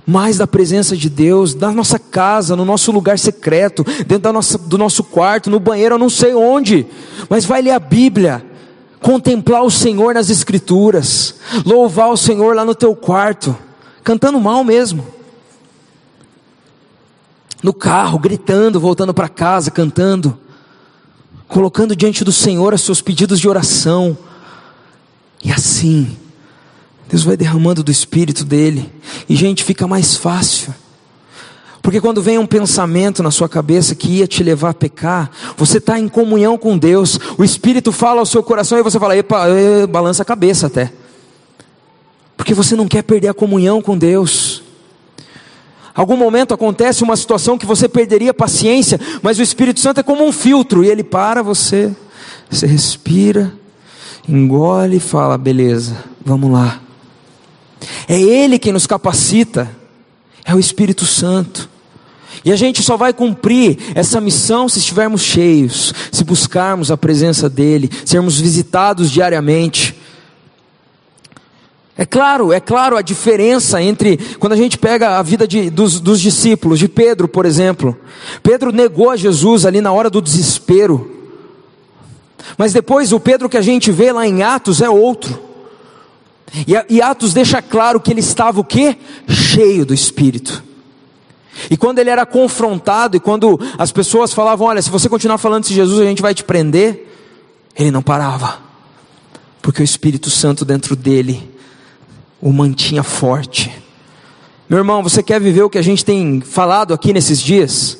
mais 0.08 0.38
da 0.38 0.46
presença 0.46 0.96
de 0.96 1.10
Deus, 1.10 1.54
na 1.54 1.70
nossa 1.70 1.98
casa, 1.98 2.56
no 2.56 2.64
nosso 2.64 2.90
lugar 2.90 3.18
secreto, 3.18 3.84
dentro 4.06 4.20
da 4.20 4.32
nossa, 4.32 4.56
do 4.56 4.78
nosso 4.78 5.04
quarto, 5.04 5.50
no 5.50 5.60
banheiro, 5.60 5.96
eu 5.96 5.98
não 5.98 6.08
sei 6.08 6.32
onde, 6.32 6.86
mas 7.28 7.44
vai 7.44 7.60
ler 7.60 7.72
a 7.72 7.78
Bíblia, 7.78 8.42
contemplar 9.02 9.62
o 9.62 9.70
Senhor 9.70 10.14
nas 10.14 10.30
Escrituras, 10.30 11.34
louvar 11.62 12.08
o 12.08 12.16
Senhor 12.16 12.56
lá 12.56 12.64
no 12.64 12.74
teu 12.74 12.96
quarto, 12.96 13.54
cantando 14.02 14.40
mal 14.40 14.64
mesmo, 14.64 15.06
no 17.62 17.74
carro, 17.74 18.18
gritando, 18.18 18.80
voltando 18.80 19.12
para 19.12 19.28
casa, 19.28 19.70
cantando, 19.70 20.38
colocando 21.46 21.94
diante 21.94 22.24
do 22.24 22.32
Senhor 22.32 22.72
os 22.72 22.80
seus 22.80 23.02
pedidos 23.02 23.38
de 23.38 23.46
oração, 23.46 24.16
e 25.44 25.52
assim, 25.52 26.16
Deus 27.08 27.24
vai 27.24 27.36
derramando 27.36 27.82
do 27.82 27.90
Espírito 27.90 28.44
dele, 28.44 28.92
e 29.28 29.34
gente, 29.34 29.64
fica 29.64 29.86
mais 29.86 30.16
fácil. 30.16 30.74
Porque 31.80 32.00
quando 32.02 32.20
vem 32.20 32.38
um 32.38 32.46
pensamento 32.46 33.22
na 33.22 33.30
sua 33.30 33.48
cabeça 33.48 33.94
que 33.94 34.18
ia 34.18 34.26
te 34.26 34.42
levar 34.42 34.70
a 34.70 34.74
pecar, 34.74 35.30
você 35.56 35.78
está 35.78 35.98
em 35.98 36.06
comunhão 36.06 36.58
com 36.58 36.76
Deus, 36.76 37.18
o 37.38 37.42
Espírito 37.42 37.92
fala 37.92 38.20
ao 38.20 38.26
seu 38.26 38.42
coração 38.42 38.78
e 38.78 38.82
você 38.82 38.98
fala, 38.98 39.16
epa, 39.16 39.46
balança 39.88 40.22
a 40.22 40.26
cabeça 40.26 40.66
até. 40.66 40.92
Porque 42.36 42.52
você 42.52 42.76
não 42.76 42.86
quer 42.86 43.02
perder 43.02 43.28
a 43.28 43.34
comunhão 43.34 43.80
com 43.80 43.96
Deus. 43.96 44.62
Algum 45.94 46.16
momento 46.16 46.52
acontece 46.52 47.02
uma 47.02 47.16
situação 47.16 47.56
que 47.56 47.66
você 47.66 47.88
perderia 47.88 48.34
paciência, 48.34 49.00
mas 49.22 49.38
o 49.38 49.42
Espírito 49.42 49.80
Santo 49.80 50.00
é 50.00 50.02
como 50.02 50.26
um 50.26 50.30
filtro, 50.30 50.84
e 50.84 50.88
ele 50.88 51.02
para 51.02 51.42
você, 51.42 51.90
você 52.50 52.66
respira, 52.66 53.52
engole 54.28 54.98
e 54.98 55.00
fala: 55.00 55.38
beleza, 55.38 56.04
vamos 56.24 56.52
lá. 56.52 56.80
É 58.08 58.20
Ele 58.20 58.58
quem 58.58 58.72
nos 58.72 58.86
capacita, 58.86 59.70
é 60.44 60.54
o 60.54 60.58
Espírito 60.58 61.04
Santo. 61.04 61.68
E 62.44 62.52
a 62.52 62.56
gente 62.56 62.82
só 62.82 62.96
vai 62.96 63.12
cumprir 63.12 63.78
essa 63.94 64.20
missão 64.20 64.68
se 64.68 64.78
estivermos 64.78 65.22
cheios, 65.22 65.92
se 66.10 66.24
buscarmos 66.24 66.90
a 66.90 66.96
presença 66.96 67.48
dEle, 67.48 67.90
sermos 68.04 68.38
visitados 68.40 69.10
diariamente. 69.10 69.96
É 71.96 72.06
claro, 72.06 72.52
é 72.52 72.60
claro 72.60 72.96
a 72.96 73.02
diferença 73.02 73.82
entre 73.82 74.16
quando 74.38 74.52
a 74.52 74.56
gente 74.56 74.78
pega 74.78 75.18
a 75.18 75.22
vida 75.22 75.48
de, 75.48 75.68
dos, 75.68 75.98
dos 75.98 76.20
discípulos, 76.20 76.78
de 76.78 76.88
Pedro, 76.88 77.26
por 77.26 77.44
exemplo. 77.44 77.98
Pedro 78.40 78.70
negou 78.70 79.10
a 79.10 79.16
Jesus 79.16 79.66
ali 79.66 79.80
na 79.80 79.90
hora 79.90 80.08
do 80.08 80.22
desespero. 80.22 81.10
Mas 82.56 82.72
depois 82.72 83.12
o 83.12 83.18
Pedro 83.18 83.48
que 83.48 83.56
a 83.56 83.62
gente 83.62 83.90
vê 83.90 84.12
lá 84.12 84.26
em 84.26 84.44
Atos 84.44 84.80
é 84.80 84.88
outro. 84.88 85.47
E, 86.88 87.02
Atos 87.02 87.34
deixa 87.34 87.60
claro 87.60 88.00
que 88.00 88.10
ele 88.10 88.20
estava 88.20 88.60
o 88.60 88.64
quê? 88.64 88.96
Cheio 89.28 89.84
do 89.84 89.92
Espírito. 89.92 90.62
E 91.70 91.76
quando 91.76 91.98
ele 91.98 92.10
era 92.10 92.24
confrontado, 92.24 93.16
e 93.16 93.20
quando 93.20 93.58
as 93.76 93.92
pessoas 93.92 94.32
falavam: 94.32 94.66
Olha, 94.66 94.80
se 94.80 94.90
você 94.90 95.08
continuar 95.08 95.38
falando 95.38 95.64
de 95.64 95.74
Jesus, 95.74 96.00
a 96.00 96.04
gente 96.04 96.22
vai 96.22 96.34
te 96.34 96.44
prender. 96.44 97.06
Ele 97.76 97.90
não 97.90 98.02
parava, 98.02 98.58
porque 99.60 99.82
o 99.82 99.84
Espírito 99.84 100.30
Santo 100.30 100.64
dentro 100.64 100.96
dele 100.96 101.50
o 102.40 102.52
mantinha 102.52 103.02
forte. 103.02 103.70
Meu 104.68 104.78
irmão, 104.78 105.02
você 105.02 105.22
quer 105.22 105.40
viver 105.40 105.62
o 105.62 105.70
que 105.70 105.78
a 105.78 105.82
gente 105.82 106.04
tem 106.04 106.40
falado 106.40 106.92
aqui 106.92 107.12
nesses 107.12 107.40
dias? 107.40 107.98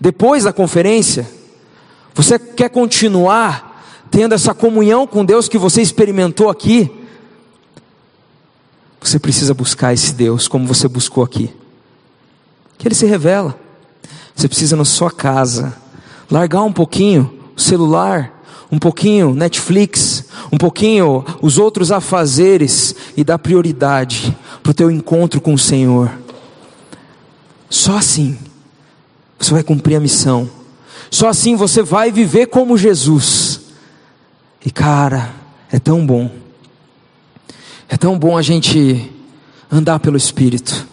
Depois 0.00 0.44
da 0.44 0.52
conferência, 0.52 1.28
você 2.14 2.38
quer 2.38 2.70
continuar 2.70 3.72
tendo 4.10 4.34
essa 4.34 4.54
comunhão 4.54 5.06
com 5.06 5.24
Deus 5.24 5.48
que 5.48 5.58
você 5.58 5.82
experimentou 5.82 6.48
aqui? 6.48 7.03
Você 9.04 9.18
precisa 9.18 9.52
buscar 9.52 9.92
esse 9.92 10.14
Deus 10.14 10.48
como 10.48 10.66
você 10.66 10.88
buscou 10.88 11.22
aqui 11.22 11.52
que 12.78 12.88
ele 12.88 12.94
se 12.94 13.06
revela. 13.06 13.54
Você 14.34 14.48
precisa 14.48 14.74
na 14.74 14.84
sua 14.84 15.10
casa 15.10 15.76
largar 16.30 16.62
um 16.62 16.72
pouquinho 16.72 17.32
o 17.54 17.60
celular, 17.60 18.42
um 18.72 18.78
pouquinho 18.78 19.34
Netflix, 19.34 20.24
um 20.50 20.56
pouquinho 20.56 21.24
os 21.40 21.58
outros 21.58 21.92
afazeres 21.92 22.96
e 23.16 23.22
dar 23.22 23.38
prioridade 23.38 24.36
para 24.62 24.70
o 24.70 24.74
teu 24.74 24.90
encontro 24.90 25.40
com 25.40 25.54
o 25.54 25.58
Senhor. 25.58 26.10
Só 27.68 27.98
assim 27.98 28.38
você 29.38 29.52
vai 29.52 29.62
cumprir 29.62 29.96
a 29.96 30.00
missão. 30.00 30.48
Só 31.10 31.28
assim 31.28 31.56
você 31.56 31.82
vai 31.82 32.10
viver 32.10 32.46
como 32.46 32.78
Jesus. 32.78 33.60
E 34.64 34.70
cara, 34.70 35.30
é 35.70 35.78
tão 35.78 36.04
bom. 36.04 36.43
É 37.94 37.96
tão 37.96 38.18
bom 38.18 38.36
a 38.36 38.42
gente 38.42 39.08
andar 39.70 40.00
pelo 40.00 40.16
Espírito. 40.16 40.84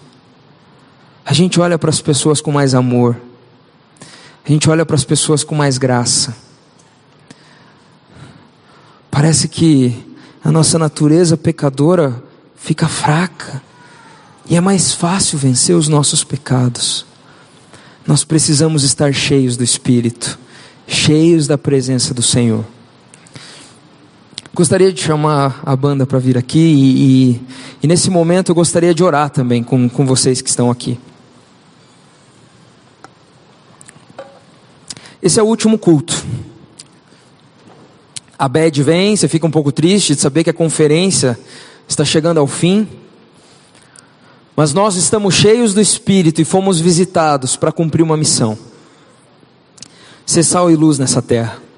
A 1.26 1.34
gente 1.34 1.60
olha 1.60 1.76
para 1.76 1.90
as 1.90 2.00
pessoas 2.00 2.40
com 2.40 2.52
mais 2.52 2.76
amor. 2.76 3.20
A 4.46 4.52
gente 4.52 4.70
olha 4.70 4.86
para 4.86 4.96
as 4.96 5.04
pessoas 5.04 5.44
com 5.44 5.56
mais 5.56 5.80
graça. 5.80 6.36
Parece 9.10 9.48
que 9.48 9.98
a 10.44 10.52
nossa 10.52 10.78
natureza 10.78 11.36
pecadora 11.36 12.24
fica 12.56 12.88
fraca. 12.88 13.64
E 14.48 14.56
é 14.56 14.62
mais 14.62 14.94
fácil 14.94 15.40
vencer 15.40 15.76
os 15.76 15.88
nossos 15.88 16.24
pecados. 16.24 17.04
Nós 18.06 18.24
precisamos 18.24 18.84
estar 18.84 19.12
cheios 19.12 19.58
do 19.58 19.64
Espírito, 19.64 20.38
cheios 20.86 21.48
da 21.48 21.58
presença 21.58 22.14
do 22.14 22.22
Senhor. 22.22 22.64
Gostaria 24.54 24.92
de 24.92 25.02
chamar 25.02 25.62
a 25.66 25.74
banda 25.78 26.06
para 26.06 26.20
vir 26.20 26.38
aqui 26.38 26.60
e, 26.60 27.32
e, 27.32 27.42
e, 27.84 27.88
nesse 27.88 28.10
momento 28.10 28.50
eu 28.50 28.56
gostaria 28.56 28.94
de 28.94 29.02
orar 29.02 29.30
também 29.30 29.64
com, 29.64 29.88
com 29.88 30.06
vocês 30.06 30.42
que 30.42 30.50
estão 30.50 30.70
aqui. 30.70 31.00
Esse 35.24 35.40
é 35.40 35.44
o 35.44 35.46
último 35.46 35.80
culto. 35.80 36.22
A 38.38 38.50
bad 38.50 38.84
vem, 38.84 39.16
você 39.16 39.30
fica 39.30 39.48
um 39.48 39.52
pouco 39.52 39.72
triste 39.72 40.16
de 40.16 40.22
saber 40.22 40.44
que 40.44 40.50
a 40.50 40.54
conferência 40.54 41.40
está 41.88 42.04
chegando 42.04 42.40
ao 42.40 42.48
fim. 42.48 42.86
Mas 44.54 44.74
nós 44.74 44.98
estamos 44.98 45.34
cheios 45.34 45.74
do 45.74 45.80
Espírito 45.80 46.42
e 46.42 46.46
fomos 46.46 46.78
visitados 46.78 47.56
para 47.56 47.72
cumprir 47.72 48.04
uma 48.04 48.18
missão. 48.18 48.58
Ser 50.26 50.44
sal 50.44 50.70
e 50.70 50.76
luz 50.76 51.00
nessa 51.00 51.22
terra. 51.22 51.71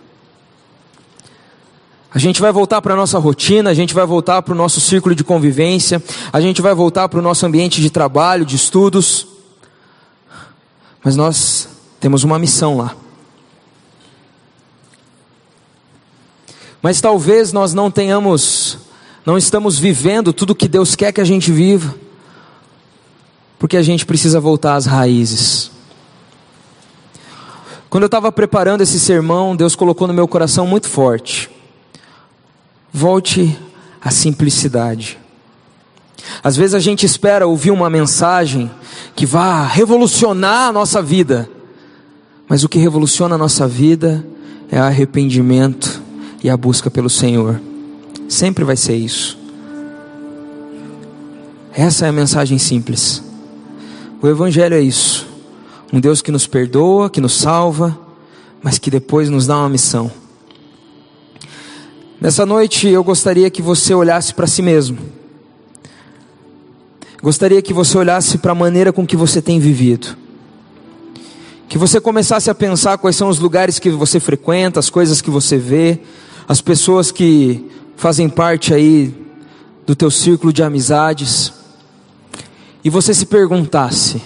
A 2.13 2.19
gente 2.19 2.39
vai 2.39 2.51
voltar 2.51 2.79
para 2.79 2.93
a 2.93 2.97
nossa 2.97 3.17
rotina, 3.17 3.71
a 3.71 3.73
gente 3.73 3.91
vai 3.91 4.05
voltar 4.05 4.43
para 4.43 4.53
o 4.53 4.55
nosso 4.55 4.79
círculo 4.79 5.15
de 5.15 5.23
convivência, 5.23 6.01
a 6.31 6.39
gente 6.39 6.61
vai 6.61 6.75
voltar 6.75 7.09
para 7.09 7.17
o 7.17 7.23
nosso 7.23 7.43
ambiente 7.43 7.81
de 7.81 7.89
trabalho, 7.89 8.45
de 8.45 8.55
estudos. 8.55 9.25
Mas 11.03 11.15
nós 11.15 11.67
temos 11.99 12.23
uma 12.23 12.37
missão 12.37 12.77
lá. 12.77 12.95
Mas 16.83 17.01
talvez 17.01 17.51
nós 17.51 17.73
não 17.73 17.89
tenhamos, 17.89 18.77
não 19.25 19.35
estamos 19.35 19.79
vivendo 19.79 20.31
tudo 20.31 20.53
que 20.53 20.67
Deus 20.67 20.95
quer 20.95 21.11
que 21.11 21.21
a 21.21 21.25
gente 21.25 21.51
viva, 21.51 21.95
porque 23.57 23.75
a 23.75 23.81
gente 23.81 24.05
precisa 24.05 24.39
voltar 24.39 24.75
às 24.75 24.85
raízes. 24.85 25.71
Quando 27.89 28.03
eu 28.03 28.07
estava 28.07 28.31
preparando 28.31 28.81
esse 28.81 28.99
sermão, 28.99 29.55
Deus 29.55 29.75
colocou 29.75 30.07
no 30.07 30.13
meu 30.13 30.27
coração 30.27 30.67
muito 30.67 30.87
forte. 30.87 31.52
Volte 32.93 33.57
à 33.99 34.11
simplicidade. 34.11 35.17
Às 36.43 36.55
vezes 36.55 36.75
a 36.75 36.79
gente 36.79 37.05
espera 37.05 37.47
ouvir 37.47 37.71
uma 37.71 37.89
mensagem 37.89 38.69
que 39.15 39.25
vá 39.25 39.65
revolucionar 39.65 40.69
a 40.69 40.71
nossa 40.71 41.01
vida, 41.01 41.49
mas 42.47 42.63
o 42.63 42.69
que 42.69 42.77
revoluciona 42.77 43.35
a 43.35 43.37
nossa 43.37 43.67
vida 43.67 44.25
é 44.71 44.77
arrependimento 44.77 46.01
e 46.43 46.49
a 46.49 46.55
busca 46.57 46.91
pelo 46.91 47.09
Senhor. 47.09 47.59
Sempre 48.29 48.63
vai 48.63 48.75
ser 48.75 48.95
isso. 48.95 49.37
Essa 51.73 52.05
é 52.05 52.09
a 52.09 52.13
mensagem 52.13 52.57
simples. 52.57 53.23
O 54.21 54.27
Evangelho 54.27 54.75
é 54.75 54.81
isso. 54.81 55.27
Um 55.91 55.99
Deus 55.99 56.21
que 56.21 56.31
nos 56.31 56.45
perdoa, 56.45 57.09
que 57.09 57.21
nos 57.21 57.33
salva, 57.33 57.97
mas 58.61 58.77
que 58.77 58.89
depois 58.89 59.29
nos 59.29 59.47
dá 59.47 59.57
uma 59.57 59.69
missão. 59.69 60.11
Nessa 62.23 62.45
noite 62.45 62.87
eu 62.87 63.03
gostaria 63.03 63.49
que 63.49 63.61
você 63.61 63.93
olhasse 63.93 64.33
para 64.33 64.47
si 64.47 64.61
mesmo. 64.61 64.97
Gostaria 67.21 67.61
que 67.61 67.73
você 67.73 67.97
olhasse 67.97 68.37
para 68.37 68.53
a 68.53 68.55
maneira 68.55 68.93
com 68.93 69.05
que 69.05 69.17
você 69.17 69.41
tem 69.41 69.59
vivido. 69.59 70.15
Que 71.67 71.77
você 71.77 71.99
começasse 71.99 72.49
a 72.49 72.55
pensar 72.55 72.97
quais 72.97 73.17
são 73.17 73.27
os 73.27 73.39
lugares 73.39 73.77
que 73.77 73.89
você 73.89 74.21
frequenta, 74.21 74.79
as 74.79 74.89
coisas 74.89 75.19
que 75.19 75.29
você 75.29 75.57
vê, 75.57 75.99
as 76.47 76.61
pessoas 76.61 77.11
que 77.11 77.69
fazem 77.97 78.29
parte 78.29 78.73
aí 78.73 79.13
do 79.85 79.93
teu 79.93 80.09
círculo 80.09 80.53
de 80.53 80.63
amizades. 80.63 81.51
E 82.85 82.89
você 82.89 83.13
se 83.13 83.25
perguntasse: 83.25 84.21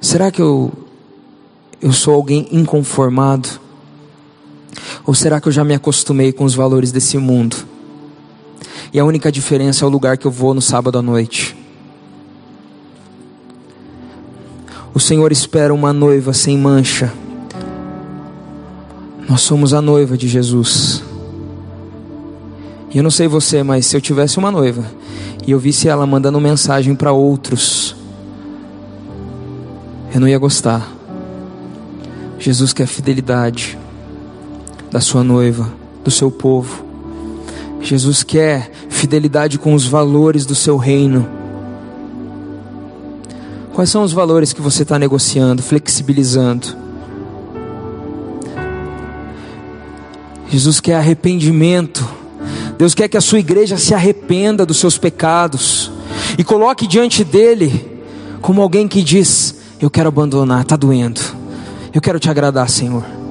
será 0.00 0.30
que 0.30 0.40
eu 0.40 0.72
eu 1.82 1.92
sou 1.92 2.14
alguém 2.14 2.48
inconformado? 2.50 3.60
Ou 5.06 5.14
será 5.14 5.40
que 5.40 5.48
eu 5.48 5.52
já 5.52 5.64
me 5.64 5.74
acostumei 5.74 6.32
com 6.32 6.44
os 6.44 6.54
valores 6.54 6.92
desse 6.92 7.18
mundo? 7.18 7.56
E 8.92 9.00
a 9.00 9.04
única 9.04 9.32
diferença 9.32 9.84
é 9.84 9.88
o 9.88 9.90
lugar 9.90 10.18
que 10.18 10.26
eu 10.26 10.30
vou 10.30 10.54
no 10.54 10.60
sábado 10.60 10.98
à 10.98 11.02
noite. 11.02 11.56
O 14.94 15.00
Senhor 15.00 15.32
espera 15.32 15.72
uma 15.72 15.92
noiva 15.92 16.32
sem 16.32 16.58
mancha. 16.58 17.12
Nós 19.28 19.40
somos 19.40 19.72
a 19.72 19.80
noiva 19.80 20.16
de 20.16 20.28
Jesus. 20.28 21.02
E 22.90 22.98
eu 22.98 23.02
não 23.02 23.10
sei 23.10 23.26
você, 23.26 23.62
mas 23.62 23.86
se 23.86 23.96
eu 23.96 24.00
tivesse 24.00 24.38
uma 24.38 24.50
noiva 24.50 24.84
e 25.46 25.50
eu 25.50 25.58
visse 25.58 25.88
ela 25.88 26.06
mandando 26.06 26.38
mensagem 26.38 26.94
para 26.94 27.12
outros, 27.12 27.96
eu 30.14 30.20
não 30.20 30.28
ia 30.28 30.38
gostar. 30.38 30.86
Jesus 32.38 32.74
quer 32.74 32.86
fidelidade 32.86 33.78
da 34.92 35.00
sua 35.00 35.24
noiva, 35.24 35.72
do 36.04 36.10
seu 36.10 36.30
povo. 36.30 36.84
Jesus 37.80 38.22
quer 38.22 38.70
fidelidade 38.90 39.58
com 39.58 39.74
os 39.74 39.86
valores 39.86 40.44
do 40.44 40.54
seu 40.54 40.76
reino. 40.76 41.26
Quais 43.72 43.88
são 43.88 44.02
os 44.02 44.12
valores 44.12 44.52
que 44.52 44.60
você 44.60 44.82
está 44.82 44.98
negociando, 44.98 45.62
flexibilizando? 45.62 46.76
Jesus 50.50 50.78
quer 50.78 50.96
arrependimento. 50.96 52.06
Deus 52.76 52.94
quer 52.94 53.08
que 53.08 53.16
a 53.16 53.22
sua 53.22 53.38
igreja 53.38 53.78
se 53.78 53.94
arrependa 53.94 54.66
dos 54.66 54.76
seus 54.76 54.98
pecados 54.98 55.90
e 56.36 56.44
coloque 56.44 56.86
diante 56.86 57.24
dele 57.24 58.02
como 58.42 58.60
alguém 58.60 58.86
que 58.86 59.02
diz: 59.02 59.54
Eu 59.80 59.88
quero 59.88 60.08
abandonar, 60.08 60.60
está 60.60 60.76
doendo. 60.76 61.20
Eu 61.94 62.00
quero 62.02 62.20
te 62.20 62.28
agradar, 62.28 62.68
Senhor. 62.68 63.21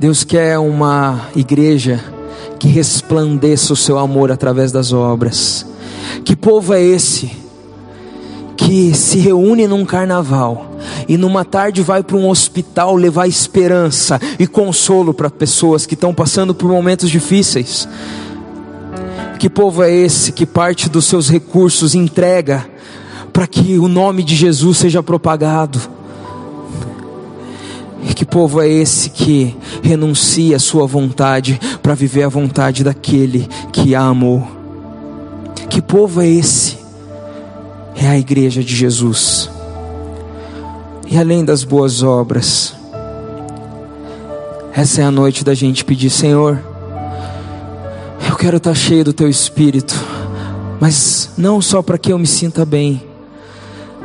Deus 0.00 0.22
quer 0.22 0.56
uma 0.60 1.22
igreja 1.34 1.98
que 2.56 2.68
resplandeça 2.68 3.72
o 3.72 3.76
seu 3.76 3.98
amor 3.98 4.30
através 4.30 4.70
das 4.70 4.92
obras. 4.92 5.66
Que 6.24 6.36
povo 6.36 6.72
é 6.72 6.80
esse 6.80 7.32
que 8.56 8.94
se 8.94 9.18
reúne 9.18 9.66
num 9.66 9.84
carnaval 9.84 10.70
e 11.08 11.16
numa 11.16 11.44
tarde 11.44 11.82
vai 11.82 12.04
para 12.04 12.16
um 12.16 12.28
hospital 12.28 12.94
levar 12.94 13.26
esperança 13.26 14.20
e 14.38 14.46
consolo 14.46 15.12
para 15.12 15.28
pessoas 15.28 15.84
que 15.84 15.94
estão 15.94 16.14
passando 16.14 16.54
por 16.54 16.70
momentos 16.70 17.10
difíceis? 17.10 17.88
Que 19.36 19.50
povo 19.50 19.82
é 19.82 19.92
esse 19.92 20.30
que 20.30 20.46
parte 20.46 20.88
dos 20.88 21.06
seus 21.06 21.28
recursos 21.28 21.96
entrega 21.96 22.64
para 23.32 23.48
que 23.48 23.76
o 23.78 23.88
nome 23.88 24.22
de 24.22 24.36
Jesus 24.36 24.78
seja 24.78 25.02
propagado? 25.02 25.97
Que 28.18 28.24
povo 28.24 28.60
é 28.60 28.68
esse 28.68 29.10
que 29.10 29.56
renuncia 29.80 30.56
a 30.56 30.58
sua 30.58 30.88
vontade 30.88 31.60
para 31.80 31.94
viver 31.94 32.24
a 32.24 32.28
vontade 32.28 32.82
daquele 32.82 33.48
que 33.72 33.94
a 33.94 34.00
amou? 34.00 34.44
Que 35.70 35.80
povo 35.80 36.20
é 36.20 36.26
esse? 36.26 36.78
É 37.94 38.08
a 38.08 38.18
igreja 38.18 38.60
de 38.64 38.74
Jesus. 38.74 39.48
E 41.08 41.16
além 41.16 41.44
das 41.44 41.62
boas 41.62 42.02
obras, 42.02 42.74
essa 44.72 45.00
é 45.00 45.04
a 45.04 45.10
noite 45.12 45.44
da 45.44 45.54
gente 45.54 45.84
pedir, 45.84 46.10
Senhor, 46.10 46.60
eu 48.28 48.34
quero 48.34 48.56
estar 48.56 48.74
cheio 48.74 49.04
do 49.04 49.12
teu 49.12 49.28
espírito, 49.28 49.94
mas 50.80 51.30
não 51.38 51.62
só 51.62 51.82
para 51.82 51.98
que 51.98 52.12
eu 52.12 52.18
me 52.18 52.26
sinta 52.26 52.64
bem, 52.64 53.07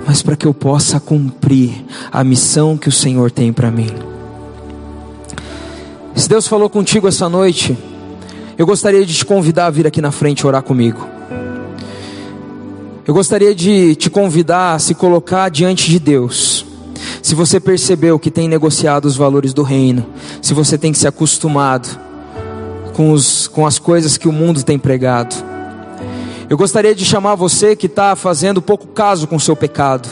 mas 0.06 0.22
para 0.22 0.36
que 0.36 0.46
eu 0.46 0.54
possa 0.54 1.00
cumprir 1.00 1.86
a 2.12 2.24
missão 2.24 2.78
que 2.78 2.90
o 2.90 2.92
Senhor 2.92 3.32
tem 3.32 3.54
para 3.54 3.72
mim. 3.72 3.90
Se 6.16 6.30
Deus 6.30 6.48
falou 6.48 6.70
contigo 6.70 7.08
essa 7.08 7.28
noite, 7.28 7.78
eu 8.58 8.66
gostaria 8.66 9.06
de 9.06 9.14
te 9.14 9.26
convidar 9.26 9.66
a 9.66 9.70
vir 9.70 9.88
aqui 9.88 10.02
na 10.02 10.12
frente 10.12 10.46
orar 10.46 10.62
comigo. 10.62 11.08
Eu 13.06 13.14
gostaria 13.14 13.54
de 13.54 13.96
te 13.96 14.10
convidar 14.10 14.76
a 14.76 14.80
se 14.80 14.94
colocar 14.94 15.50
diante 15.50 15.90
de 15.90 16.00
Deus. 16.00 16.66
Se 17.22 17.36
você 17.36 17.60
percebeu 17.60 18.20
que 18.20 18.32
tem 18.32 18.48
negociado 18.48 19.06
os 19.06 19.18
valores 19.18 19.54
do 19.54 19.64
reino, 19.64 20.06
se 20.42 20.54
você 20.54 20.78
tem 20.78 20.94
se 20.94 21.08
acostumado 21.08 22.00
com, 22.94 23.12
os, 23.12 23.48
com 23.48 23.66
as 23.66 23.80
coisas 23.80 24.18
que 24.18 24.28
o 24.28 24.32
mundo 24.32 24.64
tem 24.64 24.78
pregado, 24.78 25.36
eu 26.54 26.58
gostaria 26.58 26.94
de 26.94 27.04
chamar 27.04 27.34
você 27.34 27.76
que 27.76 27.88
está 27.88 28.16
fazendo 28.16 28.62
pouco 28.62 28.86
caso 28.86 29.26
com 29.26 29.38
o 29.38 29.40
seu 29.40 29.56
pecado, 29.56 30.08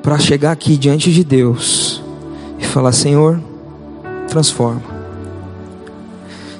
para 0.00 0.20
chegar 0.20 0.52
aqui 0.52 0.76
diante 0.76 1.12
de 1.12 1.24
Deus 1.24 2.00
e 2.60 2.64
falar: 2.64 2.92
Senhor, 2.92 3.40
transforma. 4.28 4.84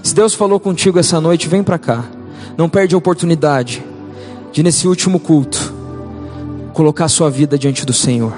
Se 0.02 0.12
Deus 0.16 0.34
falou 0.34 0.58
contigo 0.58 0.98
essa 0.98 1.20
noite, 1.20 1.48
vem 1.48 1.62
para 1.62 1.78
cá. 1.78 2.04
Não 2.58 2.68
perde 2.68 2.92
a 2.92 2.98
oportunidade 2.98 3.84
de, 4.50 4.64
nesse 4.64 4.88
último 4.88 5.20
culto, 5.20 5.72
colocar 6.72 7.06
sua 7.06 7.30
vida 7.30 7.56
diante 7.56 7.86
do 7.86 7.92
Senhor. 7.92 8.32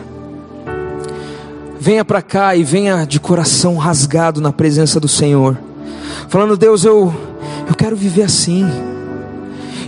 Venha 1.81 2.05
para 2.05 2.21
cá 2.21 2.55
e 2.55 2.62
venha 2.62 3.07
de 3.07 3.19
coração 3.19 3.79
rasgado 3.79 4.43
na 4.43 4.53
presença 4.53 5.01
do 5.01 5.09
Senhor, 5.09 5.57
falando: 6.29 6.55
Deus, 6.55 6.85
eu, 6.85 7.15
eu 7.67 7.75
quero 7.75 7.97
viver 7.97 8.25
assim. 8.25 8.93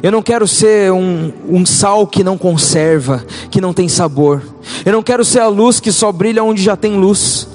Eu 0.03 0.13
não 0.13 0.23
quero 0.23 0.47
ser 0.47 0.93
um, 0.93 1.33
um 1.49 1.65
sal 1.65 2.07
que 2.07 2.23
não 2.23 2.37
conserva, 2.37 3.25
que 3.51 3.61
não 3.61 3.73
tem 3.73 3.89
sabor. 3.89 4.43
Eu 4.85 4.93
não 4.93 5.03
quero 5.03 5.25
ser 5.25 5.41
a 5.41 5.49
luz 5.49 5.81
que 5.81 5.91
só 5.91 6.13
brilha 6.13 6.45
onde 6.45 6.63
já 6.63 6.77
tem 6.77 6.97
luz. 6.97 7.49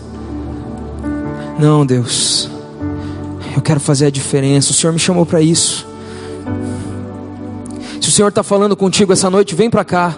Não, 1.60 1.86
Deus. 1.86 2.50
Eu 3.56 3.62
quero 3.62 3.80
fazer 3.80 4.08
a 4.08 4.10
diferença. 4.10 4.72
O 4.72 4.74
Senhor 4.74 4.94
me 4.94 5.00
chamou 5.00 5.26
para 5.26 5.42
isso. 5.42 5.88
Se 8.00 8.10
o 8.10 8.12
Senhor 8.12 8.30
está 8.30 8.42
falando 8.42 8.76
contigo 8.76 9.14
essa 9.14 9.30
noite, 9.30 9.54
vem 9.54 9.70
para 9.70 9.86
cá. 9.86 10.16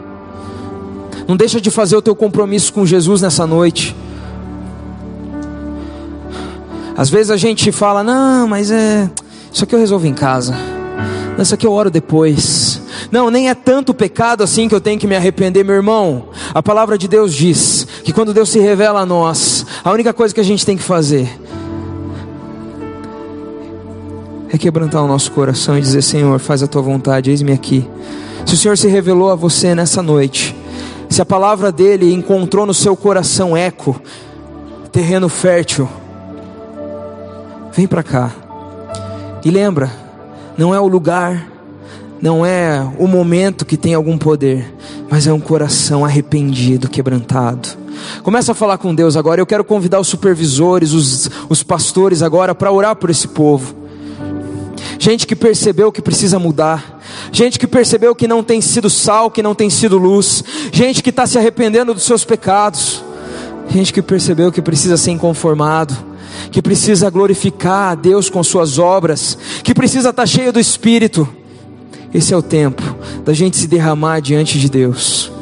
Não 1.28 1.36
deixa 1.36 1.60
de 1.60 1.70
fazer 1.70 1.96
o 1.96 2.02
teu 2.02 2.16
compromisso 2.16 2.72
com 2.72 2.86
Jesus 2.86 3.22
nessa 3.22 3.46
noite. 3.46 3.96
Às 6.96 7.10
vezes 7.10 7.32
a 7.32 7.38
gente 7.38 7.72
fala, 7.72 8.04
não, 8.04 8.48
mas 8.48 8.72
é 8.72 9.10
isso 9.52 9.64
aqui 9.64 9.76
eu 9.76 9.80
resolvo 9.80 10.08
em 10.08 10.14
casa. 10.14 10.73
Isso 11.38 11.54
aqui 11.54 11.66
eu 11.66 11.72
oro 11.72 11.90
depois. 11.90 12.82
Não, 13.12 13.30
nem 13.30 13.50
é 13.50 13.56
tanto 13.56 13.94
pecado 13.94 14.44
assim 14.44 14.70
que 14.70 14.76
eu 14.76 14.82
tenho 14.82 15.00
que 15.00 15.08
me 15.08 15.16
arrepender, 15.16 15.64
meu 15.64 15.76
irmão. 15.76 16.30
A 16.54 16.62
palavra 16.62 16.98
de 16.98 17.08
Deus 17.08 17.34
diz 17.34 17.88
que 18.04 18.14
quando 18.14 18.34
Deus 18.34 18.50
se 18.50 18.60
revela 18.60 19.02
a 19.02 19.06
nós, 19.06 19.66
a 19.84 19.92
única 19.92 20.14
coisa 20.14 20.34
que 20.34 20.40
a 20.40 20.44
gente 20.44 20.66
tem 20.66 20.78
que 20.78 20.84
fazer 20.84 21.30
é 24.50 24.58
quebrantar 24.58 25.04
o 25.04 25.08
nosso 25.08 25.32
coração 25.32 25.78
e 25.78 25.82
dizer: 25.82 26.04
Senhor, 26.04 26.40
faz 26.40 26.62
a 26.62 26.68
tua 26.68 26.82
vontade, 26.82 27.32
eis-me 27.32 27.52
aqui. 27.52 27.90
Se 28.46 28.54
o 28.54 28.58
Senhor 28.58 28.78
se 28.78 28.88
revelou 28.88 29.32
a 29.32 29.36
você 29.36 29.74
nessa 29.74 30.02
noite, 30.02 30.56
se 31.10 31.22
a 31.22 31.26
palavra 31.26 31.72
dele 31.72 32.14
encontrou 32.14 32.66
no 32.66 32.74
seu 32.74 32.96
coração 32.96 33.58
eco, 33.58 34.00
terreno 34.92 35.28
fértil, 35.28 35.90
vem 37.72 37.88
para 37.88 38.04
cá. 38.04 38.32
E 39.44 39.50
lembra, 39.50 40.03
não 40.58 40.74
é 40.74 40.80
o 40.80 40.88
lugar, 40.88 41.52
não 42.22 42.46
é 42.46 42.82
o 42.98 43.08
momento 43.08 43.66
que 43.66 43.76
tem 43.76 43.94
algum 43.94 44.18
poder, 44.18 44.74
mas 45.10 45.28
é 45.28 45.34
um 45.34 45.40
coração 45.40 46.06
arrependido, 46.06 46.90
quebrantado. 46.90 47.70
Começa 48.22 48.52
a 48.52 48.56
falar 48.56 48.78
com 48.78 48.94
Deus 48.94 49.16
agora. 49.16 49.42
Eu 49.42 49.46
quero 49.46 49.64
convidar 49.64 50.00
os 50.00 50.08
supervisores, 50.08 50.94
os, 50.94 51.30
os 51.50 51.64
pastores 51.64 52.22
agora 52.22 52.56
para 52.56 52.72
orar 52.72 52.96
por 52.96 53.10
esse 53.10 53.28
povo. 53.28 53.76
Gente 55.00 55.28
que 55.28 55.36
percebeu 55.36 55.92
que 55.92 56.02
precisa 56.02 56.40
mudar, 56.40 57.02
gente 57.32 57.60
que 57.60 57.68
percebeu 57.68 58.16
que 58.16 58.28
não 58.28 58.42
tem 58.42 58.62
sido 58.62 58.90
sal, 58.90 59.30
que 59.30 59.44
não 59.44 59.54
tem 59.54 59.70
sido 59.70 59.98
luz, 59.98 60.44
gente 60.72 61.04
que 61.04 61.10
está 61.10 61.28
se 61.28 61.38
arrependendo 61.38 61.94
dos 61.94 62.04
seus 62.04 62.24
pecados, 62.24 63.04
gente 63.70 63.92
que 63.92 64.02
percebeu 64.02 64.50
que 64.50 64.62
precisa 64.62 64.96
ser 64.96 65.12
inconformado, 65.12 65.94
que 66.54 66.62
precisa 66.62 67.10
glorificar 67.10 67.92
a 67.92 67.96
Deus 67.96 68.30
com 68.30 68.44
suas 68.44 68.78
obras, 68.78 69.36
que 69.64 69.74
precisa 69.74 70.12
estar 70.12 70.22
tá 70.22 70.26
cheio 70.28 70.54
do 70.54 70.60
Espírito. 70.60 71.28
Esse 72.14 72.32
é 72.32 72.38
o 72.38 72.44
tempo 72.44 72.84
da 73.26 73.34
gente 73.34 73.58
se 73.58 73.66
derramar 73.66 74.20
diante 74.20 74.60
de 74.60 74.70
Deus. 74.70 75.33